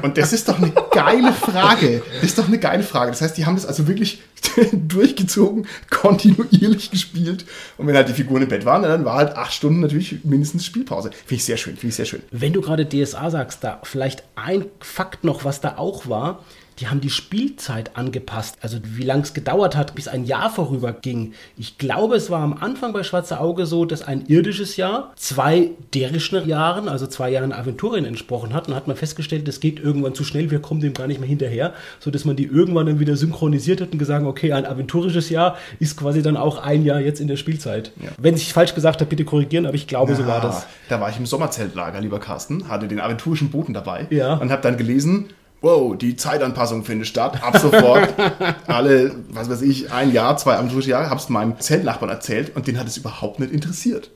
Und 0.00 0.16
das 0.16 0.32
ist 0.32 0.48
doch 0.48 0.58
eine 0.58 0.72
geile 0.90 1.32
Frage. 1.32 2.02
Das 2.14 2.24
ist 2.30 2.38
doch 2.38 2.48
eine 2.48 2.58
geile 2.58 2.82
Frage. 2.82 3.10
Das 3.10 3.20
heißt, 3.20 3.36
die 3.36 3.46
haben 3.46 3.56
das 3.56 3.66
also 3.66 3.86
wirklich 3.88 4.22
durchgezogen, 4.72 5.66
kontinuierlich 5.90 6.90
gespielt. 6.90 7.44
Und 7.76 7.86
wenn 7.86 7.96
halt 7.96 8.08
die 8.08 8.14
Figuren 8.14 8.42
im 8.42 8.48
Bett 8.48 8.64
waren, 8.64 8.82
dann 8.82 9.04
war 9.04 9.16
halt 9.16 9.36
acht 9.36 9.52
Stunden 9.52 9.80
natürlich 9.80 10.24
mindestens 10.24 10.64
Spielpause. 10.64 11.10
Finde 11.10 11.34
ich 11.34 11.44
sehr 11.44 11.56
schön, 11.56 11.74
finde 11.74 11.88
ich 11.88 11.96
sehr 11.96 12.06
schön. 12.06 12.22
Wenn 12.30 12.52
du 12.52 12.60
gerade 12.60 12.86
DSA 12.88 13.30
sagst, 13.30 13.64
da 13.64 13.80
vielleicht 13.82 14.24
ein 14.34 14.66
Fakt 14.80 15.24
noch, 15.24 15.44
was 15.44 15.60
da 15.60 15.76
auch 15.76 16.08
war. 16.08 16.44
Die 16.78 16.88
haben 16.88 17.00
die 17.00 17.10
Spielzeit 17.10 17.96
angepasst, 17.96 18.56
also 18.62 18.78
wie 18.82 19.02
lange 19.04 19.22
es 19.22 19.34
gedauert 19.34 19.76
hat, 19.76 19.94
bis 19.94 20.08
ein 20.08 20.24
Jahr 20.24 20.50
vorüberging. 20.50 21.34
Ich 21.56 21.78
glaube, 21.78 22.16
es 22.16 22.30
war 22.30 22.40
am 22.40 22.54
Anfang 22.54 22.92
bei 22.92 23.02
Schwarze 23.02 23.40
Auge 23.40 23.66
so, 23.66 23.84
dass 23.84 24.02
ein 24.02 24.26
irdisches 24.26 24.76
Jahr 24.76 25.12
zwei 25.16 25.70
derischen 25.94 26.46
Jahren, 26.48 26.88
also 26.88 27.06
zwei 27.06 27.30
Jahren 27.30 27.52
Aventurien 27.52 28.04
entsprochen 28.04 28.54
hat. 28.54 28.68
Und 28.68 28.74
hat 28.74 28.86
man 28.88 28.96
festgestellt, 28.96 29.46
das 29.46 29.60
geht 29.60 29.80
irgendwann 29.80 30.14
zu 30.14 30.24
schnell, 30.24 30.50
wir 30.50 30.60
kommen 30.60 30.80
dem 30.80 30.94
gar 30.94 31.06
nicht 31.06 31.20
mehr 31.20 31.28
hinterher, 31.28 31.74
sodass 32.00 32.24
man 32.24 32.36
die 32.36 32.44
irgendwann 32.46 32.86
dann 32.86 33.00
wieder 33.00 33.16
synchronisiert 33.16 33.80
hat 33.80 33.92
und 33.92 33.98
gesagt, 33.98 34.24
okay, 34.24 34.52
ein 34.52 34.66
aventurisches 34.66 35.28
Jahr 35.30 35.56
ist 35.78 35.96
quasi 35.96 36.22
dann 36.22 36.36
auch 36.36 36.58
ein 36.58 36.84
Jahr 36.84 37.00
jetzt 37.00 37.20
in 37.20 37.28
der 37.28 37.36
Spielzeit. 37.36 37.92
Ja. 38.02 38.10
Wenn 38.18 38.34
ich 38.34 38.52
falsch 38.52 38.74
gesagt 38.74 39.00
habe, 39.00 39.08
bitte 39.08 39.24
korrigieren, 39.24 39.66
aber 39.66 39.74
ich 39.74 39.86
glaube, 39.86 40.14
so 40.14 40.26
war 40.26 40.40
das. 40.40 40.66
Da 40.88 41.00
war 41.00 41.10
ich 41.10 41.18
im 41.18 41.26
Sommerzeltlager, 41.26 42.00
lieber 42.00 42.18
Carsten, 42.20 42.68
hatte 42.68 42.88
den 42.88 43.00
aventurischen 43.00 43.50
Boten 43.50 43.74
dabei 43.74 44.06
Ja. 44.10 44.34
und 44.34 44.50
habe 44.50 44.62
dann 44.62 44.76
gelesen, 44.76 45.26
wow, 45.62 45.96
die 45.96 46.16
Zeitanpassung 46.16 46.84
findet 46.84 47.06
statt, 47.06 47.42
ab 47.42 47.56
sofort, 47.56 48.12
alle, 48.66 49.14
was 49.30 49.48
weiß 49.48 49.62
ich, 49.62 49.92
ein 49.92 50.12
Jahr, 50.12 50.36
zwei 50.36 50.56
aventurische 50.56 50.90
Jahre, 50.90 51.08
habe 51.08 51.20
es 51.20 51.28
meinem 51.28 51.58
Zeltnachbarn 51.58 52.10
erzählt 52.10 52.54
und 52.54 52.66
den 52.66 52.78
hat 52.78 52.86
es 52.88 52.96
überhaupt 52.96 53.40
nicht 53.40 53.52
interessiert. 53.52 54.10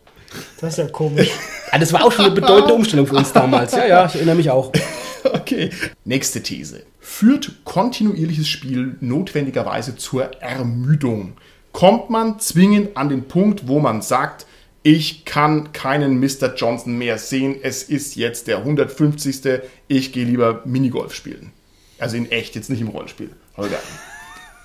Das 0.61 0.72
ist 0.72 0.78
ja 0.78 0.88
komisch. 0.88 1.30
Ah, 1.72 1.78
das 1.78 1.92
war 1.92 2.04
auch 2.04 2.12
schon 2.12 2.26
eine 2.26 2.35
bedeutende 2.35 2.74
Umstellung 2.74 3.09
für 3.09 3.16
uns 3.16 3.32
damals. 3.32 3.72
Ja, 3.72 3.85
ja, 3.85 4.06
ich 4.06 4.14
erinnere 4.14 4.37
mich 4.37 4.50
auch. 4.50 4.72
Okay. 5.24 5.70
Nächste 6.04 6.40
These. 6.40 6.85
Führt 7.00 7.64
kontinuierliches 7.64 8.46
Spiel 8.48 8.96
notwendigerweise 9.00 9.96
zur 9.96 10.40
Ermüdung? 10.40 11.32
Kommt 11.72 12.09
man 12.09 12.38
zwingend 12.38 12.96
an 12.96 13.09
den 13.09 13.24
Punkt, 13.24 13.66
wo 13.66 13.80
man 13.80 14.02
sagt, 14.02 14.46
ich 14.87 15.25
kann 15.25 15.72
keinen 15.72 16.20
Mr. 16.20 16.55
Johnson 16.55 16.96
mehr 16.96 17.18
sehen, 17.18 17.57
es 17.61 17.83
ist 17.83 18.14
jetzt 18.14 18.46
der 18.46 18.59
150. 18.59 19.62
Ich 19.88 20.12
gehe 20.12 20.25
lieber 20.25 20.62
Minigolf 20.64 21.12
spielen. 21.12 21.51
Also 21.99 22.16
in 22.16 22.31
echt, 22.31 22.55
jetzt 22.55 22.70
nicht 22.70 22.81
im 22.81 22.87
Rollenspiel. 22.87 23.31
Holger. 23.57 23.81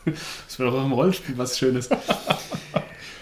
Das 0.05 0.59
wäre 0.59 0.69
doch 0.69 0.77
auch 0.77 0.85
im 0.85 0.91
Rollenspiel 0.91 1.39
was 1.39 1.57
Schönes. 1.57 1.89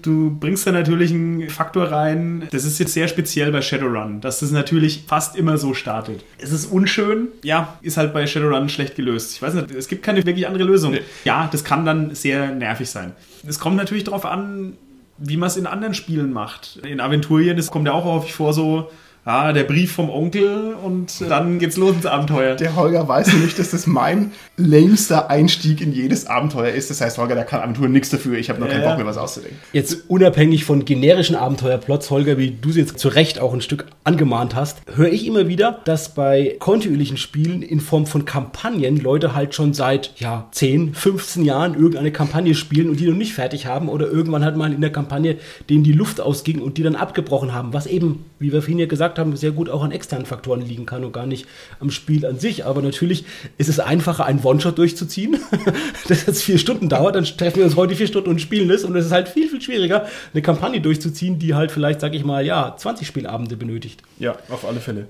Du 0.01 0.37
bringst 0.37 0.67
da 0.67 0.73
natürlich 0.73 1.11
einen 1.11 1.49
Faktor 1.49 1.85
rein, 1.85 2.47
das 2.51 2.65
ist 2.65 2.79
jetzt 2.79 2.93
sehr 2.93 3.07
speziell 3.07 3.51
bei 3.53 3.61
Shadowrun, 3.61 4.19
dass 4.19 4.39
das 4.39 4.51
natürlich 4.51 5.05
fast 5.07 5.37
immer 5.37 5.57
so 5.57 5.73
startet. 5.73 6.23
Es 6.37 6.51
ist 6.51 6.65
unschön, 6.65 7.29
ja, 7.43 7.77
ist 7.81 7.95
halt 7.95 8.13
bei 8.13 8.27
Shadowrun 8.27 8.67
schlecht 8.67 8.95
gelöst. 8.95 9.33
Ich 9.33 9.41
weiß 9.41 9.53
nicht, 9.53 9.71
es 9.71 9.87
gibt 9.87 10.03
keine 10.03 10.25
wirklich 10.25 10.47
andere 10.47 10.63
Lösung. 10.65 10.91
Nee. 10.91 11.01
Ja, 11.23 11.47
das 11.51 11.63
kann 11.63 11.85
dann 11.85 12.15
sehr 12.15 12.51
nervig 12.51 12.89
sein. 12.89 13.13
Es 13.47 13.59
kommt 13.59 13.77
natürlich 13.77 14.05
darauf 14.05 14.25
an, 14.25 14.73
wie 15.19 15.37
man 15.37 15.47
es 15.47 15.57
in 15.57 15.67
anderen 15.67 15.93
Spielen 15.93 16.31
macht. 16.31 16.77
In 16.77 17.01
Aventurien, 17.01 17.57
das 17.57 17.71
kommt 17.71 17.87
ja 17.87 17.93
auch 17.93 18.05
häufig 18.05 18.33
vor, 18.33 18.53
so, 18.53 18.89
ja, 19.29 19.53
der 19.53 19.63
Brief 19.63 19.91
vom 19.91 20.09
Onkel 20.09 20.73
und 20.83 21.21
dann 21.29 21.59
geht's 21.59 21.77
los 21.77 21.93
ins 21.95 22.07
Abenteuer. 22.07 22.55
Der 22.55 22.75
Holger 22.75 23.07
weiß 23.07 23.27
nämlich, 23.33 23.53
dass 23.53 23.69
das 23.69 23.85
mein 23.85 24.31
lamester 24.57 25.29
Einstieg 25.29 25.81
in 25.81 25.93
jedes 25.93 26.25
Abenteuer 26.25 26.71
ist. 26.73 26.89
Das 26.89 26.99
heißt, 26.99 27.19
Holger, 27.19 27.35
der 27.35 27.43
kann 27.43 27.61
Aventur 27.61 27.87
nichts 27.89 28.09
dafür. 28.09 28.39
Ich 28.39 28.49
habe 28.49 28.59
noch 28.59 28.67
keinen 28.67 28.81
Ja. 28.81 28.89
Bock 28.89 28.97
mehr, 28.97 29.05
was 29.05 29.17
auszudenken. 29.17 29.59
Jetzt 29.71 30.09
unabhängig 30.09 30.65
von 30.65 30.83
generischen 30.83 31.35
Abenteuerplots, 31.35 32.09
Holger, 32.09 32.39
wie 32.39 32.57
du 32.59 32.71
sie 32.71 32.79
jetzt 32.79 32.97
zu 32.97 33.07
Recht 33.09 33.39
auch 33.39 33.53
ein 33.53 33.61
Stück 33.61 33.85
angemahnt 34.03 34.55
hast, 34.55 34.81
höre 34.95 35.11
ich 35.11 35.27
immer 35.27 35.47
wieder, 35.47 35.79
dass 35.85 36.15
bei 36.15 36.55
kontinuierlichen 36.57 37.17
Spielen 37.17 37.61
in 37.61 37.81
Form 37.81 38.07
von 38.07 38.25
Kampagnen 38.25 38.97
Leute 38.97 39.35
halt 39.35 39.53
schon 39.53 39.73
seit 39.75 40.11
ja, 40.17 40.47
10, 40.53 40.95
15 40.95 41.45
Jahren 41.45 41.75
irgendeine 41.75 42.11
Kampagne 42.11 42.55
spielen 42.55 42.89
und 42.89 42.99
die 42.99 43.05
noch 43.05 43.15
nicht 43.15 43.33
fertig 43.35 43.67
haben 43.67 43.89
oder 43.89 44.07
irgendwann 44.07 44.43
halt 44.43 44.57
mal 44.57 44.73
in 44.73 44.81
der 44.81 44.91
Kampagne 44.91 45.37
denen 45.69 45.83
die 45.83 45.91
Luft 45.91 46.19
ausging 46.19 46.61
und 46.61 46.79
die 46.79 46.83
dann 46.83 46.95
abgebrochen 46.95 47.53
haben, 47.53 47.73
was 47.73 47.85
eben, 47.85 48.25
wie 48.39 48.51
wir 48.51 48.61
vorhin 48.61 48.79
ja 48.79 48.85
gesagt 48.85 49.19
haben, 49.19 49.35
sehr 49.35 49.51
gut 49.51 49.69
auch 49.69 49.83
an 49.83 49.91
externen 49.91 50.25
Faktoren 50.25 50.61
liegen 50.61 50.85
kann 50.85 51.03
und 51.03 51.11
gar 51.11 51.25
nicht 51.25 51.45
am 51.79 51.91
Spiel 51.91 52.25
an 52.25 52.39
sich. 52.39 52.65
Aber 52.65 52.81
natürlich 52.81 53.25
ist 53.57 53.69
es 53.69 53.79
einfacher, 53.79 54.25
einen 54.25 54.41
One-Shot 54.41 54.77
durchzuziehen, 54.77 55.37
das 56.07 56.25
jetzt 56.25 56.43
vier 56.43 56.57
Stunden 56.57 56.89
dauert, 56.89 57.15
dann 57.15 57.25
treffen 57.25 57.57
wir 57.57 57.65
uns 57.65 57.75
heute 57.75 57.95
vier 57.95 58.07
Stunden 58.07 58.29
und 58.29 58.41
spielen 58.41 58.69
das 58.69 58.83
und 58.83 58.95
es 58.95 59.07
ist 59.07 59.11
halt 59.11 59.27
viel, 59.27 59.49
viel 59.49 59.61
schwieriger, 59.61 60.07
eine 60.33 60.41
Kampagne 60.41 60.81
durchzuziehen, 60.81 61.39
die 61.39 61.53
halt 61.53 61.71
vielleicht, 61.71 62.01
sag 62.01 62.15
ich 62.15 62.23
mal, 62.23 62.45
ja, 62.45 62.75
20 62.75 63.07
Spielabende 63.07 63.57
benötigt. 63.57 64.01
Ja, 64.19 64.35
auf 64.49 64.65
alle 64.65 64.79
Fälle. 64.79 65.07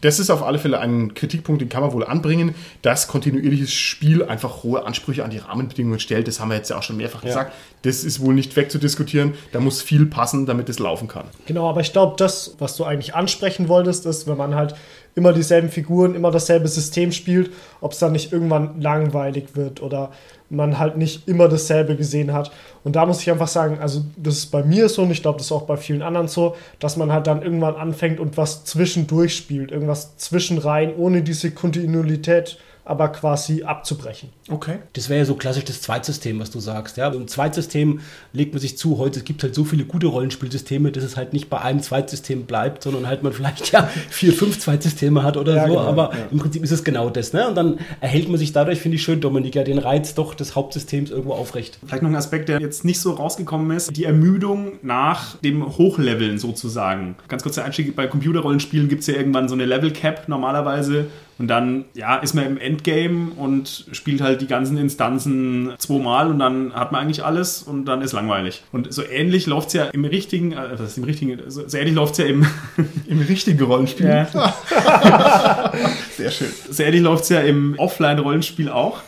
Das 0.00 0.18
ist 0.18 0.30
auf 0.30 0.42
alle 0.42 0.58
Fälle 0.58 0.80
ein 0.80 1.14
Kritikpunkt, 1.14 1.62
den 1.62 1.68
kann 1.68 1.82
man 1.82 1.92
wohl 1.92 2.04
anbringen, 2.04 2.54
dass 2.82 3.08
kontinuierliches 3.08 3.72
Spiel 3.72 4.24
einfach 4.24 4.62
hohe 4.62 4.84
Ansprüche 4.84 5.24
an 5.24 5.30
die 5.30 5.38
Rahmenbedingungen 5.38 6.00
stellt. 6.00 6.28
Das 6.28 6.40
haben 6.40 6.50
wir 6.50 6.56
jetzt 6.56 6.70
ja 6.70 6.78
auch 6.78 6.82
schon 6.82 6.96
mehrfach 6.96 7.22
gesagt. 7.22 7.52
Das 7.82 8.04
ist 8.04 8.20
wohl 8.20 8.34
nicht 8.34 8.54
wegzudiskutieren. 8.56 9.34
Da 9.52 9.60
muss 9.60 9.82
viel 9.82 10.06
passen, 10.06 10.46
damit 10.46 10.68
es 10.68 10.78
laufen 10.78 11.08
kann. 11.08 11.24
Genau, 11.46 11.68
aber 11.68 11.80
ich 11.80 11.92
glaube, 11.92 12.14
das, 12.16 12.54
was 12.58 12.71
du 12.76 12.84
eigentlich 12.84 13.14
ansprechen 13.14 13.68
wolltest, 13.68 14.06
ist, 14.06 14.26
wenn 14.26 14.36
man 14.36 14.54
halt 14.54 14.74
immer 15.14 15.32
dieselben 15.32 15.68
Figuren, 15.68 16.14
immer 16.14 16.30
dasselbe 16.30 16.68
System 16.68 17.12
spielt, 17.12 17.50
ob 17.80 17.92
es 17.92 17.98
dann 17.98 18.12
nicht 18.12 18.32
irgendwann 18.32 18.80
langweilig 18.80 19.54
wird 19.54 19.82
oder 19.82 20.10
man 20.48 20.78
halt 20.78 20.96
nicht 20.96 21.26
immer 21.28 21.48
dasselbe 21.48 21.96
gesehen 21.96 22.32
hat. 22.32 22.52
Und 22.84 22.96
da 22.96 23.06
muss 23.06 23.20
ich 23.22 23.30
einfach 23.30 23.48
sagen, 23.48 23.78
also 23.80 24.02
das 24.16 24.34
ist 24.38 24.46
bei 24.46 24.62
mir 24.62 24.88
so 24.88 25.02
und 25.02 25.10
ich 25.10 25.22
glaube, 25.22 25.38
das 25.38 25.46
ist 25.46 25.52
auch 25.52 25.62
bei 25.62 25.76
vielen 25.76 26.02
anderen 26.02 26.28
so, 26.28 26.56
dass 26.78 26.96
man 26.96 27.12
halt 27.12 27.26
dann 27.26 27.42
irgendwann 27.42 27.74
anfängt 27.74 28.20
und 28.20 28.36
was 28.36 28.64
zwischendurch 28.64 29.34
spielt, 29.34 29.70
irgendwas 29.70 30.16
zwischenrein, 30.18 30.94
ohne 30.94 31.22
diese 31.22 31.50
Kontinuität 31.50 32.58
aber 32.84 33.08
quasi 33.10 33.62
abzubrechen. 33.62 34.30
Okay. 34.48 34.78
Das 34.94 35.08
wäre 35.08 35.20
ja 35.20 35.24
so 35.24 35.36
klassisch 35.36 35.64
das 35.64 35.80
Zweitsystem, 35.82 36.40
was 36.40 36.50
du 36.50 36.58
sagst. 36.58 36.96
Ja? 36.96 37.08
Im 37.08 37.28
Zweitsystem 37.28 38.00
legt 38.32 38.52
man 38.52 38.60
sich 38.60 38.76
zu, 38.76 38.98
heute 38.98 39.20
es 39.20 39.24
gibt 39.24 39.42
halt 39.44 39.54
so 39.54 39.64
viele 39.64 39.84
gute 39.84 40.08
Rollenspielsysteme, 40.08 40.90
dass 40.90 41.04
es 41.04 41.16
halt 41.16 41.32
nicht 41.32 41.48
bei 41.48 41.60
einem 41.60 41.80
Zweitsystem 41.80 42.44
bleibt, 42.44 42.82
sondern 42.82 43.06
halt 43.06 43.22
man 43.22 43.32
vielleicht 43.42 43.70
ja 43.72 43.88
vier, 44.10 44.32
fünf 44.32 44.58
Zweitsysteme 44.58 45.22
hat 45.22 45.36
oder 45.36 45.54
ja, 45.54 45.66
so. 45.66 45.74
Genau, 45.74 45.84
aber 45.86 46.10
ja. 46.12 46.26
im 46.32 46.38
Prinzip 46.38 46.64
ist 46.64 46.72
es 46.72 46.82
genau 46.82 47.08
das. 47.08 47.32
Ne? 47.32 47.46
Und 47.46 47.54
dann 47.54 47.78
erhält 48.00 48.28
man 48.28 48.38
sich 48.38 48.52
dadurch, 48.52 48.80
finde 48.80 48.96
ich 48.96 49.02
schön, 49.02 49.20
Dominik, 49.20 49.54
ja, 49.54 49.62
den 49.62 49.78
Reiz 49.78 50.14
doch 50.14 50.34
des 50.34 50.56
Hauptsystems 50.56 51.10
irgendwo 51.10 51.34
aufrecht. 51.34 51.78
Vielleicht 51.86 52.02
noch 52.02 52.10
ein 52.10 52.16
Aspekt, 52.16 52.48
der 52.48 52.60
jetzt 52.60 52.84
nicht 52.84 53.00
so 53.00 53.12
rausgekommen 53.12 53.76
ist, 53.76 53.96
die 53.96 54.04
Ermüdung 54.04 54.72
nach 54.82 55.36
dem 55.36 55.78
Hochleveln 55.78 56.38
sozusagen. 56.38 57.14
Ganz 57.28 57.44
kurzer 57.44 57.64
Einstieg, 57.64 57.94
bei 57.94 58.08
Computerrollenspielen 58.08 58.88
gibt 58.88 59.02
es 59.02 59.06
ja 59.06 59.14
irgendwann 59.14 59.48
so 59.48 59.54
eine 59.54 59.66
Level 59.66 59.92
Cap 59.92 60.28
normalerweise 60.28 61.06
und 61.42 61.48
dann, 61.48 61.86
ja, 61.94 62.18
ist 62.18 62.34
man 62.34 62.46
im 62.46 62.56
Endgame 62.56 63.32
und 63.32 63.86
spielt 63.90 64.20
halt 64.20 64.42
die 64.42 64.46
ganzen 64.46 64.78
Instanzen 64.78 65.72
zweimal 65.76 66.30
und 66.30 66.38
dann 66.38 66.72
hat 66.72 66.92
man 66.92 67.00
eigentlich 67.00 67.24
alles 67.24 67.64
und 67.64 67.86
dann 67.86 68.00
ist 68.00 68.12
langweilig. 68.12 68.62
Und 68.70 68.92
so 68.92 69.02
ähnlich 69.02 69.46
läuft 69.46 69.66
es 69.66 69.74
ja 69.74 69.86
im 69.86 70.04
richtigen, 70.04 70.52
äh, 70.52 70.78
was 70.78 70.90
ist 70.90 70.98
im 70.98 71.02
richtigen, 71.02 71.40
so, 71.48 71.68
so 71.68 71.76
ähnlich 71.76 71.96
läuft 71.96 72.12
es 72.12 72.18
ja 72.18 72.26
im, 72.26 72.46
im 73.08 73.20
richtigen 73.22 73.60
Rollenspiel. 73.60 74.06
Ja. 74.06 74.28
Sehr 76.16 76.30
schön. 76.30 76.46
So 76.70 76.80
ähnlich 76.84 77.02
läuft 77.02 77.24
es 77.24 77.30
ja 77.30 77.40
im 77.40 77.74
Offline-Rollenspiel 77.76 78.68
auch. 78.68 79.00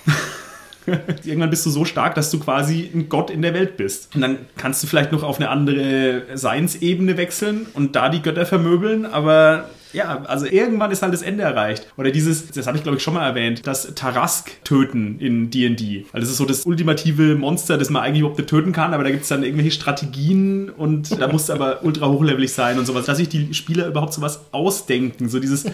Irgendwann 1.25 1.51
bist 1.51 1.65
du 1.67 1.71
so 1.71 1.85
stark, 1.85 2.17
dass 2.17 2.33
du 2.33 2.41
quasi 2.41 2.91
ein 2.93 3.09
Gott 3.09 3.31
in 3.31 3.43
der 3.43 3.55
Welt 3.55 3.77
bist. 3.77 4.13
Und 4.13 4.23
dann 4.23 4.39
kannst 4.57 4.83
du 4.83 4.89
vielleicht 4.89 5.13
noch 5.13 5.23
auf 5.23 5.39
eine 5.39 5.51
andere 5.51 6.23
Seinsebene 6.35 7.17
wechseln 7.17 7.69
und 7.75 7.95
da 7.95 8.09
die 8.09 8.23
Götter 8.23 8.45
vermöbeln, 8.45 9.07
aber 9.07 9.71
ja, 9.95 10.23
also 10.25 10.47
irgendwann 10.47 10.91
ist 10.91 11.03
halt 11.03 11.15
das 11.15 11.23
Ende 11.23 11.45
erreicht. 11.45 11.87
Oder 11.97 12.11
dieses, 12.11 12.49
das 12.51 12.67
habe 12.67 12.77
ich 12.77 12.83
glaube 12.83 12.99
ich 12.99 13.03
schon 13.03 13.15
mal 13.15 13.27
erwähnt, 13.27 13.67
das 13.67 13.95
Tarask 13.95 14.51
töten 14.65 15.19
in 15.21 15.51
D&D. 15.51 16.07
Weil 16.13 16.21
das 16.21 16.31
ist 16.31 16.37
so 16.37 16.45
das 16.45 16.67
ultimative 16.67 17.37
Monster, 17.37 17.79
das 17.79 17.91
man 17.91 18.03
eigentlich 18.03 18.21
überhaupt 18.21 18.39
nicht 18.39 18.51
töten 18.51 18.73
kann, 18.73 18.93
aber 18.93 19.05
da 19.05 19.11
gibt 19.11 19.23
es 19.23 19.29
dann 19.29 19.43
irgendwelche 19.43 19.71
Strategien 19.71 20.69
und 20.71 21.21
da 21.21 21.29
muss 21.29 21.49
aber 21.49 21.85
ultra 21.85 22.09
hochlevelig 22.09 22.53
sein 22.53 22.79
und 22.79 22.87
sowas. 22.87 23.07
Dass 23.07 23.19
sich 23.19 23.29
die 23.29 23.55
Spieler 23.55 23.87
überhaupt 23.87 24.13
sowas 24.13 24.41
ausdenken. 24.53 25.29
So 25.29 25.39
dieses, 25.39 25.65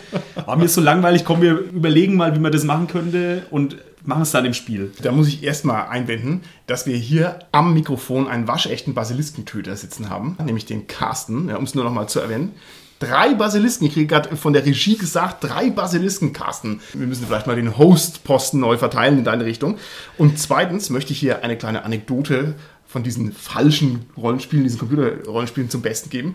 oh, 0.46 0.56
mir 0.56 0.66
ist 0.66 0.74
so 0.74 0.80
langweilig, 0.80 1.24
komm, 1.24 1.40
wir 1.40 1.54
überlegen 1.54 2.16
mal, 2.16 2.35
wie 2.37 2.40
man 2.40 2.52
das 2.52 2.64
machen 2.64 2.87
könnte 2.87 3.42
und 3.50 3.76
machen 4.04 4.22
es 4.22 4.30
dann 4.30 4.44
im 4.44 4.54
Spiel. 4.54 4.92
Da 5.02 5.12
muss 5.12 5.28
ich 5.28 5.42
erstmal 5.42 5.88
einwenden, 5.88 6.42
dass 6.66 6.87
wir 6.87 6.96
hier 6.96 7.38
am 7.52 7.74
Mikrofon 7.74 8.28
einen 8.28 8.48
waschechten 8.48 8.94
Basiliskentöter 8.94 9.76
sitzen 9.76 10.11
haben, 10.11 10.37
nämlich 10.44 10.66
den 10.66 10.87
Carsten, 10.87 11.48
ja, 11.48 11.56
um 11.56 11.64
es 11.64 11.74
nur 11.74 11.85
noch 11.85 11.92
mal 11.92 12.06
zu 12.06 12.20
erwähnen. 12.20 12.52
Drei 13.01 13.33
Basilisken. 13.33 13.87
Ich 13.87 13.95
kriege 13.95 14.07
gerade 14.07 14.37
von 14.37 14.53
der 14.53 14.65
Regie 14.65 14.97
gesagt, 14.97 15.43
drei 15.43 15.71
Basilisken, 15.71 16.35
Carsten. 16.35 16.83
Wir 16.93 17.07
müssen 17.07 17.27
vielleicht 17.27 17.47
mal 17.47 17.57
den 17.57 17.79
Host-Posten 17.79 18.61
neu 18.61 18.77
verteilen 18.77 19.17
in 19.17 19.25
deine 19.25 19.47
Richtung. 19.47 19.79
Und 20.19 20.39
zweitens 20.39 20.91
möchte 20.91 21.15
ich 21.15 21.19
hier 21.19 21.43
eine 21.43 21.57
kleine 21.57 21.85
Anekdote 21.85 22.55
von 22.87 23.03
diesen 23.03 23.33
falschen 23.33 24.05
Rollenspielen, 24.19 24.65
diesen 24.65 24.79
Computerrollenspielen 24.79 25.71
zum 25.71 25.81
Besten 25.81 26.11
geben. 26.11 26.35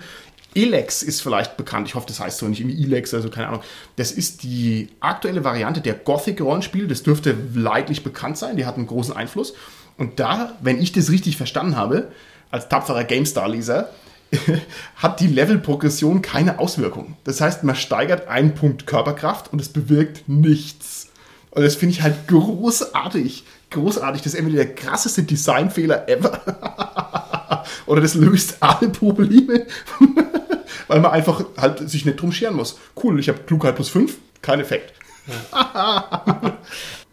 Elex 0.56 1.04
ist 1.04 1.22
vielleicht 1.22 1.56
bekannt, 1.56 1.88
ich 1.88 1.94
hoffe, 1.94 2.08
das 2.08 2.20
heißt 2.20 2.40
so 2.40 2.48
nicht 2.48 2.62
irgendwie 2.62 2.84
Elex, 2.84 3.14
also 3.14 3.30
keine 3.30 3.50
Ahnung. 3.50 3.62
Das 3.98 4.12
ist 4.12 4.42
die 4.42 4.88
aktuelle 5.02 5.44
Variante 5.44 5.82
der 5.82 5.94
Gothic-Rollenspiel. 5.94 6.88
Das 6.88 7.04
dürfte 7.04 7.36
leidlich 7.54 8.04
bekannt 8.04 8.40
sein, 8.40 8.58
die 8.58 8.66
hat 8.66 8.78
einen 8.78 8.88
großen 8.88 9.16
Einfluss. 9.16 9.54
Und 9.98 10.20
da, 10.20 10.54
wenn 10.62 10.82
ich 10.82 10.92
das 10.92 11.12
richtig 11.12 11.38
verstanden 11.38 11.76
habe, 11.76 12.08
als 12.50 12.70
tapferer 12.70 13.04
GameStar-Leser, 13.04 13.92
hat 14.96 15.20
die 15.20 15.28
Levelprogression 15.28 16.22
keine 16.22 16.60
Auswirkung. 16.60 17.18
Das 17.24 17.42
heißt, 17.42 17.64
man 17.64 17.76
steigert 17.76 18.28
einen 18.28 18.56
Punkt 18.56 18.88
Körperkraft 18.88 19.52
und 19.52 19.62
es 19.62 19.70
bewirkt 19.70 20.28
nichts. 20.28 21.10
Und 21.52 21.64
das 21.64 21.76
finde 21.76 21.94
ich 21.94 22.02
halt 22.02 22.28
großartig. 22.28 23.46
Großartig. 23.72 24.22
Das 24.22 24.34
ist 24.34 24.40
entweder 24.40 24.64
der 24.64 24.76
krasseste 24.76 25.24
Designfehler 25.24 26.08
ever. 26.10 27.64
Oder 27.86 28.02
das 28.02 28.16
löst 28.16 28.58
alle 28.62 28.90
Probleme. 28.90 29.66
Weil 30.88 31.00
man 31.00 31.12
einfach 31.12 31.44
halt 31.58 31.90
sich 31.90 32.06
nicht 32.06 32.22
drum 32.22 32.32
scheren 32.32 32.56
muss. 32.56 32.78
Cool, 33.02 33.20
ich 33.20 33.30
habe 33.30 33.40
Klugheit 33.40 33.76
plus 33.76 33.90
5, 33.90 34.18
kein 34.42 34.60
Effekt. 34.60 34.94
Ja. 35.28 36.58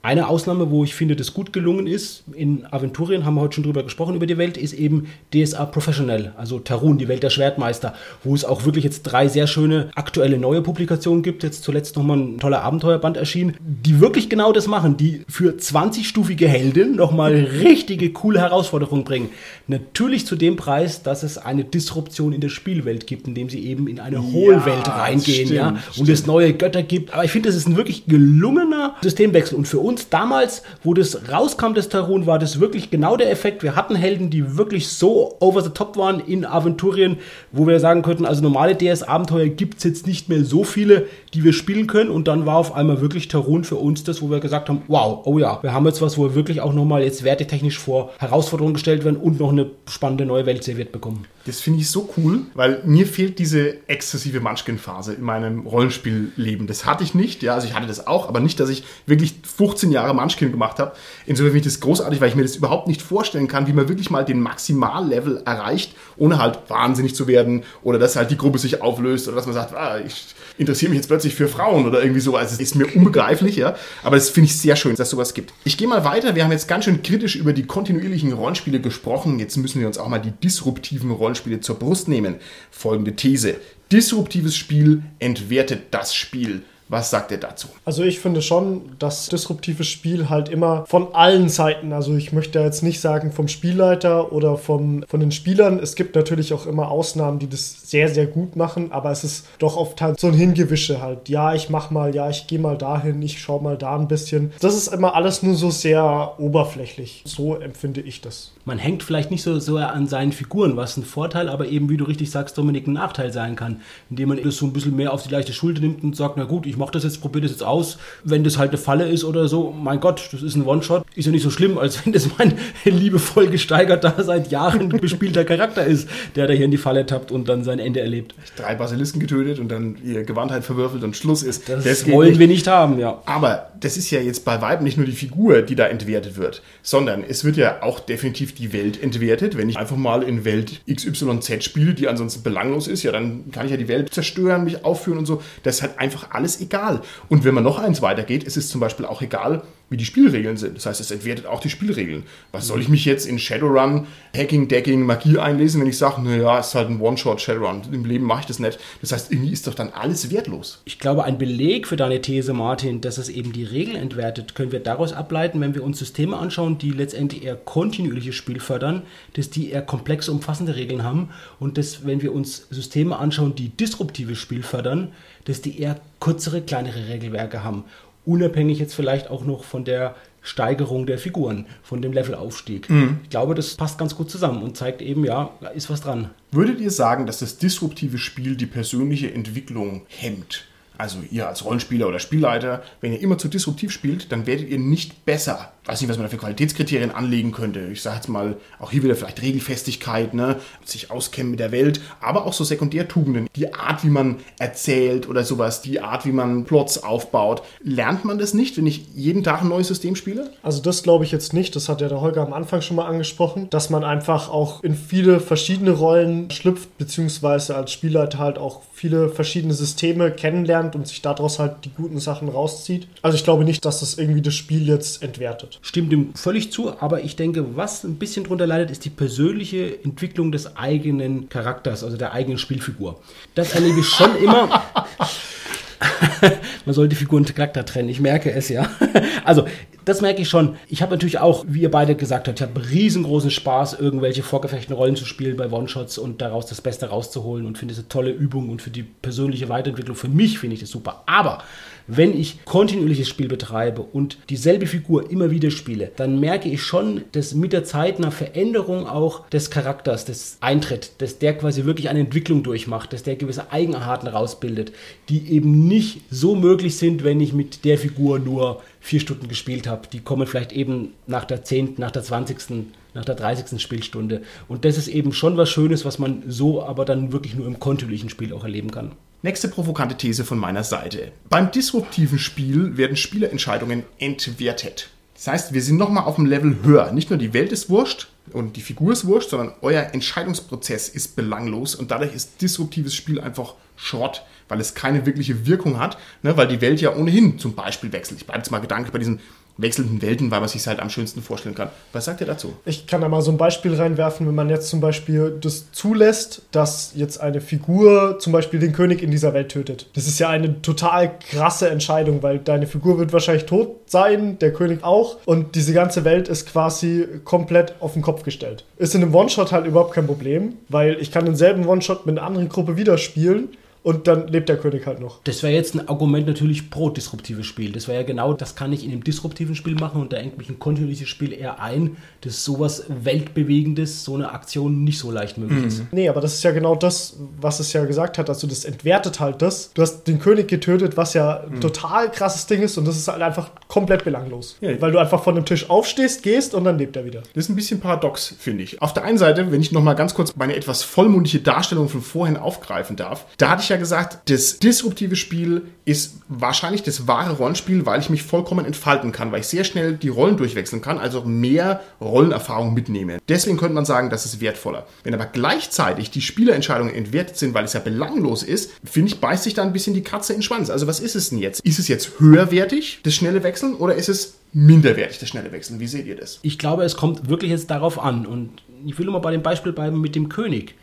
Eine 0.05 0.27
Ausnahme, 0.27 0.69
wo 0.73 0.83
ich 0.83 0.97
finde, 0.97 1.15
das 1.15 1.33
gut 1.33 1.53
gelungen 1.53 1.87
ist, 1.87 2.25
in 2.35 2.67
Aventurien 2.69 3.25
haben 3.25 3.35
wir 3.35 3.41
heute 3.41 3.55
schon 3.55 3.63
drüber 3.63 3.85
gesprochen, 3.85 4.17
über 4.17 4.27
die 4.27 4.37
Welt, 4.37 4.57
ist 4.57 4.73
eben 4.73 5.07
DSA 5.33 5.65
Professional, 5.67 6.33
also 6.37 6.59
Tarun, 6.59 6.99
die 6.99 7.07
Welt 7.07 7.23
der 7.23 7.31
Schwertmeister, 7.31 7.95
wo 8.25 8.35
es 8.35 8.45
auch 8.45 8.65
wirklich 8.65 8.83
jetzt 8.83 9.05
drei 9.05 9.29
sehr 9.29 9.47
schöne 9.47 9.91
aktuelle 9.95 10.39
neue 10.39 10.61
Publikationen 10.61 11.23
gibt. 11.23 11.45
Jetzt 11.45 11.63
zuletzt 11.63 11.95
nochmal 11.95 12.19
ein 12.19 12.39
toller 12.39 12.63
Abenteuerband 12.63 13.17
erschienen, 13.17 13.55
die 13.61 14.01
wirklich 14.01 14.29
genau 14.29 14.53
das 14.53 14.67
machen, 14.67 14.97
die 14.97 15.23
für 15.29 15.53
20-stufige 15.53 16.49
Helden 16.49 16.97
nochmal 16.97 17.35
richtige 17.35 18.11
coole 18.13 18.41
Herausforderungen 18.41 19.05
bringen. 19.05 19.29
Natürlich 19.69 20.27
zu 20.27 20.35
dem 20.35 20.57
Preis, 20.57 21.05
dass 21.05 21.23
es 21.23 21.39
eine 21.39 21.63
Disruption 21.63 22.33
in 22.33 22.41
der 22.41 22.49
Spielwelt 22.49 23.07
gibt, 23.07 23.29
indem 23.29 23.49
sie 23.49 23.65
eben 23.65 23.87
in 23.87 24.01
eine 24.01 24.21
Hohlwelt 24.21 24.89
ja, 24.89 24.97
reingehen, 24.97 25.47
stimmt, 25.47 25.51
ja, 25.53 25.69
und 25.69 25.79
stimmt. 25.93 26.09
es 26.09 26.27
neue 26.27 26.55
Götter 26.55 26.83
gibt. 26.83 27.15
Aber 27.15 27.25
ich 27.25 27.31
finde, 27.31 27.51
das 27.51 27.55
ist 27.55 27.69
ein 27.69 27.77
wirklich 27.77 28.07
gelungener 28.07 28.97
Systemwechsel 29.01 29.57
und 29.57 29.69
für 29.69 29.79
uns 29.79 29.92
uns 29.93 30.09
damals, 30.09 30.63
wo 30.83 30.95
das 30.95 31.31
rauskam, 31.31 31.75
das 31.75 31.89
Tarun, 31.89 32.27
war 32.27 32.39
das 32.39 32.61
wirklich 32.61 32.91
genau 32.91 33.17
der 33.17 33.31
Effekt. 33.31 33.63
Wir 33.63 33.77
hatten 33.77 33.95
Helden, 33.95 34.31
die 34.31 34.57
wirklich 34.57 34.89
so 34.89 35.37
over 35.41 35.63
the 35.63 35.71
top 35.71 35.97
waren 35.97 36.21
in 36.21 36.45
Aventurien, 36.45 37.19
wo 37.53 37.67
wir 37.67 37.79
sagen 37.79 38.03
könnten, 38.03 38.25
also 38.25 38.43
normale 38.43 38.75
DS-Abenteuer 38.75 39.49
gibt 39.49 39.79
es 39.79 39.85
jetzt 39.85 40.07
nicht 40.07 40.29
mehr 40.29 40.45
so 40.45 40.65
viele, 40.65 41.07
die 41.35 41.45
wir 41.45 41.53
spielen 41.53 41.87
können. 41.87 42.11
Und 42.11 42.27
dann 42.29 42.47
war 42.47 42.57
auf 42.57 42.75
einmal 42.75 43.01
wirklich 43.01 43.29
Tarun 43.29 43.65
für 43.65 43.77
uns 43.77 44.03
das, 44.05 44.23
wo 44.23 44.31
wir 44.31 44.41
gesagt 44.41 44.69
haben, 44.69 44.83
wow, 44.89 45.21
oh 45.25 45.39
ja, 45.39 45.63
wir 45.63 45.73
haben 45.73 45.87
jetzt 45.87 46.01
was, 46.01 46.17
wo 46.19 46.25
wir 46.25 46.35
wirklich 46.35 46.61
auch 46.61 46.73
nochmal 46.73 47.03
jetzt 47.03 47.23
wertetechnisch 47.23 47.79
vor 47.79 48.11
Herausforderungen 48.19 48.75
gestellt 48.75 49.05
werden 49.05 49.17
und 49.17 49.39
noch 49.39 49.53
eine 49.53 49.71
spannende 49.89 50.27
neue 50.27 50.47
Welt 50.47 50.65
serviert 50.65 50.93
bekommen. 50.93 51.27
Das 51.45 51.61
finde 51.61 51.81
ich 51.81 51.91
so 51.91 52.09
cool, 52.17 52.43
weil 52.55 52.83
mir 52.85 53.07
fehlt 53.07 53.39
diese 53.39 53.89
exzessive 53.89 54.41
Munchkin-Phase 54.41 55.15
in 55.15 55.23
meinem 55.23 55.67
Rollenspielleben. 55.67 56.67
Das 56.69 56.87
hatte 56.87 57.03
ich 57.03 57.15
nicht, 57.15 57.43
ja, 57.43 57.55
also 57.55 57.67
ich 57.67 57.75
hatte 57.75 57.89
das 57.89 58.07
auch, 58.07 58.29
aber 58.29 58.41
nicht, 58.41 58.61
dass 58.61 58.71
ich 58.71 58.85
wirklich 59.07 59.35
15 59.43 59.82
Jahre 59.91 60.15
Munchkin 60.15 60.53
gemacht 60.53 60.79
habe. 60.79 60.93
Insofern 61.27 61.53
finde 61.53 61.69
ich 61.69 61.75
das 61.75 61.81
großartig, 61.81 62.21
weil 62.21 62.29
ich 62.29 62.35
mir 62.35 62.43
das 62.43 62.57
überhaupt 62.57 62.87
nicht 62.87 63.03
vorstellen 63.03 63.49
kann, 63.49 63.67
wie 63.67 63.73
man 63.73 63.89
wirklich 63.89 64.11
mal 64.11 64.25
den 64.25 64.41
Maximallevel 64.41 65.43
erreicht, 65.45 65.95
ohne 66.17 66.39
halt 66.39 66.59
wahnsinnig 66.69 67.15
zu 67.15 67.27
werden 67.27 67.65
oder 67.83 67.99
dass 67.99 68.17
halt 68.17 68.31
die 68.31 68.37
Gruppe 68.37 68.59
sich 68.59 68.83
auflöst 68.83 69.27
oder 69.29 69.37
dass 69.37 69.47
man 69.47 69.55
sagt, 69.55 69.75
ah, 69.75 69.99
ich 69.99 70.35
interessiere 70.59 70.91
mich 70.91 70.99
jetzt 70.99 71.09
plötzlich 71.09 71.35
für 71.35 71.49
Frauen 71.49 71.87
oder 71.87 72.03
irgendwie 72.03 72.21
so. 72.21 72.37
Also 72.37 72.55
es 72.55 72.61
ist 72.61 72.75
mir 72.75 72.87
unbegreiflich, 72.95 73.57
ja, 73.57 73.75
aber 74.03 74.17
das 74.17 74.31
finde 74.31 74.47
ich 74.47 74.59
sehr 74.59 74.77
schön, 74.77 74.93
dass 74.93 75.09
es 75.09 75.11
sowas 75.11 75.35
gibt. 75.35 75.53
Ich 75.65 75.77
gehe 75.77 75.89
mal 75.89 76.05
weiter. 76.05 76.35
Wir 76.35 76.45
haben 76.45 76.53
jetzt 76.53 76.69
ganz 76.69 76.85
schön 76.85 77.03
kritisch 77.03 77.37
über 77.37 77.53
die 77.53 77.65
kontinuierlichen 77.65 78.33
Rollenspiele 78.33 78.81
gesprochen. 78.81 79.39
Jetzt 79.39 79.57
müssen 79.57 79.81
wir 79.81 79.87
uns 79.87 79.99
auch 79.99 80.09
mal 80.09 80.19
die 80.19 80.31
disruptiven 80.31 81.11
Rollenspiele 81.11 81.61
zur 81.61 81.79
Brust 81.79 82.09
nehmen. 82.09 82.37
Folgende 82.71 83.15
These. 83.17 83.57
Disruptives 83.91 84.57
Spiel 84.57 85.03
entwertet 85.19 85.83
das 85.91 86.15
Spiel. 86.15 86.63
Was 86.93 87.09
sagt 87.09 87.33
er 87.33 87.39
dazu? 87.39 87.69
Also 87.87 88.03
ich 88.05 88.21
finde 88.21 88.43
schon, 88.43 88.83
dass 88.99 89.31
disruptives 89.31 89.87
Spiel 89.87 90.29
halt 90.29 90.51
immer 90.51 90.85
von 90.87 91.15
allen 91.15 91.49
Seiten, 91.49 91.95
also 91.95 92.15
ich 92.15 92.35
möchte 92.35 92.61
jetzt 92.61 92.83
nicht 92.83 93.01
sagen 93.01 93.33
vom 93.33 93.49
Spielleiter 93.49 94.31
oder 94.31 94.59
vom, 94.59 95.03
von 95.09 95.19
den 95.19 95.33
Spielern, 95.33 95.79
es 95.79 95.95
gibt 95.95 96.15
natürlich 96.15 96.53
auch 96.53 96.67
immer 96.67 96.91
Ausnahmen, 96.91 97.39
die 97.39 97.49
das 97.49 97.89
sehr, 97.89 98.11
sehr 98.11 98.27
gut 98.27 98.57
machen, 98.57 98.93
aber 98.93 99.11
es 99.11 99.25
ist 99.25 99.47
doch 99.59 99.79
oft 99.79 100.03
halt 100.03 100.21
so 100.21 100.27
ein 100.27 100.35
Hingewische 100.35 101.01
halt. 101.01 101.31
Ja, 101.31 101.55
ich 101.55 101.71
mach 101.71 101.91
mal, 101.91 102.15
ja, 102.15 102.29
ich 102.29 102.47
gehe 102.47 102.59
mal 102.59 102.77
dahin, 102.77 103.23
ich 103.23 103.41
schau 103.41 103.59
mal 103.59 103.79
da 103.79 103.97
ein 103.97 104.07
bisschen. 104.07 104.53
Das 104.61 104.77
ist 104.77 104.89
immer 104.89 105.15
alles 105.15 105.43
nur 105.43 105.55
so 105.55 105.71
sehr 105.71 106.35
oberflächlich. 106.37 107.23
So 107.25 107.57
empfinde 107.57 108.03
ich 108.03 108.21
das. 108.21 108.53
Man 108.67 108.79
hängt 108.79 109.03
vielleicht 109.03 109.31
nicht 109.31 109.43
so, 109.43 109.59
so 109.59 109.79
an 109.79 110.09
seinen 110.09 110.33
Figuren, 110.33 110.77
was 110.77 110.99
ein 110.99 111.05
Vorteil, 111.05 111.49
aber 111.49 111.69
eben, 111.69 111.89
wie 111.89 111.97
du 111.97 112.05
richtig 112.05 112.31
sagst, 112.31 112.59
Dominik, 112.59 112.87
ein 112.87 112.93
Nachteil 112.93 113.33
sein 113.33 113.57
kann, 113.57 113.81
indem 114.11 114.29
man 114.29 114.43
das 114.43 114.59
so 114.59 114.67
ein 114.67 114.75
bisschen 114.75 114.95
mehr 114.95 115.15
auf 115.15 115.23
die 115.23 115.31
leichte 115.31 115.55
Schulter 115.55 115.81
nimmt 115.81 116.05
und 116.05 116.15
sagt, 116.15 116.37
na 116.37 116.45
gut, 116.45 116.67
ich 116.67 116.77
mache 116.83 116.93
das 116.93 117.05
jetzt, 117.05 117.21
probiere 117.21 117.43
das 117.43 117.53
jetzt 117.53 117.63
aus. 117.63 117.99
Wenn 118.25 118.43
das 118.43 118.59
halt 118.59 118.71
eine 118.71 118.79
Falle 118.79 119.09
ist 119.09 119.25
oder 119.25 119.47
so, 119.47 119.71
mein 119.71 120.01
Gott, 120.01 120.29
das 120.33 120.43
ist 120.43 120.57
ein 120.57 120.67
One-Shot. 120.67 121.05
Ist 121.15 121.27
ja 121.27 121.33
nicht 121.33 121.43
so 121.43 121.51
schlimm, 121.51 121.79
als 121.79 122.05
wenn 122.05 122.13
das 122.13 122.29
mein 122.37 122.59
liebevoll 122.85 123.49
gesteigerter, 123.49 124.15
seit 124.23 124.51
Jahren 124.51 124.89
bespielter 125.01 125.45
Charakter 125.45 125.85
ist, 125.85 126.09
der 126.35 126.49
da 126.49 126.53
hier 126.53 126.65
in 126.65 126.71
die 126.73 126.77
Falle 126.77 127.07
tappt 127.07 127.31
und 127.31 127.49
dann 127.49 127.63
sein 127.63 127.79
Ende 127.79 128.01
erlebt. 128.01 128.35
Drei 128.57 128.75
Basilisken 128.75 129.21
getötet 129.21 129.61
und 129.61 129.69
dann 129.69 129.97
ihr 130.05 130.25
Gewandheit 130.25 130.65
verwürfelt 130.65 131.05
und 131.05 131.17
Schluss 131.17 131.43
ist. 131.43 131.69
Das, 131.69 131.85
das 131.85 132.11
wollen 132.11 132.31
nicht. 132.31 132.41
wir 132.41 132.49
nicht 132.49 132.67
haben, 132.67 132.99
ja. 132.99 133.23
Aber 133.27 133.71
das 133.79 133.97
ist 133.97 134.11
ja 134.11 134.21
jetzt 134.21 134.45
bei 134.45 134.61
Weitem 134.61 134.85
nicht 134.85 134.97
nur 134.97 135.07
die 135.07 135.13
Figur, 135.13 135.63
die 135.63 135.75
da 135.75 135.87
entwertet 135.87 136.37
wird, 136.37 136.63
sondern 136.83 137.25
es 137.25 137.45
wird 137.45 137.57
ja 137.57 137.83
auch 137.83 138.01
definitiv 138.01 138.55
die 138.55 138.73
Welt 138.73 139.03
entwertet. 139.03 139.57
Wenn 139.57 139.69
ich 139.69 139.77
einfach 139.77 139.97
mal 139.97 140.23
in 140.23 140.45
Welt 140.45 140.81
XYZ 140.93 141.65
spiele, 141.65 141.95
die 141.95 142.09
ansonsten 142.09 142.43
belanglos 142.43 142.89
ist, 142.89 143.03
ja, 143.03 143.13
dann 143.13 143.51
kann 143.51 143.67
ich 143.67 143.71
ja 143.71 143.77
die 143.77 143.89
Welt 143.89 144.13
zerstören, 144.13 144.65
mich 144.65 144.85
aufführen 144.85 145.19
und 145.19 145.27
so. 145.27 145.43
Das 145.63 145.77
ist 145.77 145.83
halt 145.83 145.99
einfach 145.99 146.31
alles 146.31 146.61
egal. 146.63 147.03
Und 147.29 147.45
wenn 147.45 147.55
man 147.55 147.65
noch 147.65 147.79
eins 147.79 148.03
weitergeht, 148.03 148.47
es 148.47 148.57
ist 148.57 148.71
zum 148.71 148.81
Beispiel 148.81 149.07
auch 149.07 149.23
egal, 149.23 149.63
wie 149.93 149.97
die 149.99 150.07
Spielregeln 150.07 150.57
sind. 150.57 150.77
Das 150.77 150.87
heißt, 150.87 151.01
es 151.01 151.11
entwertet 151.11 151.47
auch 151.47 151.61
die 151.61 151.69
Spielregeln. 151.69 152.25
Was 152.51 152.67
soll 152.67 152.81
ich 152.81 152.89
mich 152.89 153.05
jetzt 153.05 153.27
in 153.27 153.39
Shadowrun, 153.39 154.07
Hacking, 154.35 154.67
Decking, 154.67 155.05
Magie 155.05 155.39
einlesen, 155.39 155.81
wenn 155.81 155.89
ich 155.89 155.99
sage, 155.99 156.23
naja, 156.23 156.59
es 156.59 156.69
ist 156.69 156.75
halt 156.75 156.89
ein 156.89 157.01
One-Shot 157.01 157.43
Shadowrun. 157.43 157.83
Im 157.93 158.07
Leben 158.07 158.25
mache 158.25 158.41
ich 158.41 158.47
das 158.47 158.59
nicht. 158.59 158.79
Das 159.03 159.13
heißt, 159.13 159.31
irgendwie 159.31 159.53
ist 159.53 159.67
doch 159.67 159.75
dann 159.75 159.91
alles 159.91 160.31
wertlos. 160.31 160.81
Ich 160.87 160.99
glaube, 160.99 161.25
ein 161.25 161.37
Beleg 161.37 161.87
für 161.87 161.97
deine 161.97 162.23
These, 162.23 162.55
Martin, 162.55 163.03
dass 163.03 163.19
es 163.19 163.29
eben 163.29 163.53
die 163.53 163.65
Regeln 163.65 163.97
entwertet, 163.97 164.55
können 164.55 164.73
wir 164.73 164.81
daraus 164.81 165.13
ableiten, 165.13 165.61
wenn 165.61 165.75
wir 165.75 165.85
uns 165.85 165.99
Systeme 165.99 166.39
anschauen, 166.39 166.79
die 166.79 166.91
letztendlich 166.91 167.45
eher 167.45 167.57
kontinuierliches 167.57 168.35
Spiel 168.35 168.61
fördern, 168.61 169.03
dass 169.35 169.51
die 169.51 169.71
eher 169.71 169.83
komplexe, 169.83 170.33
umfassende 170.33 170.75
Regeln 170.75 171.05
haben 171.05 171.29
und 171.61 171.77
dass, 171.77 172.07
wenn 172.07 172.23
wir 172.23 172.33
uns 172.33 172.67
Systeme 172.71 173.19
anschauen, 173.19 173.55
die 173.55 173.69
disruptives 173.69 174.39
Spiel 174.39 174.63
fördern, 174.63 175.13
dass 175.45 175.63
die 175.63 175.81
eher 175.81 176.01
kürzere, 176.21 176.63
kleinere 176.63 177.09
Regelwerke 177.09 177.65
haben 177.65 177.85
unabhängig 178.25 178.79
jetzt 178.79 178.95
vielleicht 178.95 179.31
auch 179.31 179.45
noch 179.45 179.65
von 179.65 179.85
der 179.85 180.15
Steigerung 180.43 181.07
der 181.07 181.19
Figuren, 181.19 181.67
von 181.83 182.03
dem 182.03 182.13
Levelaufstieg. 182.13 182.91
Mhm. 182.91 183.21
Ich 183.23 183.31
glaube, 183.31 183.55
das 183.55 183.75
passt 183.75 183.99
ganz 183.99 184.17
gut 184.17 184.31
zusammen 184.31 184.63
und 184.63 184.77
zeigt 184.77 185.01
eben, 185.01 185.25
ja, 185.25 185.51
da 185.61 185.69
ist 185.69 185.89
was 185.89 186.01
dran. 186.01 186.31
Würdet 186.51 186.81
ihr 186.81 186.91
sagen, 186.91 187.27
dass 187.27 187.39
das 187.39 187.59
disruptive 187.59 188.19
Spiel 188.19 188.57
die 188.57 188.67
persönliche 188.67 189.33
Entwicklung 189.33 190.03
hemmt? 190.09 190.65
Also 191.03 191.19
ihr 191.33 191.49
als 191.49 191.65
Rollenspieler 191.65 192.07
oder 192.07 192.21
Spielleiter, 192.21 192.81
wenn 193.01 193.13
ihr 193.13 193.21
immer 193.21 193.37
zu 193.37 193.49
disruptiv 193.49 193.91
spielt, 193.91 194.31
dann 194.31 194.47
werdet 194.47 194.69
ihr 194.69 194.79
nicht 194.79 195.25
besser 195.25 195.73
weiß 195.87 196.01
nicht, 196.01 196.11
was 196.11 196.17
man 196.17 196.27
da 196.27 196.31
für 196.31 196.37
Qualitätskriterien 196.37 197.11
anlegen 197.11 197.51
könnte. 197.51 197.81
Ich 197.93 198.03
sage 198.03 198.17
jetzt 198.17 198.29
mal, 198.29 198.57
auch 198.79 198.91
hier 198.93 199.03
wieder 199.03 199.17
vielleicht 199.17 199.43
Regelfestigkeit, 199.43 200.33
ne? 200.33 200.57
sich 200.85 201.11
auskennen 201.11 201.51
mit 201.51 201.61
der 201.61 201.73
Welt, 201.73 202.01
aber 202.21 202.47
auch 202.47 202.53
so 202.53 202.63
Sekundärtugenden. 202.63 203.49
Die 203.57 203.75
Art, 203.75 204.05
wie 204.05 204.11
man 204.11 204.37
erzählt 204.59 205.29
oder 205.29 205.43
sowas, 205.43 205.83
die 205.83 206.01
Art, 206.01 206.25
wie 206.25 206.33
man 206.33 206.65
Plots 206.65 207.03
aufbaut. 207.03 207.63
Lernt 207.83 208.25
man 208.25 208.39
das 208.39 208.55
nicht, 208.55 208.77
wenn 208.77 208.87
ich 208.87 209.07
jeden 209.15 209.43
Tag 209.43 209.63
ein 209.63 209.69
neues 209.69 209.89
System 209.89 210.15
spiele? 210.15 210.53
Also 210.63 210.81
das 210.81 211.03
glaube 211.03 211.25
ich 211.25 211.33
jetzt 211.33 211.53
nicht. 211.53 211.75
Das 211.75 211.89
hat 211.89 212.01
ja 212.01 212.09
der 212.09 212.21
Holger 212.21 212.43
am 212.43 212.53
Anfang 212.53 212.81
schon 212.81 212.97
mal 212.97 213.07
angesprochen, 213.07 213.69
dass 213.71 213.91
man 213.91 214.05
einfach 214.05 214.49
auch 214.49 214.85
in 214.85 214.95
viele 214.95 215.41
verschiedene 215.41 215.91
Rollen 215.91 216.51
schlüpft, 216.51 216.97
beziehungsweise 216.97 217.75
als 217.75 217.91
Spielleiter 217.91 218.39
halt 218.39 218.59
auch 218.59 218.83
viele 218.93 219.31
verschiedene 219.31 219.75
Systeme 219.75 220.31
kennenlernt 220.31 220.92
und 220.95 221.07
sich 221.07 221.23
daraus 221.23 221.59
halt 221.59 221.85
die 221.85 221.91
guten 221.91 222.19
Sachen 222.19 222.49
rauszieht. 222.49 223.09
Also 223.23 223.37
ich 223.37 223.45
glaube 223.45 223.65
nicht, 223.65 223.85
dass 223.85 224.01
das 224.01 224.19
irgendwie 224.19 224.43
das 224.43 224.55
Spiel 224.55 224.87
jetzt 224.87 225.23
entwertet. 225.23 225.79
Stimmt 225.83 226.13
dem 226.13 226.35
völlig 226.35 226.73
zu, 226.73 227.01
aber 227.01 227.23
ich 227.23 227.37
denke, 227.37 227.77
was 227.77 228.05
ein 228.05 228.17
bisschen 228.17 228.45
drunter 228.45 228.67
leidet, 228.67 228.91
ist 228.91 229.05
die 229.05 229.11
persönliche 229.11 230.03
Entwicklung 230.05 230.53
des 230.53 230.77
eigenen 230.77 231.49
Charakters, 231.49 232.05
also 232.05 232.17
der 232.17 232.33
eigenen 232.33 232.59
Spielfigur. 232.59 233.21
Das 233.55 233.75
erlebe 233.75 234.01
ich 234.01 234.09
schon 234.09 234.37
immer. 234.37 234.83
Man 236.87 236.95
soll 236.95 237.09
die 237.09 237.17
Figur 237.17 237.39
und 237.39 237.55
Charakter 237.55 237.85
trennen, 237.85 238.09
ich 238.09 238.21
merke 238.21 238.51
es 238.53 238.69
ja. 238.69 238.91
Also, 239.45 239.67
das 240.05 240.21
merke 240.21 240.43
ich 240.43 240.49
schon. 240.49 240.77
Ich 240.89 241.03
habe 241.03 241.13
natürlich 241.13 241.39
auch, 241.39 241.65
wie 241.69 241.81
ihr 241.81 241.91
beide 241.91 242.15
gesagt 242.15 242.49
habt, 242.49 242.61
ich 242.61 242.67
habe 242.67 242.91
riesengroßen 242.91 243.51
Spaß, 243.51 243.95
irgendwelche 243.95 244.43
vorgefechten 244.43 244.95
Rollen 244.95 245.17
zu 245.17 245.25
spielen 245.25 245.57
bei 245.57 245.71
One-Shots 245.71 246.19
und 246.19 246.41
daraus 246.41 246.67
das 246.67 246.81
Beste 246.81 247.07
rauszuholen 247.07 247.67
und 247.67 247.79
finde 247.79 247.93
es 247.93 247.99
eine 247.99 248.09
tolle 248.09 248.31
Übung 248.31 248.69
und 248.69 248.83
für 248.83 248.91
die 248.91 249.03
persönliche 249.03 249.69
Weiterentwicklung, 249.69 250.17
für 250.17 250.29
mich 250.29 250.59
finde 250.59 250.75
ich 250.75 250.81
das 250.81 250.91
super. 250.91 251.23
Aber 251.27 251.63
wenn 252.07 252.39
ich 252.39 252.65
kontinuierliches 252.65 253.29
Spiel 253.29 253.49
betreibe 253.49 254.03
und 254.03 254.39
dieselbe 254.51 254.87
Figur 254.87 255.31
immer 255.31 255.51
wieder 255.51 255.71
spiele, 255.71 256.11
dann 256.17 256.41
merke 256.41 256.69
ich 256.69 256.83
schon, 256.83 257.23
dass 257.33 257.55
mit 257.55 257.73
der 257.73 257.85
Zeit 257.85 258.19
eine 258.19 258.31
Veränderung 258.31 259.07
auch 259.07 259.49
des 259.51 259.71
Charakters 259.71 260.25
des 260.25 260.59
eintritt, 260.61 261.13
dass 261.19 261.39
der 261.39 261.57
quasi 261.57 261.85
wirklich 261.85 262.09
eine 262.09 262.21
Entwicklung 262.21 262.63
durchmacht, 262.63 263.13
dass 263.13 263.23
der 263.23 263.37
gewisse 263.37 263.73
Eigenarten 263.73 264.27
rausbildet, 264.27 264.93
die 265.29 265.51
eben 265.53 265.89
nicht 265.89 266.23
so 266.31 266.55
möglich 266.55 266.97
sind, 266.97 267.25
wenn 267.25 267.41
ich 267.41 267.53
mit 267.53 267.85
der 267.85 267.99
Figur 267.99 268.39
nur 268.39 268.83
vier 269.01 269.21
Stunden 269.21 269.49
gespielt 269.49 269.87
habe. 269.87 270.09
Die 270.13 270.21
kommen 270.21 270.47
vielleicht 270.47 270.73
eben 270.73 271.15
nach 271.27 271.45
der 271.45 271.65
10., 271.65 271.95
nach 271.99 272.11
der 272.11 272.23
20., 272.23 272.87
nach 273.15 273.25
der 273.25 273.35
30. 273.35 273.81
Spielstunde. 273.81 274.43
Und 274.69 274.85
das 274.85 274.97
ist 274.97 275.09
eben 275.09 275.33
schon 275.33 275.57
was 275.57 275.71
Schönes, 275.71 276.05
was 276.05 276.19
man 276.19 276.45
so 276.49 276.83
aber 276.83 277.05
dann 277.05 277.33
wirklich 277.33 277.55
nur 277.55 277.67
im 277.67 277.79
kontinuierlichen 277.79 278.31
Spiel 278.31 278.53
auch 278.53 278.65
erleben 278.65 278.91
kann. 278.91 279.13
Nächste 279.45 279.67
provokante 279.67 280.17
These 280.17 280.45
von 280.45 280.57
meiner 280.57 280.85
Seite. 280.85 281.33
Beim 281.49 281.73
disruptiven 281.73 282.39
Spiel 282.39 282.97
werden 282.97 283.17
Spielerentscheidungen 283.17 284.05
entwertet. 284.19 285.11
Das 285.35 285.49
heißt, 285.49 285.73
wir 285.73 285.83
sind 285.83 285.97
nochmal 285.97 286.27
auf 286.27 286.37
dem 286.37 286.47
Level 286.47 286.77
höher. 286.85 287.11
Nicht 287.11 287.29
nur 287.29 287.41
die 287.41 287.53
Welt 287.53 287.73
ist 287.73 287.91
wurscht 287.91 288.29
und 288.53 288.77
die 288.77 288.83
Figur 288.83 289.13
ist 289.13 289.27
wurscht, 289.27 289.51
sondern 289.51 289.75
euer 289.83 290.11
Entscheidungsprozess 290.13 291.09
ist 291.09 291.35
belanglos 291.35 291.97
und 291.97 292.13
dadurch 292.13 292.37
ist 292.37 292.63
disruptives 292.63 293.17
Spiel 293.17 293.41
einfach 293.41 293.75
Schrott, 293.97 294.45
weil 294.73 294.81
es 294.81 294.95
keine 294.95 295.27
wirkliche 295.27 295.67
Wirkung 295.67 296.01
hat, 296.01 296.17
ne, 296.43 296.57
weil 296.57 296.67
die 296.67 296.81
Welt 296.81 297.01
ja 297.01 297.15
ohnehin 297.15 297.59
zum 297.59 297.75
Beispiel 297.75 298.11
wechselt. 298.13 298.41
Ich 298.41 298.47
bleibe 298.47 298.61
jetzt 298.61 298.71
mal 298.71 298.81
gedanklich 298.81 299.13
bei 299.13 299.19
diesem 299.19 299.39
wechselnden 299.79 300.21
Welten, 300.23 300.51
weil 300.51 300.61
man 300.61 300.69
sich 300.69 300.87
halt 300.87 301.01
am 301.01 301.11
schönsten 301.11 301.43
vorstellen 301.43 301.75
kann. 301.75 301.89
Was 302.13 302.27
sagt 302.27 302.41
ihr 302.41 302.47
dazu? 302.47 302.75
Ich 302.85 303.07
kann 303.07 303.21
da 303.21 303.29
mal 303.29 303.43
so 303.43 303.51
ein 303.51 303.57
Beispiel 303.57 303.95
reinwerfen, 303.95 304.47
wenn 304.47 304.55
man 304.55 304.69
jetzt 304.69 304.89
zum 304.89 305.01
Beispiel 305.01 305.57
das 305.61 305.93
zulässt, 305.93 306.63
dass 306.73 307.13
jetzt 307.15 307.41
eine 307.41 307.61
Figur 307.61 308.39
zum 308.39 308.53
Beispiel 308.53 308.81
den 308.81 308.93
König 308.93 309.23
in 309.23 309.31
dieser 309.31 309.55
Welt 309.55 309.71
tötet. 309.71 310.09
Das 310.15 310.27
ist 310.27 310.39
ja 310.39 310.49
eine 310.49 310.83
total 310.83 311.39
krasse 311.39 311.89
Entscheidung, 311.89 312.43
weil 312.43 312.59
deine 312.59 312.87
Figur 312.87 313.19
wird 313.19 313.33
wahrscheinlich 313.33 313.67
tot 313.67 313.97
sein, 314.07 314.59
der 314.59 314.73
König 314.73 315.03
auch 315.03 315.39
und 315.47 315.75
diese 315.75 315.95
ganze 315.95 316.25
Welt 316.25 316.49
ist 316.49 316.71
quasi 316.71 317.27
komplett 317.45 317.95
auf 318.01 318.13
den 318.13 318.23
Kopf 318.23 318.43
gestellt. 318.43 318.85
Ist 318.99 319.15
in 319.15 319.23
einem 319.23 319.35
One-Shot 319.35 319.73
halt 319.73 319.87
überhaupt 319.87 320.15
kein 320.15 320.27
Problem, 320.27 320.75
weil 320.89 321.17
ich 321.21 321.33
kann 321.33 321.45
denselben 321.45 321.87
One-Shot 321.87 322.27
mit 322.27 322.39
einer 322.39 322.47
anderen 322.47 322.69
Gruppe 322.69 322.97
wieder 322.97 323.17
spielen 323.17 323.71
und 324.03 324.27
dann 324.27 324.49
lebt 324.49 324.69
der 324.69 324.77
König 324.77 325.07
halt 325.07 325.21
noch. 325.21 325.41
Das 325.45 325.63
wäre 325.63 325.73
jetzt 325.73 325.95
ein 325.95 326.09
Argument 326.09 326.47
natürlich 326.47 326.91
pro 326.91 327.11
disruptives 327.11 327.67
Spiel. 327.67 327.93
Das 327.93 328.09
wäre 328.09 328.21
ja 328.21 328.27
genau, 328.27 328.53
das 328.53 328.75
kann 328.75 328.93
ich 328.93 329.05
in 329.05 329.13
einem 329.13 329.23
disruptiven 329.23 329.75
Spiel 329.75 329.95
machen 329.95 330.21
und 330.21 330.33
da 330.33 330.39
engt 330.39 330.59
mich 330.59 330.69
ein 330.69 330.79
kontinuierliches 330.79 331.29
Spiel 331.29 331.53
eher 331.53 331.81
ein, 331.81 332.17
dass 332.41 332.65
sowas 332.65 333.05
Weltbewegendes, 333.09 334.25
so 334.25 334.35
eine 334.35 334.51
Aktion 334.53 335.05
nicht 335.05 335.19
so 335.19 335.31
leicht 335.31 335.59
möglich 335.59 335.81
mhm. 335.81 335.87
ist. 335.87 336.03
Nee, 336.11 336.29
aber 336.29 336.41
das 336.41 336.55
ist 336.55 336.65
ja 336.65 336.73
genau 336.73 336.97
das, 336.97 337.37
was 337.61 337.79
es 337.81 337.93
ja 337.93 338.05
gesagt 338.05 338.39
hat. 338.39 338.49
Also 338.49 338.67
das 338.67 338.85
entwertet 338.85 339.39
halt 339.39 339.63
das. 339.63 339.93
Du 339.93 340.03
hast 340.03 340.25
den 340.25 340.41
König 340.41 340.69
getötet, 340.69 341.17
was 341.17 341.35
ja 341.35 341.61
ein 341.61 341.77
mhm. 341.77 341.81
total 341.81 342.31
krasses 342.31 342.67
Ding 342.67 342.83
ist 342.83 342.99
und 342.99 343.07
das 343.07 343.17
ist 343.17 343.29
halt 343.29 343.43
einfach 343.43 343.71
komplett 343.87 344.25
belanglos. 344.25 344.77
Ja. 344.81 345.01
Weil 345.01 345.13
du 345.13 345.19
einfach 345.19 345.45
von 345.45 345.55
dem 345.55 345.65
Tisch 345.65 345.89
aufstehst, 345.89 346.43
gehst 346.43 346.75
und 346.75 346.85
dann 346.85 346.99
lebt 346.99 347.17
er 347.17 347.25
wieder. 347.25 347.43
Das 347.55 347.65
ist 347.65 347.69
ein 347.69 347.77
bisschen 347.77 348.01
paradox, 348.01 348.55
finde 348.59 348.83
ich. 348.83 349.01
Auf 349.01 349.13
der 349.13 349.23
einen 349.25 349.39
Seite, 349.39 349.71
wenn 349.71 349.81
ich 349.81 349.93
nochmal 349.93 350.17
ganz 350.17 350.35
kurz 350.35 350.57
meine 350.57 350.75
etwas 350.75 351.05
vollmundige 351.05 351.61
Darstellung 351.61 352.09
von 352.09 352.21
vorhin 352.21 352.57
aufgreifen 352.57 353.15
darf, 353.17 353.47
da 353.59 353.71
hatte 353.71 353.83
ich 353.83 353.92
ja 353.93 353.99
gesagt, 353.99 354.51
das 354.51 354.79
disruptive 354.79 355.37
Spiel 355.37 355.83
ist 356.05 356.39
wahrscheinlich 356.49 357.03
das 357.03 357.29
wahre 357.29 357.53
Rollenspiel, 357.53 358.05
weil 358.07 358.21
ich 358.21 358.31
mich 358.31 358.43
vollkommen 358.43 358.85
entfalten 358.85 359.31
kann, 359.31 359.53
weil 359.53 359.61
ich 359.61 359.67
sehr 359.67 359.85
schnell 359.85 360.15
die 360.15 360.29
Rollen 360.29 360.57
durchwechseln 360.57 361.01
kann, 361.01 361.19
also 361.19 361.45
mehr 361.45 362.01
Rollenerfahrung 362.21 362.93
mitnehme. 362.93 363.39
Deswegen 363.49 363.77
könnte 363.77 363.95
man 363.95 364.05
sagen, 364.05 364.31
das 364.31 364.45
ist 364.45 364.61
wertvoller. 364.61 365.07
Wenn 365.23 365.35
aber 365.35 365.47
gleichzeitig 365.47 366.31
die 366.31 366.41
Spielerentscheidungen 366.41 367.15
entwertet 367.15 367.57
sind, 367.57 367.75
weil 367.75 367.85
es 367.85 367.93
ja 367.93 368.01
belanglos 368.01 368.63
ist, 368.63 368.91
finde 369.05 369.33
ich, 369.33 369.41
beißt 369.41 369.65
sich 369.65 369.75
da 369.75 369.83
ein 369.83 369.93
bisschen 369.93 370.15
die 370.15 370.23
Katze 370.23 370.53
in 370.53 370.59
den 370.59 370.63
Schwanz. 370.65 370.91
Also 370.91 371.07
was 371.07 371.21
ist 371.21 371.37
es 371.37 371.51
denn 371.51 371.59
jetzt? 371.59 371.81
Ist 371.81 371.99
es 371.99 372.09
jetzt 372.09 372.41
höherwertig, 372.41 373.21
das 373.23 373.35
schnelle 373.35 373.63
Wechseln, 373.63 373.95
oder 373.95 374.15
ist 374.15 374.29
es 374.29 374.59
minderwertig, 374.73 375.39
das 375.39 375.49
schnelle 375.49 375.71
Wechseln? 375.71 376.01
Wie 376.01 376.07
seht 376.07 376.27
ihr 376.27 376.37
das? 376.37 376.59
Ich 376.63 376.79
glaube, 376.79 377.05
es 377.05 377.17
kommt 377.17 377.49
wirklich 377.49 377.71
jetzt 377.71 377.91
darauf 377.91 378.19
an. 378.19 378.47
Und 378.47 378.83
ich 379.07 379.19
will 379.19 379.27
mal 379.27 379.39
bei 379.39 379.53
dem 379.53 379.63
Beispiel 379.63 379.93
bleiben 379.93 380.21
mit 380.21 380.35
dem 380.35 380.49
König 380.49 380.95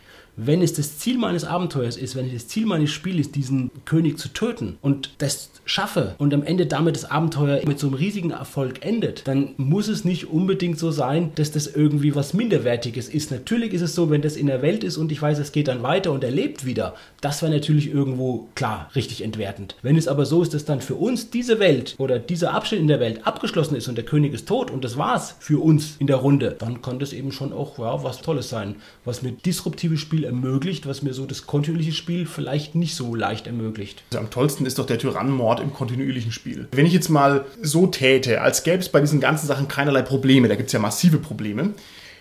wenn 0.42 0.62
es 0.62 0.74
das 0.74 0.98
Ziel 0.98 1.18
meines 1.18 1.44
Abenteuers 1.44 1.98
ist, 1.98 2.16
wenn 2.16 2.28
es 2.28 2.34
das 2.34 2.48
Ziel 2.48 2.66
meines 2.66 2.92
Spiels 2.92 3.28
ist, 3.28 3.36
diesen 3.36 3.72
König 3.84 4.18
zu 4.18 4.30
töten 4.30 4.78
und 4.82 5.12
das 5.18 5.50
schaffe 5.70 6.16
und 6.18 6.34
am 6.34 6.44
Ende 6.44 6.66
damit 6.66 6.96
das 6.96 7.10
Abenteuer 7.10 7.62
mit 7.66 7.80
so 7.80 7.88
einem 7.88 7.96
riesigen 7.96 8.32
Erfolg 8.32 8.86
endet, 8.86 9.28
dann 9.28 9.50
muss 9.58 9.88
es 9.88 10.04
nicht 10.04 10.30
unbedingt 10.30 10.80
so 10.80 10.92
sein, 10.92 11.32
dass 11.36 11.52
das 11.52 11.68
irgendwie 11.68 12.16
was 12.16 12.34
Minderwertiges 12.34 13.08
ist. 13.08 13.32
Natürlich 13.32 13.74
ist 13.74 13.82
es 13.82 13.96
so, 13.96 14.10
wenn 14.10 14.22
das 14.22 14.36
in 14.36 14.48
der 14.48 14.62
Welt 14.62 14.84
ist 14.84 14.98
und 14.98 15.12
ich 15.12 15.22
weiß, 15.22 15.38
es 15.40 15.52
geht 15.52 15.68
dann 15.68 15.84
weiter 15.84 16.12
und 16.12 16.24
er 16.24 16.32
lebt 16.32 16.66
wieder, 16.66 16.96
das 17.22 17.42
wäre 17.42 17.52
natürlich 17.52 17.92
irgendwo 17.92 18.48
klar 18.56 18.90
richtig 18.96 19.24
entwertend. 19.24 19.76
Wenn 19.82 19.98
es 19.98 20.08
aber 20.08 20.26
so 20.26 20.42
ist, 20.42 20.54
dass 20.54 20.66
dann 20.66 20.82
für 20.82 20.96
uns 20.96 21.30
diese 21.30 21.60
Welt 21.60 21.96
oder 21.98 22.18
dieser 22.18 22.54
Abschnitt 22.54 22.82
in 22.82 22.88
der 22.88 23.00
Welt 23.00 23.28
abgeschlossen 23.28 23.76
ist 23.76 23.88
und 23.88 23.96
der 23.96 24.06
König 24.06 24.34
ist 24.34 24.48
tot 24.48 24.72
und 24.72 24.84
das 24.84 24.98
war's 24.98 25.36
für 25.40 25.62
uns 25.62 25.96
in 26.00 26.08
der 26.08 26.18
Runde, 26.18 26.56
dann 26.58 26.82
kann 26.82 27.00
das 27.00 27.14
eben 27.14 27.32
schon 27.32 27.54
auch 27.54 27.78
ja, 27.78 28.04
was 28.04 28.22
Tolles 28.22 28.50
sein, 28.50 28.76
was 29.06 29.22
mir 29.22 29.32
disruptives 29.32 30.00
Spiel 30.00 30.24
ermöglicht, 30.24 30.88
was 30.88 31.04
mir 31.04 31.14
so 31.14 31.26
das 31.26 31.46
kontinuierliche 31.46 31.96
Spiel 31.96 32.26
vielleicht 32.26 32.74
nicht 32.76 32.96
so 32.96 33.14
leicht 33.14 33.46
ermöglicht. 33.46 34.04
Also 34.12 34.20
am 34.20 34.32
tollsten 34.32 34.66
ist 34.66 34.80
doch 34.80 34.86
der 34.86 34.98
Tyrannenmord 34.98 35.59
im 35.62 35.74
kontinuierlichen 35.74 36.32
Spiel. 36.32 36.68
Wenn 36.72 36.86
ich 36.86 36.94
jetzt 36.94 37.10
mal 37.10 37.46
so 37.62 37.88
täte, 37.88 38.42
als 38.42 38.64
gäbe 38.64 38.80
es 38.80 38.90
bei 38.90 39.00
diesen 39.02 39.20
ganzen 39.20 39.48
Sachen 39.48 39.68
keinerlei 39.68 40.02
Probleme, 40.02 40.48
da 40.48 40.56
gibt 40.56 40.68
es 40.68 40.74
ja 40.74 40.80
massive 40.80 41.18
Probleme, 41.18 41.74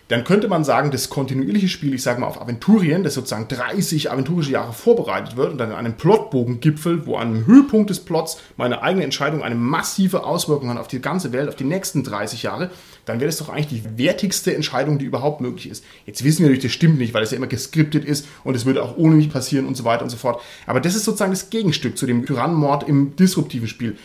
dann 0.08 0.24
könnte 0.24 0.48
man 0.48 0.64
sagen, 0.64 0.90
das 0.90 1.10
kontinuierliche 1.10 1.68
Spiel, 1.68 1.94
ich 1.94 2.02
sage 2.02 2.20
mal 2.20 2.26
auf 2.26 2.40
Aventurien, 2.40 3.04
das 3.04 3.12
sozusagen 3.14 3.46
30 3.46 4.10
aventurische 4.10 4.52
Jahre 4.52 4.72
vorbereitet 4.72 5.36
wird 5.36 5.52
und 5.52 5.58
dann 5.58 5.70
in 5.70 5.76
einem 5.76 5.94
Plotbogen 5.94 6.60
gipfelt, 6.60 7.06
wo 7.06 7.16
an 7.16 7.28
einem 7.28 7.46
Höhepunkt 7.46 7.90
des 7.90 8.00
Plots 8.00 8.40
meine 8.56 8.82
eigene 8.82 9.04
Entscheidung 9.04 9.42
eine 9.42 9.54
massive 9.54 10.24
Auswirkung 10.24 10.70
hat 10.70 10.78
auf 10.78 10.88
die 10.88 11.02
ganze 11.02 11.32
Welt, 11.32 11.48
auf 11.48 11.56
die 11.56 11.64
nächsten 11.64 12.04
30 12.04 12.42
Jahre, 12.42 12.70
dann 13.04 13.20
wäre 13.20 13.28
das 13.28 13.36
doch 13.36 13.50
eigentlich 13.50 13.82
die 13.82 13.98
wertigste 13.98 14.54
Entscheidung, 14.54 14.98
die 14.98 15.04
überhaupt 15.04 15.42
möglich 15.42 15.68
ist. 15.68 15.84
Jetzt 16.06 16.24
wissen 16.24 16.38
wir 16.38 16.46
natürlich, 16.46 16.64
das 16.64 16.72
stimmt 16.72 16.98
nicht, 16.98 17.12
weil 17.12 17.22
es 17.22 17.30
ja 17.30 17.36
immer 17.36 17.46
geskriptet 17.46 18.06
ist 18.06 18.26
und 18.44 18.54
es 18.54 18.64
würde 18.64 18.82
auch 18.82 18.96
ohne 18.96 19.14
mich 19.14 19.30
passieren 19.30 19.66
und 19.66 19.76
so 19.76 19.84
weiter 19.84 20.04
und 20.04 20.10
so 20.10 20.16
fort. 20.16 20.40
Aber 20.66 20.80
das 20.80 20.94
ist 20.94 21.04
sozusagen 21.04 21.32
das 21.32 21.50
Gegenstück 21.50 21.98
zu 21.98 22.06
dem 22.06 22.24
Tyrannenmord 22.24 22.88
im 22.88 23.14
disruptiven 23.16 23.68
Spiel. 23.68 23.98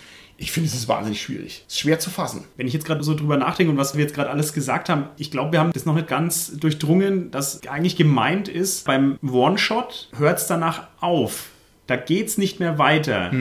Ich 0.44 0.52
finde, 0.52 0.68
es 0.68 0.76
ist 0.76 0.90
wahnsinnig 0.90 1.22
schwierig. 1.22 1.64
Es 1.68 1.76
ist 1.76 1.80
schwer 1.80 2.00
zu 2.00 2.10
fassen. 2.10 2.44
Wenn 2.58 2.68
ich 2.68 2.74
jetzt 2.74 2.86
gerade 2.86 3.02
so 3.02 3.16
drüber 3.16 3.38
nachdenke 3.38 3.72
und 3.72 3.78
was 3.78 3.96
wir 3.96 4.04
jetzt 4.04 4.14
gerade 4.14 4.30
alles 4.30 4.52
gesagt 4.52 4.90
haben, 4.90 5.06
ich 5.18 5.32
glaube, 5.32 5.54
wir 5.54 5.60
haben 5.62 5.72
das 5.72 5.86
noch 5.86 5.96
nicht 5.96 6.10
ganz 6.10 6.58
durchdrungen, 6.58 7.32
dass 7.32 7.66
eigentlich 7.66 7.96
gemeint 7.96 8.50
ist, 8.50 8.86
beim 8.86 9.18
One-Shot 9.22 10.10
hört 10.18 10.40
es 10.40 10.48
danach 10.48 10.88
auf. 11.00 11.46
Da 11.88 11.96
geht 11.96 12.28
es 12.28 12.38
nicht 12.38 12.60
mehr 12.60 12.78
weiter. 12.78 13.32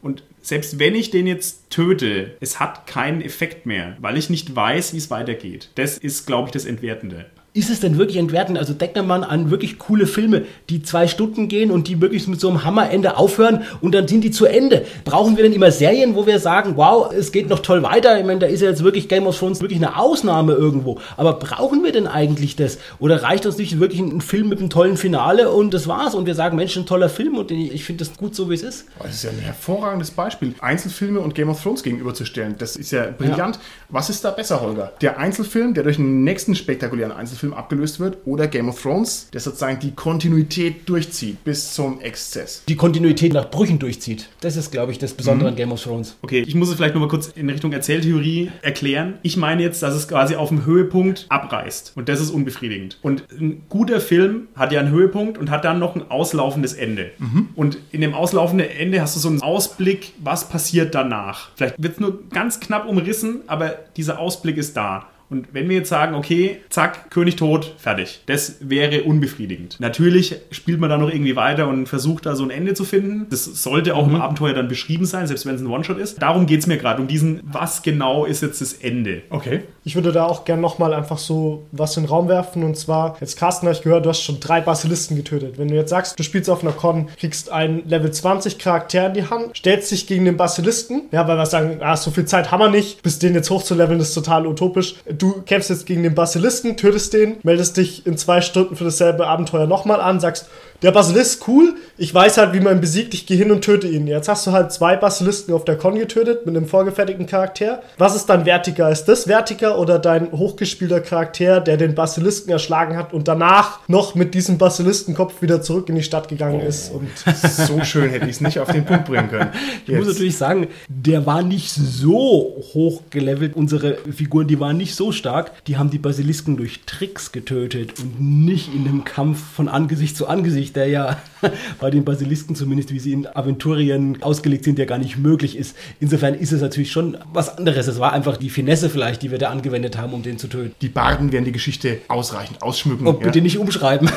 Und 0.00 0.22
selbst 0.40 0.78
wenn 0.78 0.94
ich 0.94 1.10
den 1.10 1.26
jetzt 1.26 1.68
töte, 1.68 2.36
es 2.40 2.58
hat 2.58 2.86
keinen 2.86 3.20
Effekt 3.20 3.66
mehr, 3.66 3.98
weil 4.00 4.16
ich 4.16 4.30
nicht 4.30 4.56
weiß, 4.56 4.94
wie 4.94 4.98
es 4.98 5.10
weitergeht. 5.10 5.68
Das 5.74 5.98
ist, 5.98 6.26
glaube 6.26 6.48
ich, 6.48 6.52
das 6.52 6.64
Entwertende. 6.64 7.26
Ist 7.54 7.70
es 7.70 7.80
denn 7.80 7.96
wirklich 7.98 8.18
entwertend? 8.18 8.58
Also 8.58 8.74
denkt 8.74 9.02
man 9.04 9.24
an 9.24 9.50
wirklich 9.50 9.78
coole 9.78 10.06
Filme, 10.06 10.42
die 10.68 10.82
zwei 10.82 11.08
Stunden 11.08 11.48
gehen 11.48 11.70
und 11.70 11.88
die 11.88 12.00
wirklich 12.00 12.28
mit 12.28 12.38
so 12.38 12.48
einem 12.50 12.62
Hammerende 12.62 13.16
aufhören 13.16 13.62
und 13.80 13.94
dann 13.94 14.06
sind 14.06 14.22
die 14.22 14.30
zu 14.30 14.44
Ende. 14.44 14.84
Brauchen 15.04 15.36
wir 15.36 15.44
denn 15.44 15.54
immer 15.54 15.70
Serien, 15.70 16.14
wo 16.14 16.26
wir 16.26 16.40
sagen, 16.40 16.74
wow, 16.76 17.10
es 17.12 17.32
geht 17.32 17.48
noch 17.48 17.60
toll 17.60 17.82
weiter? 17.82 18.18
Ich 18.18 18.26
meine, 18.26 18.40
da 18.40 18.46
ist 18.46 18.60
ja 18.60 18.68
jetzt 18.68 18.84
wirklich 18.84 19.08
Game 19.08 19.26
of 19.26 19.38
Thrones 19.38 19.60
wirklich 19.62 19.78
eine 19.78 19.98
Ausnahme 19.98 20.52
irgendwo. 20.52 20.98
Aber 21.16 21.32
brauchen 21.32 21.82
wir 21.82 21.90
denn 21.90 22.06
eigentlich 22.06 22.54
das? 22.54 22.78
Oder 22.98 23.22
reicht 23.22 23.46
uns 23.46 23.56
nicht 23.56 23.80
wirklich 23.80 24.00
ein 24.00 24.20
Film 24.20 24.50
mit 24.50 24.58
einem 24.58 24.68
tollen 24.68 24.98
Finale 24.98 25.50
und 25.50 25.72
das 25.72 25.88
war's? 25.88 26.14
Und 26.14 26.26
wir 26.26 26.34
sagen, 26.34 26.54
Mensch, 26.54 26.76
ein 26.76 26.86
toller 26.86 27.08
Film 27.08 27.38
und 27.38 27.50
ich 27.50 27.82
finde 27.82 28.04
das 28.04 28.14
gut 28.16 28.34
so, 28.34 28.50
wie 28.50 28.54
es 28.54 28.62
ist. 28.62 28.84
Das 29.02 29.14
ist 29.14 29.24
ja 29.24 29.30
ein 29.30 29.38
hervorragendes 29.38 30.10
Beispiel, 30.10 30.54
Einzelfilme 30.60 31.18
und 31.18 31.34
Game 31.34 31.48
of 31.48 31.62
Thrones 31.62 31.82
gegenüberzustellen. 31.82 32.56
Das 32.58 32.76
ist 32.76 32.92
ja 32.92 33.06
brillant. 33.06 33.58
Was 33.88 34.10
ist 34.10 34.22
da 34.24 34.30
besser, 34.32 34.60
Holger? 34.60 34.92
Der 35.00 35.18
Einzelfilm, 35.18 35.72
der 35.72 35.82
durch 35.82 35.96
den 35.96 36.24
nächsten 36.24 36.54
spektakulären 36.54 37.10
Einzelfilm 37.10 37.37
abgelöst 37.54 38.00
wird, 38.00 38.18
oder 38.24 38.46
Game 38.46 38.68
of 38.68 38.80
Thrones, 38.80 39.28
der 39.32 39.40
sozusagen 39.40 39.78
die 39.80 39.92
Kontinuität 39.92 40.88
durchzieht 40.88 41.44
bis 41.44 41.72
zum 41.74 42.00
Exzess? 42.00 42.62
Die 42.68 42.76
Kontinuität 42.76 43.32
nach 43.32 43.50
Brüchen 43.50 43.78
durchzieht. 43.78 44.28
Das 44.40 44.56
ist, 44.56 44.70
glaube 44.70 44.92
ich, 44.92 44.98
das 44.98 45.14
Besondere 45.14 45.48
an 45.48 45.56
Game 45.56 45.72
of 45.72 45.82
Thrones. 45.82 46.16
Okay, 46.22 46.44
ich 46.46 46.54
muss 46.54 46.68
es 46.68 46.76
vielleicht 46.76 46.94
nochmal 46.94 47.08
kurz 47.08 47.28
in 47.28 47.48
Richtung 47.48 47.72
Erzähltheorie 47.72 48.50
erklären. 48.62 49.14
Ich 49.22 49.36
meine 49.36 49.62
jetzt, 49.62 49.82
dass 49.82 49.94
es 49.94 50.08
quasi 50.08 50.36
auf 50.36 50.48
dem 50.48 50.64
Höhepunkt 50.64 51.26
abreißt. 51.28 51.92
Und 51.94 52.08
das 52.08 52.20
ist 52.20 52.30
unbefriedigend. 52.30 52.98
Und 53.02 53.24
ein 53.32 53.62
guter 53.68 54.00
Film 54.00 54.48
hat 54.54 54.72
ja 54.72 54.80
einen 54.80 54.90
Höhepunkt 54.90 55.38
und 55.38 55.50
hat 55.50 55.64
dann 55.64 55.78
noch 55.78 55.96
ein 55.96 56.10
auslaufendes 56.10 56.74
Ende. 56.74 57.10
Und 57.54 57.78
in 57.90 58.00
dem 58.00 58.14
auslaufenden 58.14 58.68
Ende 58.68 59.00
hast 59.00 59.16
du 59.16 59.20
so 59.20 59.28
einen 59.28 59.42
Ausblick, 59.42 60.12
was 60.22 60.48
passiert 60.48 60.94
danach. 60.94 61.50
Vielleicht 61.56 61.82
wird 61.82 61.94
es 61.94 62.00
nur 62.00 62.28
ganz 62.30 62.60
knapp 62.60 62.88
umrissen, 62.88 63.42
aber 63.46 63.76
dieser 63.96 64.18
Ausblick 64.18 64.56
ist 64.56 64.76
da. 64.76 65.08
Und 65.30 65.48
wenn 65.52 65.68
wir 65.68 65.76
jetzt 65.76 65.88
sagen, 65.88 66.14
okay, 66.14 66.60
zack, 66.70 67.10
König 67.10 67.36
tot, 67.36 67.74
fertig. 67.78 68.22
Das 68.26 68.56
wäre 68.60 69.02
unbefriedigend. 69.02 69.78
Natürlich 69.78 70.36
spielt 70.50 70.80
man 70.80 70.88
da 70.88 70.96
noch 70.96 71.10
irgendwie 71.10 71.36
weiter 71.36 71.68
und 71.68 71.86
versucht 71.86 72.26
da 72.26 72.34
so 72.34 72.44
ein 72.44 72.50
Ende 72.50 72.74
zu 72.74 72.84
finden. 72.84 73.26
Das 73.28 73.44
sollte 73.44 73.94
auch 73.94 74.06
im 74.06 74.16
Abenteuer 74.16 74.54
dann 74.54 74.68
beschrieben 74.68 75.04
sein, 75.04 75.26
selbst 75.26 75.44
wenn 75.44 75.54
es 75.54 75.60
ein 75.60 75.66
One-Shot 75.66 75.98
ist. 75.98 76.22
Darum 76.22 76.46
geht 76.46 76.60
es 76.60 76.66
mir 76.66 76.78
gerade, 76.78 77.02
um 77.02 77.08
diesen, 77.08 77.40
was 77.44 77.82
genau 77.82 78.24
ist 78.24 78.42
jetzt 78.42 78.60
das 78.60 78.72
Ende. 78.72 79.22
Okay. 79.30 79.62
Ich 79.88 79.94
würde 79.94 80.12
da 80.12 80.26
auch 80.26 80.44
gern 80.44 80.60
nochmal 80.60 80.92
einfach 80.92 81.16
so 81.16 81.62
was 81.72 81.96
in 81.96 82.02
den 82.02 82.10
Raum 82.10 82.28
werfen. 82.28 82.62
Und 82.62 82.76
zwar, 82.76 83.16
jetzt 83.20 83.38
Carsten, 83.38 83.66
habe 83.66 83.74
ich 83.74 83.82
gehört, 83.82 84.04
du 84.04 84.10
hast 84.10 84.20
schon 84.20 84.38
drei 84.38 84.60
Basilisten 84.60 85.16
getötet. 85.16 85.56
Wenn 85.56 85.68
du 85.68 85.76
jetzt 85.76 85.88
sagst, 85.88 86.18
du 86.18 86.22
spielst 86.22 86.50
auf 86.50 86.62
einer 86.62 86.72
Con, 86.72 87.08
kriegst 87.18 87.50
einen 87.50 87.88
Level 87.88 88.10
20 88.10 88.58
Charakter 88.58 89.06
in 89.06 89.14
die 89.14 89.30
Hand, 89.30 89.56
stellst 89.56 89.90
dich 89.90 90.06
gegen 90.06 90.26
den 90.26 90.36
Basilisten, 90.36 91.04
ja, 91.10 91.26
weil 91.26 91.38
wir 91.38 91.46
sagen, 91.46 91.78
ah, 91.80 91.96
so 91.96 92.10
viel 92.10 92.26
Zeit 92.26 92.50
haben 92.50 92.60
wir 92.60 92.68
nicht, 92.68 93.02
bis 93.02 93.18
den 93.18 93.32
jetzt 93.32 93.48
hochzuleveln, 93.48 93.98
ist 93.98 94.12
total 94.12 94.46
utopisch. 94.46 94.96
Du 95.10 95.40
kämpfst 95.40 95.70
jetzt 95.70 95.86
gegen 95.86 96.02
den 96.02 96.14
Basilisten, 96.14 96.76
tötest 96.76 97.14
den, 97.14 97.36
meldest 97.42 97.78
dich 97.78 98.06
in 98.06 98.18
zwei 98.18 98.42
Stunden 98.42 98.76
für 98.76 98.84
dasselbe 98.84 99.26
Abenteuer 99.26 99.66
nochmal 99.66 100.02
an, 100.02 100.20
sagst, 100.20 100.50
der 100.82 100.92
Basilisk, 100.92 101.48
cool, 101.48 101.74
ich 101.96 102.14
weiß 102.14 102.38
halt, 102.38 102.52
wie 102.52 102.60
man 102.60 102.76
ihn 102.76 102.80
besiegt, 102.80 103.12
ich 103.12 103.26
gehe 103.26 103.36
hin 103.36 103.50
und 103.50 103.62
töte 103.62 103.88
ihn. 103.88 104.06
Jetzt 104.06 104.28
hast 104.28 104.46
du 104.46 104.52
halt 104.52 104.70
zwei 104.70 104.96
Basilisten 104.96 105.52
auf 105.52 105.64
der 105.64 105.76
Con 105.76 105.96
getötet 105.96 106.46
mit 106.46 106.56
einem 106.56 106.68
vorgefertigten 106.68 107.26
Charakter. 107.26 107.82
Was 107.98 108.14
ist 108.14 108.26
dann 108.26 108.46
wertiger? 108.46 108.88
Ist 108.88 109.06
das 109.06 109.26
wertiger 109.26 109.78
oder 109.78 109.98
dein 109.98 110.30
hochgespielter 110.30 111.00
Charakter, 111.00 111.60
der 111.60 111.76
den 111.76 111.96
Basilisken 111.96 112.52
erschlagen 112.52 112.96
hat 112.96 113.12
und 113.12 113.26
danach 113.26 113.80
noch 113.88 114.14
mit 114.14 114.34
diesem 114.34 114.58
Basilistenkopf 114.58 115.42
wieder 115.42 115.60
zurück 115.62 115.88
in 115.88 115.96
die 115.96 116.04
Stadt 116.04 116.28
gegangen 116.28 116.60
ist? 116.60 116.92
Und 116.92 117.08
So 117.66 117.82
schön 117.82 118.10
hätte 118.10 118.26
ich 118.26 118.36
es 118.36 118.40
nicht 118.40 118.60
auf 118.60 118.70
den 118.70 118.84
Punkt 118.84 119.06
bringen 119.06 119.28
können. 119.28 119.50
Ich 119.86 119.94
muss 119.94 120.06
natürlich 120.06 120.36
sagen, 120.36 120.68
der 120.88 121.26
war 121.26 121.42
nicht 121.42 121.72
so 121.72 122.62
hoch 122.74 123.02
gelevelt. 123.10 123.56
Unsere 123.56 123.98
Figuren, 124.14 124.46
die 124.46 124.60
waren 124.60 124.76
nicht 124.76 124.94
so 124.94 125.10
stark. 125.10 125.64
Die 125.66 125.76
haben 125.76 125.90
die 125.90 125.98
Basilisken 125.98 126.56
durch 126.56 126.80
Tricks 126.86 127.32
getötet 127.32 127.98
und 127.98 128.20
nicht 128.20 128.72
in 128.72 128.86
einem 128.86 129.04
Kampf 129.04 129.42
von 129.54 129.68
Angesicht 129.68 130.16
zu 130.16 130.28
Angesicht, 130.28 130.67
der 130.72 130.88
ja 130.88 131.18
bei 131.80 131.90
den 131.90 132.04
Basilisken 132.04 132.54
zumindest, 132.54 132.92
wie 132.92 132.98
sie 132.98 133.12
in 133.12 133.26
Aventurien 133.26 134.22
ausgelegt 134.22 134.64
sind, 134.64 134.78
ja 134.78 134.84
gar 134.84 134.98
nicht 134.98 135.18
möglich 135.18 135.56
ist. 135.56 135.76
Insofern 136.00 136.34
ist 136.34 136.52
es 136.52 136.60
natürlich 136.60 136.92
schon 136.92 137.16
was 137.32 137.58
anderes. 137.58 137.86
Es 137.86 137.98
war 137.98 138.12
einfach 138.12 138.36
die 138.36 138.50
Finesse 138.50 138.90
vielleicht, 138.90 139.22
die 139.22 139.30
wir 139.30 139.38
da 139.38 139.50
angewendet 139.50 139.96
haben, 139.96 140.12
um 140.12 140.22
den 140.22 140.38
zu 140.38 140.48
töten. 140.48 140.74
Die 140.80 140.88
Barden 140.88 141.32
werden 141.32 141.44
die 141.44 141.52
Geschichte 141.52 141.98
ausreichend 142.08 142.62
ausschmücken. 142.62 143.06
Und 143.06 143.20
bitte 143.20 143.40
nicht 143.40 143.58
umschreiben. 143.58 144.10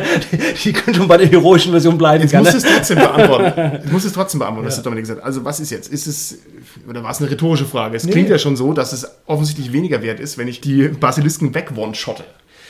die 0.64 0.72
können 0.72 0.96
schon 0.96 1.08
bei 1.08 1.16
der 1.16 1.28
heroischen 1.28 1.72
Version 1.72 1.98
bleiben. 1.98 2.24
Ich 2.24 2.30
gerne. 2.30 2.46
muss 2.46 2.54
es 2.54 2.64
trotzdem 2.64 2.98
beantworten. 2.98 3.80
Ich 3.84 3.92
muss 3.92 4.04
es 4.04 4.12
trotzdem 4.12 4.40
beantworten, 4.40 4.66
was 4.66 4.74
der 4.76 4.84
Dominik 4.84 5.04
gesagt 5.04 5.20
hat. 5.20 5.26
Also 5.26 5.44
was 5.44 5.60
ist 5.60 5.70
jetzt? 5.70 5.92
Ist 5.92 6.06
es, 6.06 6.38
oder 6.88 7.02
war 7.02 7.10
es 7.10 7.20
eine 7.20 7.30
rhetorische 7.30 7.64
Frage? 7.64 7.96
Es 7.96 8.06
klingt 8.06 8.28
ja 8.28 8.38
schon 8.38 8.56
so, 8.56 8.72
dass 8.72 8.92
es 8.92 9.06
offensichtlich 9.26 9.72
weniger 9.72 10.02
wert 10.02 10.20
ist, 10.20 10.38
wenn 10.38 10.48
ich 10.48 10.60
die 10.60 10.88
Basilisken 10.88 11.54
weg 11.54 11.72
one-shotte. 11.76 12.24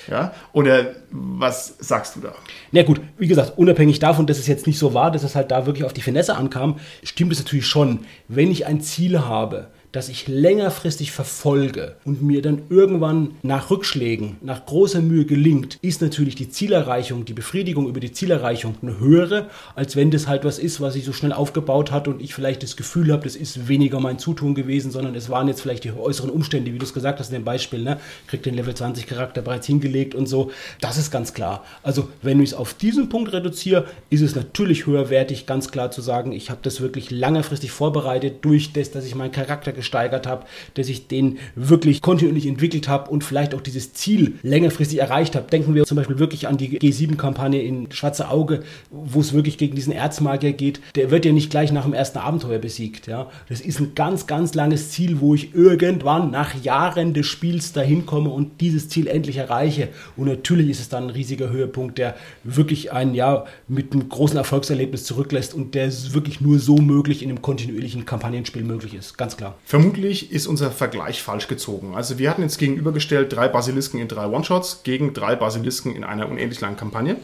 Ja? 0.09 0.33
Oder 0.53 0.95
was 1.11 1.75
sagst 1.79 2.17
du 2.17 2.21
da? 2.21 2.35
Na 2.73 2.83
gut, 2.83 3.01
wie 3.19 3.27
gesagt, 3.27 3.59
unabhängig 3.59 3.99
davon, 3.99 4.27
dass 4.27 4.39
es 4.39 4.47
jetzt 4.47 4.67
nicht 4.67 4.79
so 4.79 4.95
war, 4.95 5.11
dass 5.11 5.23
es 5.23 5.35
halt 5.35 5.51
da 5.51 5.67
wirklich 5.67 5.85
auf 5.85 5.93
die 5.93 6.03
Finesse 6.03 6.37
ankam, 6.37 6.79
stimmt 7.03 7.33
es 7.33 7.39
natürlich 7.39 7.67
schon, 7.67 8.01
wenn 8.29 8.51
ich 8.51 8.67
ein 8.67 8.81
Ziel 8.81 9.21
habe, 9.21 9.69
das 9.93 10.09
ich 10.09 10.29
längerfristig 10.29 11.13
verfolge 11.13 11.97
und 12.05 12.23
mir 12.23 12.43
dann 12.43 12.63
irgendwann 12.69 13.35
nach 13.43 13.71
Rückschlägen, 13.71 14.37
nach 14.41 14.67
großer 14.67 15.01
Mühe 15.01 15.25
gelingt, 15.25 15.79
ist 15.83 16.01
natürlich 16.01 16.35
die 16.35 16.51
Zielerreichung, 16.51 17.25
die 17.25 17.33
Befriedigung 17.33 17.89
über 17.89 18.01
die 18.01 18.13
Zielerreichung 18.13 18.77
eine 18.83 18.99
höhere, 18.99 19.49
als 19.75 19.97
wenn 19.97 20.11
das 20.11 20.27
halt 20.27 20.45
was 20.45 20.59
ist, 20.59 20.81
was 20.81 20.95
sich 20.95 21.05
so 21.05 21.13
schnell 21.13 21.33
aufgebaut 21.33 21.91
hat 21.91 22.09
und 22.09 22.23
ich 22.23 22.35
vielleicht 22.35 22.63
das 22.63 22.77
Gefühl 22.77 23.13
habe, 23.13 23.25
das 23.25 23.37
ist 23.37 23.69
weniger 23.69 24.01
mein 24.01 24.19
Zutun 24.19 24.55
gewesen, 24.55 24.91
sondern 24.91 25.15
es 25.15 25.29
waren 25.29 25.49
jetzt 25.49 25.63
vielleicht 25.63 25.85
die 25.85 25.93
äußeren 25.93 26.31
Umstände, 26.31 26.73
wie 26.73 26.79
du 26.79 26.85
es 26.85 26.95
gesagt 26.95 27.19
hast 27.19 27.29
in 27.29 27.35
dem 27.35 27.45
Beispiel, 27.45 27.83
ne? 27.83 27.99
kriegt 28.27 28.47
den 28.47 28.55
Level 28.55 28.75
20 28.75 29.07
Charakter 29.07 29.43
bereits 29.43 29.67
hingelegt 29.67 30.15
und 30.15 30.27
so. 30.27 30.51
Das 30.81 30.99
ist 30.99 31.11
ganz 31.11 31.35
klar. 31.35 31.65
Also 31.83 32.09
wenn 32.23 32.41
ich 32.41 32.51
es 32.51 32.55
auf 32.55 32.75
diesen 32.75 33.09
Punkt 33.09 33.33
reduziere, 33.33 33.87
ist 34.09 34.21
es 34.21 34.35
natürlich 34.35 34.87
höherwertig, 34.87 35.47
ganz 35.47 35.71
klar 35.71 35.91
zu 35.91 36.01
sagen, 36.01 36.33
ich 36.33 36.51
habe 36.51 36.61
das 36.63 36.81
wirklich 36.81 37.11
langfristig 37.11 37.71
vorbereitet 37.71 38.45
durch 38.45 38.73
das, 38.73 38.91
dass 38.91 39.05
ich 39.05 39.15
meinen 39.15 39.33
Charakter 39.33 39.73
gesteigert 39.81 40.27
habe, 40.27 40.45
dass 40.75 40.89
ich 40.89 41.09
den 41.09 41.39
wirklich 41.55 42.03
kontinuierlich 42.03 42.47
entwickelt 42.47 42.87
habe 42.89 43.11
und 43.11 43.25
vielleicht 43.25 43.55
auch 43.55 43.61
dieses 43.61 43.93
Ziel 43.95 44.35
längerfristig 44.43 45.01
erreicht 45.01 45.35
habe. 45.35 45.51
Denken 45.51 45.75
wir 45.75 45.85
zum 45.85 45.97
Beispiel 45.97 46.19
wirklich 46.19 46.47
an 46.49 46.57
die 46.57 46.79
G7-Kampagne 46.79 47.63
in 47.63 47.91
Schwarze 47.93 48.29
Auge, 48.29 48.63
wo 48.91 49.21
es 49.21 49.33
wirklich 49.33 49.59
gegen 49.59 49.75
diesen 49.75 49.93
Erzmagier 49.93 50.53
geht. 50.53 50.81
Der 50.95 51.11
wird 51.11 51.25
ja 51.25 51.33
nicht 51.33 51.51
gleich 51.51 51.73
nach 51.73 51.85
dem 51.85 51.95
ersten 51.95 52.19
Abenteuer 52.19 52.59
besiegt. 52.59 53.07
Ja? 53.07 53.31
Das 53.49 53.61
ist 53.61 53.81
ein 53.81 53.95
ganz, 53.95 54.27
ganz 54.27 54.55
langes 54.55 54.91
Ziel, 54.91 55.21
wo 55.21 55.35
ich 55.35 55.55
irgendwann 55.55 56.31
nach 56.31 56.55
Jahren 56.63 57.15
des 57.15 57.27
Spiels 57.27 57.73
dahin 57.73 58.07
komme 58.07 58.31
und 58.31 58.61
dieses 58.61 58.89
Ziel 58.89 59.07
endlich 59.07 59.39
erreiche. 59.39 59.89
Und 60.17 60.27
natürlich 60.27 60.69
ist 60.69 60.81
es 60.81 60.89
dann 60.89 61.05
ein 61.05 61.11
riesiger 61.11 61.51
Höhepunkt, 61.51 61.99
der 61.99 62.17
wirklich 62.45 62.93
ein 62.93 63.15
Jahr 63.15 63.47
mit 63.69 63.93
einem 63.93 64.09
großen 64.09 64.37
Erfolgserlebnis 64.37 65.05
zurücklässt 65.05 65.55
und 65.55 65.75
der 65.75 65.91
wirklich 66.13 66.41
nur 66.41 66.59
so 66.59 66.77
möglich 66.77 67.23
in 67.23 67.31
einem 67.31 67.43
kontinuierlichen 67.43 68.05
Kampagnenspiel 68.05 68.63
möglich 68.63 68.95
ist. 68.95 69.17
Ganz 69.17 69.37
klar. 69.37 69.57
Vermutlich 69.71 70.33
ist 70.33 70.49
unser 70.49 70.73
Vergleich 70.73 71.23
falsch 71.23 71.47
gezogen. 71.47 71.95
Also 71.95 72.19
wir 72.19 72.29
hatten 72.29 72.43
jetzt 72.43 72.59
gegenübergestellt 72.59 73.33
drei 73.33 73.47
Basilisken 73.47 74.01
in 74.01 74.09
drei 74.09 74.27
One-Shots 74.27 74.83
gegen 74.83 75.15
drei 75.15 75.37
Basilisken 75.37 75.95
in 75.95 76.03
einer 76.03 76.29
unendlich 76.29 76.61
langen 76.61 76.77
Kampagne. 76.77 77.15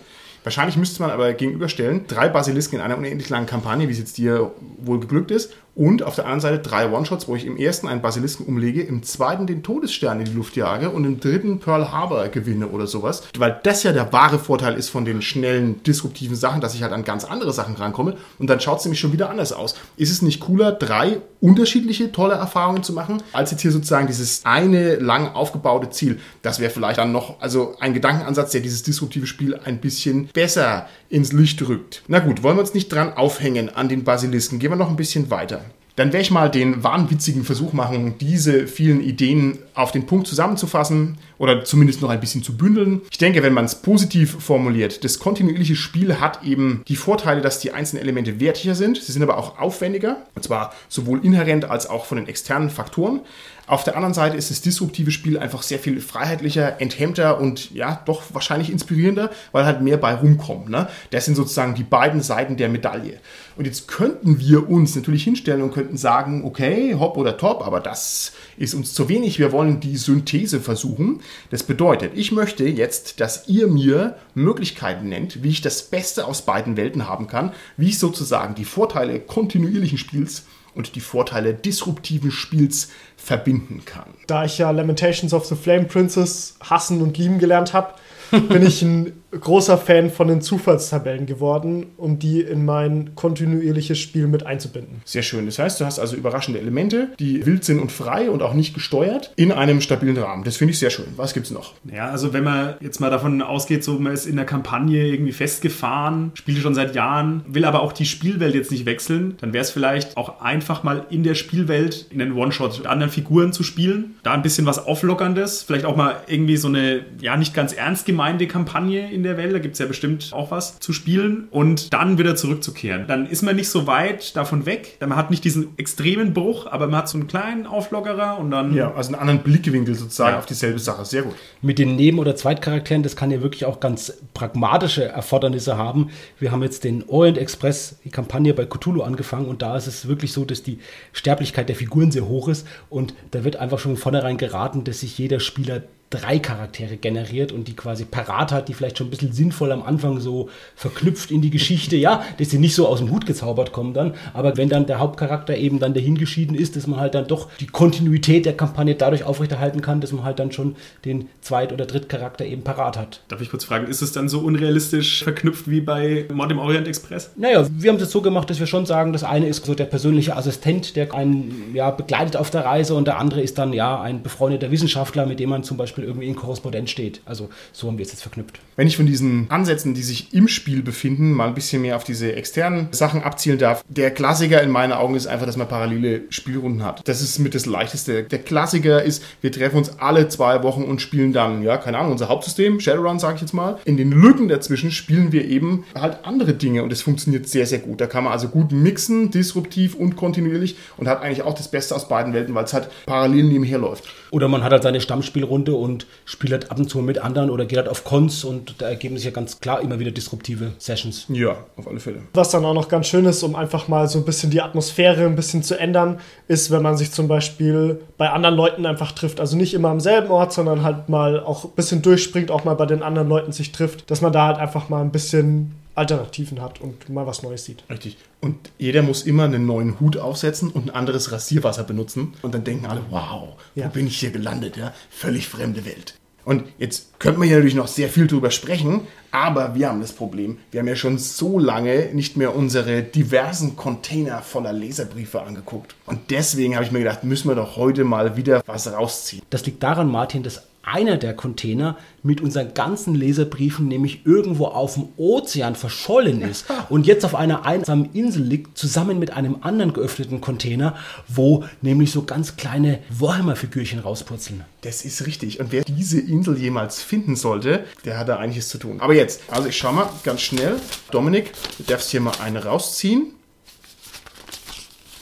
Wahrscheinlich 0.44 0.76
müsste 0.76 1.03
man 1.03 1.11
aber 1.11 1.32
gegenüberstellen, 1.32 2.07
drei 2.07 2.28
Basilisken 2.28 2.78
in 2.78 2.84
einer 2.84 2.97
unendlich 2.99 3.30
langen 3.30 3.47
Kampagne, 3.47 3.88
wie 3.88 3.92
es 3.92 3.99
jetzt 3.99 4.16
dir 4.16 4.53
wohl 4.78 5.01
geglückt 5.01 5.32
ist, 5.32 5.55
Und 5.77 6.03
auf 6.03 6.14
der 6.14 6.24
anderen 6.24 6.41
Seite 6.41 6.59
drei 6.59 6.91
One-Shots, 6.91 7.29
wo 7.29 7.37
ich 7.37 7.45
im 7.45 7.59
ersten 7.59 7.87
einen 7.87 8.01
Basilisken 8.01 8.47
umlege, 8.47 8.83
im 8.83 9.03
zweiten 9.03 9.47
den 9.47 9.62
Todesstern 9.62 10.20
in 10.20 10.24
die 10.24 10.33
Luft 10.33 10.57
jage 10.57 10.89
und 10.89 11.05
im 11.05 11.20
dritten 11.20 11.61
Pearl 11.61 11.93
Harbor 11.93 12.27
gewinne 12.29 12.68
oder 12.68 12.87
sowas. 12.87 13.24
Weil 13.37 13.61
das 13.62 13.83
ja 13.83 13.93
der 13.93 14.11
wahre 14.11 14.39
Vorteil 14.39 14.72
ist 14.72 14.89
von 14.89 15.05
den 15.05 15.20
schnellen, 15.20 15.83
disruptiven 15.83 16.35
Sachen, 16.35 16.62
dass 16.62 16.74
ich 16.74 16.83
halt 16.83 16.95
an 16.95 17.05
ganz 17.05 17.27
andere 17.27 17.53
Sachen 17.53 17.77
rankomme. 17.77 18.16
Und 18.39 18.49
dann 18.49 18.59
schaut 18.59 18.79
es 18.79 18.87
nämlich 18.87 19.01
schon 19.01 19.12
wieder 19.12 19.29
anders 19.29 19.53
aus. 19.53 19.74
Ist 19.99 20.11
es 20.11 20.22
nicht 20.22 20.41
cooler, 20.41 20.72
drei 20.72 21.18
unterschiedliche 21.43 22.11
tolle 22.11 22.37
Erfahrungen 22.37 22.83
zu 22.83 22.95
machen, 22.95 23.22
als 23.35 23.51
jetzt 23.51 23.61
hier 23.61 23.70
sozusagen 23.70 24.07
dieses 24.07 24.47
eine 24.47 24.97
lang 24.97 25.35
aufgebaute 25.35 25.91
Ziel? 25.91 26.20
Das 26.41 26.59
wäre 26.59 26.70
vielleicht 26.70 26.97
dann 26.97 27.12
noch, 27.12 27.43
also 27.43 27.74
ein 27.81 27.93
Gedankenansatz, 27.93 28.53
der 28.53 28.62
dieses 28.62 28.83
disruptive 28.83 29.27
Spiel 29.27 29.61
ein 29.62 29.83
bisschen 29.83 30.29
besser 30.29 30.89
ins 31.11 31.33
Licht 31.33 31.61
rückt. 31.68 32.03
Na 32.09 32.18
gut, 32.18 32.43
wollen 32.43 32.57
wir 32.57 32.62
uns 32.62 32.72
nicht 32.72 32.91
dran 32.91 33.12
aufhängen 33.12 33.68
an 33.68 33.91
den 33.91 34.05
Basilisken. 34.05 34.59
Gehen 34.59 34.70
wir 34.70 34.77
noch 34.77 34.89
ein 34.89 34.97
bisschen 34.97 35.31
weiter. 35.31 35.66
Dann 35.97 36.12
werde 36.12 36.22
ich 36.22 36.30
mal 36.30 36.51
den 36.51 36.84
wahnwitzigen 36.84 37.44
Versuch 37.44 37.72
machen, 37.72 38.16
diese 38.20 38.66
vielen 38.66 39.01
Ideen 39.01 39.59
auf 39.74 39.92
den 39.92 40.07
Punkt 40.07 40.26
zusammenzufassen 40.26 41.16
oder 41.38 41.64
zumindest 41.64 42.03
noch 42.03 42.11
ein 42.11 42.20
bisschen 42.20 42.42
zu 42.42 42.57
bündeln. 42.57 43.01
Ich 43.11 43.18
denke, 43.18 43.42
wenn 43.42 43.55
man 43.55 43.64
es 43.64 43.76
positiv 43.76 44.36
formuliert, 44.38 45.05
das 45.05 45.18
kontinuierliche 45.18 45.74
Spiel 45.74 46.20
hat 46.20 46.44
eben 46.44 46.82
die 46.86 46.97
Vorteile, 46.97 47.40
dass 47.40 47.61
die 47.61 47.72
einzelnen 47.72 48.03
Elemente 48.03 48.40
wertiger 48.40 48.74
sind. 48.74 49.03
Sie 49.03 49.12
sind 49.12 49.22
aber 49.22 49.38
auch 49.38 49.59
aufwendiger, 49.59 50.18
und 50.34 50.42
zwar 50.42 50.74
sowohl 50.88 51.24
inhärent 51.24 51.64
als 51.64 51.88
auch 51.88 52.05
von 52.05 52.18
den 52.18 52.28
externen 52.28 52.68
Faktoren. 52.68 53.20
Auf 53.69 53.83
der 53.83 53.97
anderen 53.97 54.14
Seite 54.14 54.37
ist 54.37 54.53
das 54.53 54.61
disruptive 54.61 55.11
Spiel 55.11 55.39
einfach 55.39 55.62
sehr 55.62 55.81
viel 55.81 56.01
freiheitlicher, 56.01 56.81
enthemmter 56.81 57.41
und 57.41 57.73
ja, 57.73 58.01
doch 58.05 58.23
wahrscheinlich 58.33 58.71
inspirierender, 58.71 59.31
weil 59.51 59.67
halt 59.67 59.83
mehr 59.83 59.97
bei 59.97 60.14
rumkommt. 60.14 60.69
Ne? 60.69 60.89
Das 61.11 61.25
sind 61.25 61.35
sozusagen 61.35 61.75
die 61.75 61.83
beiden 61.83 62.21
Seiten 62.21 62.57
der 62.57 62.69
Medaille. 62.69 63.19
Und 63.57 63.64
jetzt 63.64 63.89
könnten 63.89 64.39
wir 64.39 64.71
uns 64.71 64.95
natürlich 64.95 65.25
hinstellen 65.25 65.62
und 65.62 65.75
könnten 65.75 65.97
sagen, 65.97 66.45
okay, 66.45 66.95
hopp 66.95 67.17
oder 67.17 67.39
top, 67.39 67.67
aber 67.67 67.81
das 67.81 68.35
ist 68.57 68.75
uns 68.75 68.95
zu 68.95 69.09
wenig. 69.09 69.41
Wir 69.41 69.51
wollen 69.51 69.81
die 69.81 69.97
Synthese 69.97 70.61
versuchen. 70.61 71.21
Das 71.51 71.64
bedeutet, 71.64 72.12
ich 72.14 72.31
möchte 72.31 72.69
jetzt, 72.69 73.19
dass 73.21 73.49
ihr 73.49 73.67
mir 73.67 74.17
Möglichkeiten 74.35 75.09
nennt, 75.09 75.43
wie 75.43 75.49
ich 75.49 75.61
das 75.61 75.83
Beste 75.83 76.27
aus 76.27 76.43
beiden 76.43 76.77
Welten 76.77 77.09
haben 77.09 77.27
kann, 77.27 77.53
wie 77.77 77.89
ich 77.89 77.99
sozusagen 77.99 78.55
die 78.55 78.64
Vorteile 78.64 79.19
kontinuierlichen 79.19 79.99
Spiels 79.99 80.45
und 80.77 80.95
die 80.95 81.01
Vorteile 81.01 81.55
disruptiven 81.55 82.31
Spiels 82.31 82.91
verbinden 83.16 83.85
kann. 83.85 84.14
Da 84.27 84.45
ich 84.45 84.59
ja 84.59 84.70
Lamentations 84.70 85.33
of 85.33 85.47
the 85.47 85.57
Flame 85.57 85.85
Princess 85.85 86.57
hassen 86.61 87.01
und 87.03 87.18
lieben 87.18 87.39
gelernt 87.39 87.72
habe, 87.72 87.95
bin 88.31 88.64
ich 88.64 88.83
ein 88.83 89.12
großer 89.41 89.78
Fan 89.78 90.11
von 90.11 90.28
den 90.28 90.41
Zufallstabellen 90.41 91.26
geworden, 91.26 91.87
um 91.97 92.18
die 92.18 92.41
in 92.41 92.64
mein 92.64 93.14
kontinuierliches 93.14 93.99
Spiel 93.99 94.26
mit 94.26 94.47
einzubinden. 94.47 95.03
Sehr 95.05 95.22
schön. 95.22 95.47
Das 95.47 95.59
heißt, 95.59 95.80
du 95.80 95.84
hast 95.84 95.99
also 95.99 96.16
überraschende 96.16 96.61
Elemente, 96.61 97.09
die 97.18 97.45
wild 97.47 97.64
sind 97.64 97.80
und 97.80 97.93
frei 97.93 98.30
und 98.30 98.43
auch 98.43 98.55
nicht 98.55 98.74
gesteuert, 98.74 99.32
in 99.37 99.53
einem 99.53 99.80
stabilen 99.80 100.16
Rahmen. 100.16 100.45
Das 100.45 100.57
finde 100.57 100.72
ich 100.72 100.78
sehr 100.78 100.91
schön. 100.91 101.07
Was 101.16 101.34
gibt 101.34 101.47
es 101.47 101.53
noch? 101.53 101.74
Ja, 101.93 102.11
also 102.11 102.32
wenn 102.32 102.45
man 102.45 102.74
jetzt 102.80 103.01
mal 103.01 103.11
davon 103.11 103.43
ausgeht, 103.43 103.84
so 103.84 103.99
man 103.99 104.12
ist 104.12 104.26
in 104.26 104.37
der 104.37 104.45
Kampagne 104.45 105.07
irgendwie 105.07 105.32
festgefahren, 105.32 106.32
spielt 106.34 106.59
schon 106.59 106.74
seit 106.74 106.95
Jahren, 106.95 107.43
will 107.47 107.64
aber 107.64 107.82
auch 107.82 107.93
die 107.93 108.07
Spielwelt 108.07 108.55
jetzt 108.55 108.70
nicht 108.70 108.87
wechseln, 108.87 109.37
dann 109.41 109.53
wäre 109.53 109.62
es 109.62 109.70
vielleicht 109.70 110.16
auch 110.16 110.41
einfach 110.41 110.82
mal 110.82 111.07
in 111.11 111.22
der 111.22 111.34
Spielwelt 111.34 112.07
in 112.11 112.18
den 112.18 112.32
One-Shot 112.32 112.78
mit 112.78 112.87
anderen 112.87 113.12
Figuren 113.12 113.53
zu 113.53 113.62
spielen. 113.62 114.16
Da 114.22 114.32
ein 114.32 114.43
bisschen 114.43 114.66
was 114.66 114.84
Auflockerndes, 114.84 115.62
vielleicht 115.62 115.84
auch 115.84 115.97
mal 115.97 116.16
irgendwie 116.26 116.57
so 116.57 116.68
eine, 116.68 117.05
ja, 117.20 117.37
nicht 117.37 117.55
ganz 117.55 117.72
ernst 117.72 118.07
gemeinte 118.07 118.47
Kampagne 118.47 119.12
in 119.12 119.22
der 119.27 119.37
Welt, 119.37 119.55
da 119.55 119.59
gibt 119.59 119.74
es 119.74 119.79
ja 119.79 119.87
bestimmt 119.87 120.31
auch 120.33 120.51
was 120.51 120.79
zu 120.79 120.93
spielen 120.93 121.49
und 121.51 121.93
dann 121.93 122.18
wieder 122.18 122.37
zurückzukehren. 122.37 123.07
Dann 123.07 123.27
ist 123.27 123.43
man 123.43 123.57
nicht 123.57 123.68
so 123.68 123.87
weit 123.87 124.37
davon 124.37 124.66
weg, 124.66 124.99
man 125.01 125.16
hat 125.16 125.31
nicht 125.31 125.45
diesen 125.45 125.77
extremen 125.77 126.35
Bruch, 126.35 126.66
aber 126.66 126.87
man 126.87 126.97
hat 126.97 127.09
so 127.09 127.18
einen 127.18 127.27
kleinen 127.27 127.66
Auflockerer 127.66 128.39
und 128.39 128.51
dann... 128.51 128.74
Ja, 128.74 128.95
also 128.95 129.12
einen 129.12 129.20
anderen 129.20 129.41
Blickwinkel 129.41 129.95
sozusagen 129.95 130.33
ja. 130.33 130.39
auf 130.39 130.47
dieselbe 130.47 130.79
Sache. 130.79 131.05
Sehr 131.05 131.22
gut. 131.22 131.35
Mit 131.62 131.79
den 131.79 131.97
Neben- 131.97 132.18
oder 132.18 132.37
Zweitcharakteren, 132.37 133.03
das 133.03 133.16
kann 133.16 133.31
ja 133.31 133.43
wirklich 133.43 133.64
auch 133.64 133.81
ganz 133.81 134.14
pragmatische 134.35 135.05
Erfordernisse 135.05 135.77
haben. 135.77 136.11
Wir 136.39 136.53
haben 136.53 136.62
jetzt 136.62 136.85
den 136.85 137.05
Orient 137.09 137.39
Express, 137.39 137.97
die 138.05 138.11
Kampagne 138.11 138.55
bei 138.55 138.64
Cthulhu 138.64 139.03
angefangen 139.03 139.47
und 139.47 139.62
da 139.62 139.77
ist 139.77 139.87
es 139.87 140.09
wirklich 140.09 140.33
so, 140.33 140.45
dass 140.45 140.62
die 140.62 140.79
Sterblichkeit 141.12 141.68
der 141.68 141.77
Figuren 141.77 142.11
sehr 142.11 142.27
hoch 142.27 142.49
ist 142.49 142.66
und 142.89 143.14
da 143.31 143.45
wird 143.45 143.57
einfach 143.57 143.79
schon 143.79 143.97
von 143.97 144.07
vornherein 144.07 144.37
geraten, 144.37 144.85
dass 144.85 145.01
sich 145.01 145.18
jeder 145.18 145.41
Spieler 145.41 145.83
drei 146.11 146.39
Charaktere 146.39 146.97
generiert 146.97 147.53
und 147.53 147.67
die 147.69 147.75
quasi 147.75 148.05
parat 148.05 148.53
hat, 148.53 148.69
die 148.69 148.75
vielleicht 148.75 148.99
schon 148.99 149.09
ein 149.09 149.11
bisschen 149.11 149.33
sinnvoll 149.33 149.73
am 149.73 149.83
Anfang 149.83 150.21
so 150.21 150.49
verknüpft 150.77 151.31
in 151.31 151.43
die 151.43 151.51
Geschichte, 151.51 151.97
ja, 151.97 152.23
dass 152.39 152.51
sie 152.51 152.59
nicht 152.59 152.75
so 152.75 152.87
aus 152.87 153.01
dem 153.01 153.11
Hut 153.11 153.27
gezaubert 153.27 153.73
kommen 153.73 153.93
dann, 153.93 154.15
aber 154.33 154.57
wenn 154.57 154.69
dann 154.69 154.87
der 154.87 155.01
Hauptcharakter 155.01 155.57
eben 155.57 155.81
dann 155.81 155.95
dahingeschieden 155.95 156.57
ist, 156.57 156.77
dass 156.77 156.87
man 156.87 157.01
halt 157.01 157.15
dann 157.15 157.27
doch 157.27 157.49
die 157.59 157.67
Kontinuität 157.67 158.47
der 158.47 158.57
Kampagne 158.57 158.95
dadurch 158.95 159.25
aufrechterhalten 159.25 159.81
kann, 159.81 160.01
dass 160.01 160.13
man 160.13 160.25
halt 160.25 160.39
dann 160.39 160.53
schon 160.53 160.77
den 161.05 161.29
Zweit- 161.41 161.73
oder 161.73 161.87
Drittcharakter 161.87 162.45
eben 162.45 162.63
parat 162.63 162.97
hat. 162.97 163.21
Darf 163.29 163.41
ich 163.41 163.51
kurz 163.51 163.65
fragen, 163.65 163.89
ist 163.89 164.03
es 164.03 164.13
dann 164.13 164.29
so 164.29 164.41
unrealistisch 164.41 165.25
verknüpft 165.25 165.69
wie 165.69 165.81
bei 165.81 166.27
Mod 166.33 166.51
im 166.53 166.59
Orient 166.59 166.87
Express? 166.87 167.33
Naja, 167.37 167.67
wir 167.71 167.93
haben 167.93 168.01
es 168.01 168.11
so 168.11 168.23
gemacht, 168.23 168.49
dass 168.49 168.61
wir 168.61 168.67
schon 168.67 168.87
sagen, 168.87 169.13
das 169.13 169.25
eine 169.25 169.49
ist 169.49 169.65
so 169.65 169.75
der 169.75 169.87
persönliche 169.87 170.37
Assistent, 170.37 170.95
der 170.95 171.13
einen 171.13 171.75
ja, 171.75 171.91
begleitet 171.91 172.37
auf 172.37 172.51
der 172.51 172.65
Reise 172.65 172.95
und 172.95 173.07
der 173.07 173.19
andere 173.19 173.41
ist 173.41 173.59
dann 173.59 173.73
ja 173.73 174.01
ein 174.01 174.23
befreundeter 174.23 174.71
Wissenschaftler, 174.71 175.27
mit 175.27 175.41
dem 175.41 175.51
man 175.51 175.65
zum 175.65 175.77
Beispiel 175.77 175.95
Beispiel 175.97 176.05
irgendwie 176.05 176.28
in 176.28 176.36
Korrespondenz 176.36 176.90
steht. 176.90 177.20
Also 177.24 177.49
so 177.72 177.88
haben 177.88 177.99
wir 177.99 178.05
es 178.05 178.12
jetzt 178.12 178.22
verknüpft. 178.22 178.61
Wenn 178.76 178.86
ich 178.86 178.97
von 178.97 179.07
diesen 179.07 179.51
Ansätzen, 179.51 179.94
die 179.94 180.03
sich 180.03 180.34
im 180.34 180.49
Spiel 180.49 180.82
befinden, 180.82 181.32
mal 181.32 181.49
ein 181.49 181.55
bisschen 181.55 181.82
mehr 181.82 181.97
auf 181.97 182.05
diese 182.05 182.34
externen 182.34 182.88
Sachen 182.90 183.22
abzielen 183.22 183.59
darf, 183.59 183.82
der 183.88 184.11
Klassiker 184.11 184.62
in 184.62 184.70
meinen 184.70 184.92
Augen 184.92 185.14
ist 185.14 185.26
einfach, 185.26 185.47
dass 185.47 185.57
man 185.57 185.68
parallele 185.68 186.22
Spielrunden 186.28 186.84
hat. 186.84 187.01
Das 187.09 187.22
ist 187.22 187.38
mit 187.38 187.55
das 187.55 187.66
Leichteste. 187.66 188.24
Der 188.24 188.38
Klassiker 188.40 189.03
ist, 189.03 189.22
wir 189.40 189.51
treffen 189.51 189.78
uns 189.78 189.99
alle 189.99 190.28
zwei 190.28 190.62
Wochen 190.62 190.82
und 190.84 191.01
spielen 191.01 191.32
dann, 191.32 191.62
ja, 191.62 191.78
keine 191.78 191.99
Ahnung, 191.99 192.12
unser 192.12 192.28
Hauptsystem, 192.28 192.80
Shadowrun, 192.80 193.18
sage 193.18 193.36
ich 193.36 193.40
jetzt 193.40 193.55
mal. 193.55 193.78
In 193.84 193.97
den 193.97 194.12
Lücken 194.12 194.49
dazwischen 194.49 194.90
spielen 194.90 195.32
wir 195.32 195.47
eben 195.47 195.84
halt 195.94 196.24
andere 196.24 196.53
Dinge 196.53 196.82
und 196.82 196.92
es 196.92 197.01
funktioniert 197.01 197.49
sehr, 197.49 197.66
sehr 197.66 197.78
gut. 197.78 198.01
Da 198.01 198.07
kann 198.07 198.24
man 198.24 198.32
also 198.34 198.49
gut 198.49 198.72
mixen, 198.72 199.30
disruptiv 199.30 199.94
und 199.94 200.16
kontinuierlich 200.16 200.76
und 200.99 201.09
hat 201.09 201.22
eigentlich 201.22 201.42
auch 201.42 201.55
das 201.55 201.68
Beste 201.68 201.94
aus 201.94 202.09
beiden 202.09 202.34
Welten, 202.34 202.55
weil 202.55 202.64
es 202.64 202.74
halt 202.74 202.90
parallel 203.07 203.44
nebenher 203.44 203.78
läuft. 203.78 204.05
Oder 204.31 204.49
man 204.49 204.62
hat 204.62 204.72
halt 204.72 204.83
seine 204.83 205.01
Stammspielrunde 205.01 205.74
und 205.74 206.07
spielt 206.24 206.53
halt 206.53 206.70
ab 206.70 206.79
und 206.79 206.89
zu 206.89 206.99
mit 206.99 207.18
anderen 207.18 207.51
oder 207.51 207.64
geht 207.64 207.79
halt 207.79 207.89
auf 207.89 208.05
Cons 208.05 208.45
und 208.45 208.81
da 208.81 208.89
ergeben 208.89 209.16
sich 209.16 209.24
ja 209.24 209.31
ganz 209.31 209.61
klar 209.61 209.81
immer 209.81 209.99
wieder 209.99 210.11
disruptive 210.11 210.72
Sessions. 210.79 211.27
Ja, 211.29 211.57
auf 211.77 211.89
alle 211.89 212.01
Fälle. 212.01 212.22
Was 212.35 212.51
dann 212.51 212.64
auch 212.64 212.74
noch 212.74 212.89
ganz 212.89 213.07
schön 213.07 213.24
ist, 213.24 213.43
um 213.43 213.55
einfach 213.55 213.89
mal 213.89 214.09
so 214.09 214.18
ein 214.18 214.24
bisschen 214.24 214.51
die 214.51 214.61
Atmosphäre 214.61 215.24
ein 215.27 215.37
bisschen 215.37 215.62
zu 215.62 215.79
ändern, 215.79 216.18
ist, 216.49 216.70
wenn 216.70 216.83
man 216.83 216.97
sich 216.97 217.12
zum 217.12 217.29
Beispiel 217.29 218.01
bei 218.16 218.31
anderen 218.31 218.57
Leuten 218.57 218.87
einfach 218.87 219.12
trifft. 219.12 219.41
Also 219.41 219.57
nicht 219.57 219.74
immer 219.74 219.89
am 219.89 220.01
selben 220.01 220.31
Ort, 220.31 220.53
sondern 220.53 220.83
halt 220.83 221.09
mal 221.09 221.41
auch 221.41 221.64
ein 221.64 221.70
bisschen 221.77 222.03
durchspringt, 222.03 222.51
auch 222.51 222.64
mal 222.64 222.74
bei 222.74 222.87
den 222.87 223.03
anderen 223.03 223.29
Leuten 223.29 223.53
sich 223.53 223.72
trifft, 223.72 224.11
dass 224.11 224.20
man 224.20 224.33
da 224.33 224.47
halt 224.47 224.59
einfach 224.59 224.89
mal 224.89 225.01
ein 225.03 225.12
bisschen 225.12 225.74
Alternativen 225.97 226.61
hat 226.61 226.80
und 226.80 227.09
mal 227.09 227.26
was 227.26 227.42
Neues 227.42 227.64
sieht. 227.64 227.82
Richtig. 227.90 228.16
Und 228.40 228.70
jeder 228.78 229.03
muss 229.03 229.22
immer 229.22 229.44
einen 229.44 229.66
neuen 229.66 229.99
Hut 229.99 230.16
aufsetzen 230.16 230.70
und 230.70 230.86
ein 230.86 230.94
anderes 230.94 231.32
Rasierwasser 231.32 231.84
benutzen. 231.84 232.34
Und 232.42 232.55
dann 232.55 232.64
denken 232.64 232.86
alle, 232.86 233.03
wow, 233.11 233.55
ja. 233.74 233.86
wo 233.86 233.90
bin 233.90 234.07
ich 234.07 234.18
hier 234.18 234.30
gelandet? 234.30 234.76
Ja? 234.76 234.92
Völlig 235.11 235.49
fremde 235.49 235.84
Welt. 235.84 236.14
Und 236.47 236.62
jetzt 236.78 237.18
könnte 237.18 237.40
man 237.40 237.49
hier 237.49 237.57
natürlich 237.57 237.74
noch 237.74 237.88
sehr 237.88 238.09
viel 238.09 238.28
drüber 238.28 238.53
sprechen, 238.53 239.01
aber 239.32 239.74
wir 239.74 239.88
haben 239.88 240.01
das 240.01 240.12
Problem, 240.12 240.59
wir 240.70 240.78
haben 240.78 240.86
ja 240.86 240.94
schon 240.94 241.18
so 241.18 241.59
lange 241.59 242.11
nicht 242.14 242.36
mehr 242.36 242.55
unsere 242.55 243.03
diversen 243.03 243.74
Container 243.74 244.42
voller 244.42 244.72
Leserbriefe 244.72 245.42
angeguckt. 245.42 245.97
Und 246.07 246.30
deswegen 246.30 246.76
habe 246.76 246.84
ich 246.84 246.92
mir 246.92 247.01
gedacht, 247.01 247.24
müssen 247.24 247.49
wir 247.49 247.57
doch 247.57 247.76
heute 247.76 248.05
mal 248.05 248.36
wieder 248.36 248.62
was 248.64 248.92
rausziehen. 248.92 249.42
Das 249.51 249.66
liegt 249.66 249.82
daran, 249.82 250.09
Martin, 250.09 250.44
dass 250.44 250.62
einer 250.87 251.16
der 251.16 251.34
Container 251.34 251.97
mit 252.22 252.41
unseren 252.41 252.74
ganzen 252.74 253.14
Leserbriefen 253.14 253.89
nämlich 253.89 254.24
irgendwo 254.24 254.66
auf 254.66 254.95
dem 254.95 255.09
Ozean 255.16 255.74
verschollen 255.74 256.43
ist 256.43 256.66
und 256.89 257.07
jetzt 257.07 257.24
auf 257.24 257.34
einer 257.34 257.66
einsamen 257.66 258.11
Insel 258.12 258.43
liegt, 258.43 258.78
zusammen 258.78 259.18
mit 259.18 259.32
einem 259.32 259.59
anderen 259.62 259.93
geöffneten 259.93 260.41
Container, 260.41 260.97
wo 261.28 261.64
nämlich 261.82 262.12
so 262.12 262.22
ganz 262.22 262.57
kleine 262.57 263.01
Warhammer-Figürchen 263.11 263.99
rauspurzeln. 263.99 264.64
Das 264.82 265.05
ist 265.05 265.26
richtig. 265.26 265.61
Und 265.61 265.72
wer 265.72 265.82
diese 265.82 266.20
Insel 266.20 266.57
jemals 266.59 267.03
finden 267.03 267.37
sollte, 267.37 267.84
der 268.05 268.18
hat 268.18 268.28
da 268.28 268.37
einiges 268.37 268.68
zu 268.68 268.78
tun. 268.78 269.01
Aber 269.01 269.14
jetzt, 269.14 269.43
also 269.51 269.68
ich 269.68 269.76
schau 269.76 269.93
mal 269.93 270.09
ganz 270.22 270.41
schnell. 270.43 270.76
Dominik, 271.11 271.53
du 271.78 271.84
darfst 271.84 272.11
hier 272.11 272.20
mal 272.20 272.34
eine 272.43 272.64
rausziehen. 272.64 273.32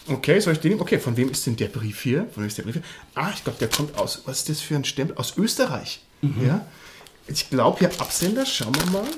Okay, 0.07 0.39
soll 0.41 0.53
ich 0.53 0.61
den 0.61 0.71
nehmen? 0.71 0.83
Okay, 0.83 0.99
von 0.99 1.17
wem 1.17 1.31
ist 1.31 1.47
denn 1.47 1.57
der 1.57 1.69
Brief 1.69 2.03
hier? 2.03 2.27
Von 2.33 2.43
wem 2.43 2.49
ist 2.49 2.59
der 2.59 2.65
Brief 2.65 2.75
hier? 2.75 2.83
Ah, 3.15 3.31
ich 3.35 3.43
glaube, 3.43 3.59
der 3.59 3.69
kommt 3.69 3.97
aus, 3.97 4.23
was 4.27 4.39
ist 4.39 4.49
das 4.51 4.61
für 4.61 4.77
ein 4.77 4.85
Stempel? 4.85 5.17
Aus 5.17 5.37
Österreich. 5.37 6.01
Mhm. 6.21 6.47
Ja. 6.47 6.67
Ich 7.27 7.49
glaube 7.49 7.79
hier 7.79 7.91
Absender, 8.01 8.45
schauen 8.45 8.75
wir 8.75 8.87
mal. 8.91 9.09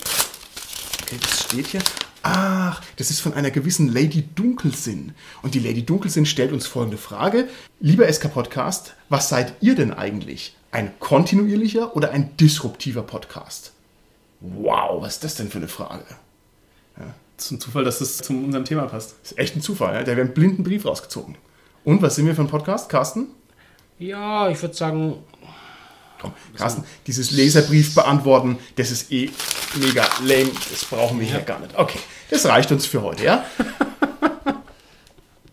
Okay, 1.02 1.16
das 1.20 1.42
steht 1.44 1.66
hier. 1.68 1.82
Ach, 2.22 2.82
das 2.96 3.10
ist 3.10 3.20
von 3.20 3.34
einer 3.34 3.50
gewissen 3.50 3.92
Lady 3.92 4.28
Dunkelsinn. 4.34 5.12
Und 5.42 5.54
die 5.54 5.60
Lady 5.60 5.84
Dunkelsinn 5.84 6.26
stellt 6.26 6.52
uns 6.52 6.66
folgende 6.66 6.98
Frage. 6.98 7.48
Lieber 7.80 8.12
SK-Podcast, 8.12 8.94
was 9.08 9.28
seid 9.28 9.54
ihr 9.60 9.74
denn 9.74 9.92
eigentlich? 9.92 10.56
Ein 10.72 10.98
kontinuierlicher 10.98 11.96
oder 11.96 12.10
ein 12.10 12.36
disruptiver 12.36 13.02
Podcast? 13.02 13.72
Wow, 14.40 15.02
was 15.02 15.14
ist 15.14 15.24
das 15.24 15.34
denn 15.36 15.50
für 15.50 15.58
eine 15.58 15.68
Frage? 15.68 16.04
Ja. 17.38 17.44
ist 17.44 17.50
ein 17.50 17.60
Zufall, 17.60 17.84
dass 17.84 17.98
das 17.98 18.18
zu 18.18 18.32
unserem 18.32 18.64
Thema 18.64 18.86
passt. 18.86 19.16
Das 19.22 19.32
ist 19.32 19.38
echt 19.38 19.56
ein 19.56 19.62
Zufall, 19.62 19.94
ja? 19.94 20.00
Da 20.00 20.08
wäre 20.08 20.22
einen 20.22 20.34
blinden 20.34 20.64
Brief 20.64 20.84
rausgezogen. 20.84 21.36
Und 21.84 22.02
was 22.02 22.16
sind 22.16 22.26
wir 22.26 22.34
für 22.34 22.42
ein 22.42 22.48
Podcast, 22.48 22.88
Carsten? 22.88 23.28
Ja, 23.98 24.48
ich 24.50 24.60
würde 24.60 24.74
sagen, 24.74 25.18
Komm, 26.20 26.32
Carsten, 26.56 26.84
dieses 27.06 27.30
Leserbrief 27.30 27.94
beantworten, 27.94 28.58
das 28.76 28.90
ist 28.90 29.12
eh 29.12 29.30
mega 29.78 30.06
lame. 30.24 30.50
Das 30.70 30.84
brauchen 30.84 31.20
wir 31.20 31.26
hier 31.26 31.40
gar 31.40 31.60
nicht. 31.60 31.76
Okay, 31.76 31.98
das 32.30 32.46
reicht 32.46 32.72
uns 32.72 32.86
für 32.86 33.02
heute, 33.02 33.24
ja? 33.24 33.44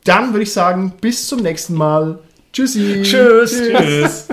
Dann 0.05 0.33
würde 0.33 0.43
ich 0.43 0.51
sagen, 0.51 0.93
bis 0.99 1.27
zum 1.27 1.41
nächsten 1.41 1.73
Mal. 1.75 2.19
Tschüssi. 2.51 3.01
Tschüss. 3.03 3.51
Tschüss. 3.51 4.27